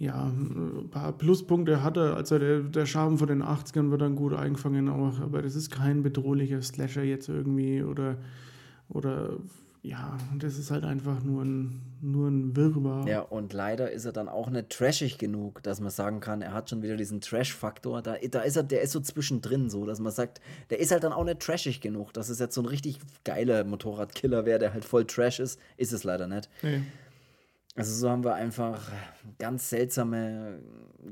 ja, 0.00 0.28
ein 0.28 0.88
paar 0.90 1.12
Pluspunkte 1.12 1.84
hat 1.84 1.98
er. 1.98 2.16
Also 2.16 2.38
der, 2.38 2.60
der 2.60 2.86
Charme 2.86 3.18
von 3.18 3.28
den 3.28 3.42
80ern 3.42 3.90
wird 3.90 4.00
dann 4.00 4.16
gut 4.16 4.32
eingefangen 4.32 4.88
auch, 4.88 5.20
aber 5.20 5.42
das 5.42 5.54
ist 5.54 5.70
kein 5.70 6.02
bedrohlicher 6.02 6.62
Slasher 6.62 7.02
jetzt 7.02 7.28
irgendwie 7.28 7.82
oder, 7.82 8.16
oder 8.88 9.34
ja, 9.82 10.16
das 10.38 10.56
ist 10.58 10.70
halt 10.70 10.84
einfach 10.84 11.22
nur 11.22 11.44
ein, 11.44 11.82
nur 12.00 12.28
ein 12.28 12.56
Wirrwarr. 12.56 13.06
Ja, 13.08 13.20
und 13.20 13.52
leider 13.52 13.90
ist 13.90 14.06
er 14.06 14.12
dann 14.12 14.30
auch 14.30 14.48
nicht 14.48 14.70
trashig 14.70 15.18
genug, 15.18 15.62
dass 15.62 15.80
man 15.80 15.90
sagen 15.90 16.20
kann, 16.20 16.40
er 16.40 16.54
hat 16.54 16.70
schon 16.70 16.82
wieder 16.82 16.96
diesen 16.96 17.20
Trash-Faktor. 17.20 18.00
Da, 18.00 18.16
da 18.30 18.40
ist 18.40 18.56
er, 18.56 18.62
der 18.62 18.80
ist 18.80 18.92
so 18.92 19.00
zwischendrin 19.00 19.68
so, 19.68 19.84
dass 19.84 20.00
man 20.00 20.12
sagt, 20.12 20.40
der 20.70 20.80
ist 20.80 20.92
halt 20.92 21.04
dann 21.04 21.12
auch 21.12 21.24
nicht 21.24 21.40
trashig 21.40 21.82
genug, 21.82 22.14
dass 22.14 22.30
es 22.30 22.38
jetzt 22.38 22.54
so 22.54 22.62
ein 22.62 22.66
richtig 22.66 23.00
geiler 23.24 23.64
Motorradkiller 23.64 24.46
wäre, 24.46 24.58
der 24.58 24.72
halt 24.72 24.86
voll 24.86 25.04
Trash 25.04 25.40
ist. 25.40 25.60
Ist 25.76 25.92
es 25.92 26.04
leider 26.04 26.26
nicht. 26.26 26.48
Nee. 26.62 26.80
Also 27.76 27.94
so 27.94 28.10
haben 28.10 28.24
wir 28.24 28.34
einfach 28.34 28.90
ganz 29.38 29.70
seltsame, 29.70 30.60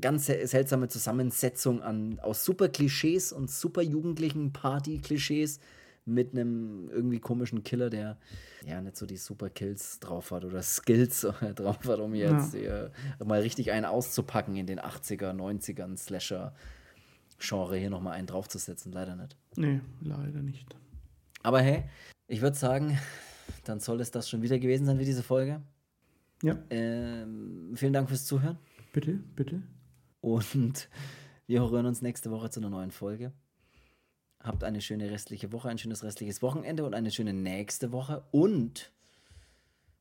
ganz 0.01 0.25
seltsame 0.25 0.89
Zusammensetzung 0.89 1.81
an, 1.81 2.19
aus 2.19 2.43
super 2.43 2.67
Klischees 2.67 3.31
und 3.31 3.49
super 3.49 3.81
jugendlichen 3.81 4.51
Party-Klischees 4.51 5.59
mit 6.05 6.33
einem 6.33 6.89
irgendwie 6.89 7.19
komischen 7.19 7.63
Killer, 7.63 7.89
der 7.89 8.17
ja 8.65 8.81
nicht 8.81 8.97
so 8.97 9.05
die 9.05 9.17
super 9.17 9.49
Kills 9.49 9.99
drauf 9.99 10.31
hat 10.31 10.43
oder 10.43 10.61
Skills 10.61 11.21
drauf 11.55 11.79
hat, 11.85 11.99
um 11.99 12.13
jetzt 12.13 12.53
ja. 12.55 12.89
mal 13.23 13.41
richtig 13.41 13.71
einen 13.71 13.85
auszupacken 13.85 14.55
in 14.57 14.67
den 14.67 14.79
80er, 14.79 15.31
90ern 15.31 15.97
Slasher-Genre 15.97 17.77
hier 17.77 17.89
nochmal 17.89 18.13
einen 18.13 18.27
draufzusetzen. 18.27 18.91
Leider 18.91 19.15
nicht. 19.15 19.37
Nee, 19.55 19.79
leider 20.01 20.41
nicht. 20.41 20.75
Aber 21.41 21.61
hey, 21.61 21.85
ich 22.27 22.41
würde 22.41 22.57
sagen, 22.57 22.99
dann 23.63 23.79
soll 23.79 24.01
es 24.01 24.11
das 24.11 24.29
schon 24.29 24.41
wieder 24.41 24.59
gewesen 24.59 24.85
sein 24.85 24.99
wie 24.99 25.05
diese 25.05 25.23
Folge. 25.23 25.61
Ja. 26.41 26.57
Ähm, 26.69 27.71
vielen 27.75 27.93
Dank 27.93 28.09
fürs 28.09 28.25
Zuhören. 28.25 28.57
Bitte, 28.93 29.19
bitte. 29.35 29.61
Und 30.21 30.89
wir 31.47 31.61
hören 31.61 31.85
uns 31.85 32.01
nächste 32.01 32.31
Woche 32.31 32.49
zu 32.49 32.59
einer 32.59 32.69
neuen 32.69 32.91
Folge. 32.91 33.33
Habt 34.41 34.63
eine 34.63 34.81
schöne 34.81 35.11
restliche 35.11 35.51
Woche, 35.51 35.69
ein 35.69 35.77
schönes 35.77 36.03
restliches 36.03 36.41
Wochenende 36.41 36.85
und 36.85 36.93
eine 36.93 37.11
schöne 37.11 37.33
nächste 37.33 37.91
Woche. 37.91 38.23
Und 38.31 38.91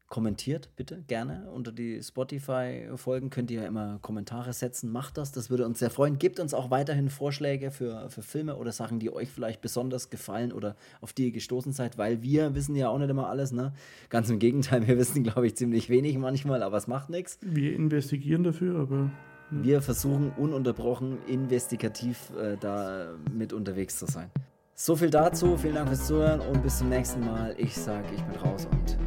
kommentiert 0.08 0.70
bitte 0.76 1.02
gerne 1.06 1.48
unter 1.52 1.70
die 1.70 2.02
Spotify-Folgen. 2.02 3.30
Könnt 3.30 3.50
ihr 3.50 3.62
ja 3.62 3.66
immer 3.66 3.98
Kommentare 4.00 4.52
setzen. 4.52 4.90
Macht 4.90 5.18
das, 5.18 5.32
das 5.32 5.50
würde 5.50 5.66
uns 5.66 5.78
sehr 5.78 5.90
freuen. 5.90 6.18
Gebt 6.18 6.40
uns 6.40 6.54
auch 6.54 6.70
weiterhin 6.70 7.10
Vorschläge 7.10 7.70
für, 7.70 8.08
für 8.08 8.22
Filme 8.22 8.56
oder 8.56 8.72
Sachen, 8.72 8.98
die 8.98 9.12
euch 9.12 9.28
vielleicht 9.28 9.60
besonders 9.60 10.10
gefallen 10.10 10.52
oder 10.52 10.76
auf 11.00 11.12
die 11.12 11.26
ihr 11.26 11.32
gestoßen 11.32 11.72
seid, 11.72 11.98
weil 11.98 12.22
wir 12.22 12.54
wissen 12.54 12.74
ja 12.74 12.88
auch 12.88 12.98
nicht 12.98 13.10
immer 13.10 13.28
alles. 13.28 13.52
Ne? 13.52 13.72
Ganz 14.08 14.30
im 14.30 14.38
Gegenteil, 14.38 14.86
wir 14.86 14.98
wissen, 14.98 15.22
glaube 15.22 15.46
ich, 15.46 15.56
ziemlich 15.56 15.90
wenig 15.90 16.16
manchmal, 16.18 16.62
aber 16.62 16.78
es 16.78 16.86
macht 16.86 17.10
nichts. 17.10 17.38
Wir 17.42 17.74
investigieren 17.74 18.44
dafür, 18.44 18.80
aber 18.80 19.10
wir 19.50 19.82
versuchen 19.82 20.32
ununterbrochen 20.36 21.18
investigativ 21.26 22.30
äh, 22.38 22.56
da 22.58 23.14
mit 23.32 23.52
unterwegs 23.52 23.98
zu 23.98 24.06
sein. 24.06 24.30
So 24.74 24.94
viel 24.94 25.10
dazu. 25.10 25.56
Vielen 25.56 25.74
Dank 25.74 25.88
fürs 25.88 26.06
Zuhören 26.06 26.40
und 26.40 26.62
bis 26.62 26.78
zum 26.78 26.88
nächsten 26.88 27.20
Mal. 27.20 27.54
Ich 27.58 27.74
sage, 27.74 28.06
ich 28.14 28.22
bin 28.22 28.36
raus 28.36 28.68
und 28.70 28.97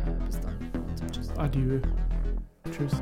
Adieu. 1.42 1.82
Tschüss. 2.72 3.02